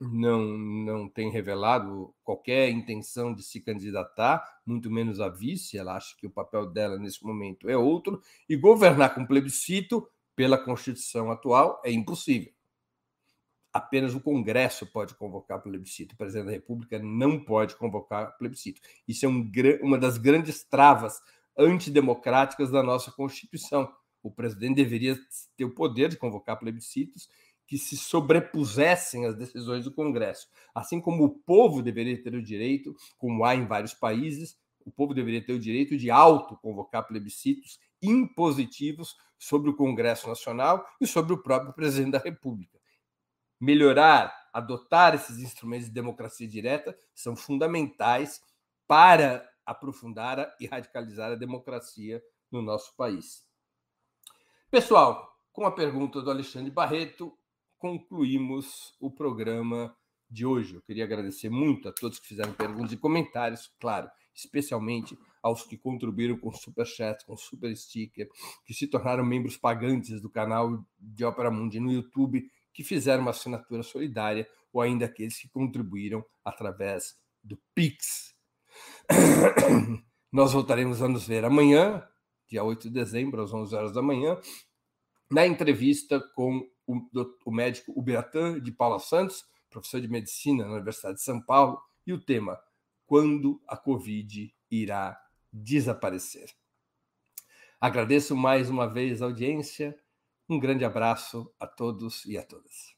não, 0.00 0.42
não 0.58 1.08
tem 1.08 1.30
revelado 1.30 2.14
qualquer 2.22 2.68
intenção 2.70 3.34
de 3.34 3.42
se 3.42 3.60
candidatar, 3.60 4.60
muito 4.66 4.90
menos 4.90 5.20
a 5.20 5.28
vice. 5.28 5.78
Ela 5.78 5.96
acha 5.96 6.16
que 6.16 6.26
o 6.26 6.30
papel 6.30 6.66
dela 6.66 6.98
nesse 6.98 7.24
momento 7.24 7.68
é 7.68 7.76
outro. 7.76 8.20
E 8.48 8.56
governar 8.56 9.14
com 9.14 9.26
plebiscito, 9.26 10.08
pela 10.36 10.58
Constituição 10.58 11.30
atual, 11.30 11.80
é 11.84 11.92
impossível. 11.92 12.52
Apenas 13.72 14.14
o 14.14 14.20
Congresso 14.20 14.86
pode 14.86 15.14
convocar 15.14 15.62
plebiscito. 15.62 16.14
O 16.14 16.18
presidente 16.18 16.46
da 16.46 16.52
República 16.52 16.98
não 16.98 17.42
pode 17.42 17.76
convocar 17.76 18.36
plebiscito. 18.36 18.80
Isso 19.06 19.26
é 19.26 19.28
um, 19.28 19.50
uma 19.82 19.98
das 19.98 20.18
grandes 20.18 20.62
travas 20.64 21.20
antidemocráticas 21.56 22.70
da 22.70 22.82
nossa 22.82 23.10
Constituição. 23.10 23.92
O 24.22 24.30
presidente 24.30 24.76
deveria 24.76 25.18
ter 25.56 25.64
o 25.64 25.74
poder 25.74 26.08
de 26.08 26.16
convocar 26.16 26.58
plebiscitos 26.58 27.28
que 27.66 27.78
se 27.78 27.96
sobrepusessem 27.96 29.26
às 29.26 29.36
decisões 29.36 29.84
do 29.84 29.92
Congresso. 29.92 30.48
Assim 30.74 31.00
como 31.00 31.24
o 31.24 31.30
povo 31.30 31.82
deveria 31.82 32.22
ter 32.22 32.34
o 32.34 32.42
direito, 32.42 32.94
como 33.18 33.44
há 33.44 33.54
em 33.54 33.66
vários 33.66 33.94
países, 33.94 34.56
o 34.84 34.90
povo 34.90 35.14
deveria 35.14 35.44
ter 35.44 35.54
o 35.54 35.58
direito 35.58 35.96
de 35.96 36.10
auto-convocar 36.10 37.06
plebiscitos 37.06 37.78
impositivos 38.02 39.16
sobre 39.38 39.70
o 39.70 39.76
Congresso 39.76 40.28
Nacional 40.28 40.86
e 41.00 41.06
sobre 41.06 41.32
o 41.32 41.42
próprio 41.42 41.72
presidente 41.72 42.12
da 42.12 42.18
República. 42.18 42.78
Melhorar, 43.60 44.34
adotar 44.52 45.14
esses 45.14 45.38
instrumentos 45.38 45.86
de 45.86 45.92
democracia 45.92 46.46
direta 46.46 46.96
são 47.14 47.34
fundamentais 47.34 48.42
para 48.86 49.48
aprofundar 49.64 50.54
e 50.60 50.66
radicalizar 50.66 51.32
a 51.32 51.36
democracia 51.36 52.22
no 52.50 52.60
nosso 52.60 52.94
país. 52.94 53.42
Pessoal, 54.70 55.38
com 55.52 55.64
a 55.64 55.72
pergunta 55.72 56.20
do 56.20 56.30
Alexandre 56.30 56.70
Barreto, 56.70 57.36
concluímos 57.84 58.94
o 58.98 59.10
programa 59.10 59.94
de 60.30 60.46
hoje. 60.46 60.74
Eu 60.74 60.80
queria 60.80 61.04
agradecer 61.04 61.50
muito 61.50 61.86
a 61.86 61.92
todos 61.92 62.18
que 62.18 62.26
fizeram 62.26 62.54
perguntas 62.54 62.92
e 62.92 62.96
comentários, 62.96 63.70
claro, 63.78 64.08
especialmente 64.34 65.18
aos 65.42 65.64
que 65.64 65.76
contribuíram 65.76 66.38
com 66.38 66.50
super 66.50 66.86
chat, 66.86 67.22
com 67.26 67.36
super 67.36 67.76
sticker, 67.76 68.26
que 68.64 68.72
se 68.72 68.86
tornaram 68.86 69.22
membros 69.22 69.58
pagantes 69.58 70.18
do 70.18 70.30
canal 70.30 70.82
de 70.98 71.26
Ópera 71.26 71.50
Mundi 71.50 71.78
no 71.78 71.92
YouTube, 71.92 72.50
que 72.72 72.82
fizeram 72.82 73.20
uma 73.20 73.32
assinatura 73.32 73.82
solidária, 73.82 74.48
ou 74.72 74.80
ainda 74.80 75.04
aqueles 75.04 75.38
que 75.38 75.50
contribuíram 75.50 76.24
através 76.42 77.18
do 77.42 77.60
Pix, 77.74 78.34
Nós 80.32 80.54
voltaremos 80.54 81.02
a 81.02 81.06
nos 81.06 81.26
ver 81.26 81.44
amanhã, 81.44 82.02
dia 82.48 82.64
8 82.64 82.88
de 82.88 82.94
dezembro, 82.94 83.42
às 83.42 83.52
11 83.52 83.74
horas 83.76 83.92
da 83.92 84.00
manhã, 84.00 84.38
na 85.30 85.46
entrevista 85.46 86.18
com 86.34 86.66
o, 86.86 87.00
o 87.44 87.50
médico 87.50 87.92
Ubiratã 87.96 88.60
de 88.60 88.72
Paula 88.72 88.98
Santos, 88.98 89.44
professor 89.70 90.00
de 90.00 90.08
medicina 90.08 90.64
na 90.64 90.74
Universidade 90.74 91.16
de 91.16 91.22
São 91.22 91.40
Paulo, 91.40 91.80
e 92.06 92.12
o 92.12 92.20
tema: 92.20 92.58
Quando 93.06 93.62
a 93.66 93.76
Covid 93.76 94.54
irá 94.70 95.20
desaparecer? 95.52 96.50
Agradeço 97.80 98.34
mais 98.36 98.70
uma 98.70 98.86
vez 98.86 99.20
a 99.20 99.26
audiência. 99.26 99.98
Um 100.48 100.58
grande 100.58 100.84
abraço 100.84 101.52
a 101.58 101.66
todos 101.66 102.24
e 102.24 102.36
a 102.36 102.42
todas. 102.42 102.94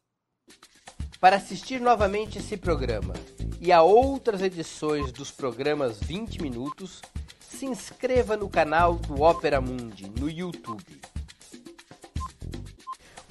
Para 1.21 1.37
assistir 1.37 1.81
novamente 1.81 2.39
esse 2.39 2.57
programa 2.57 3.15
e 3.61 3.73
a 3.73 3.83
outras 3.83 4.43
edições 4.43 5.11
dos 5.11 5.31
programas 5.31 5.99
20 6.01 6.43
Minutos, 6.43 7.01
se 7.41 7.65
inscreva 7.67 8.37
no 8.37 8.51
canal 8.51 8.97
do 8.97 9.23
Opera 9.23 9.61
Mundi 9.61 10.11
no 10.11 10.29
YouTube. 10.29 11.01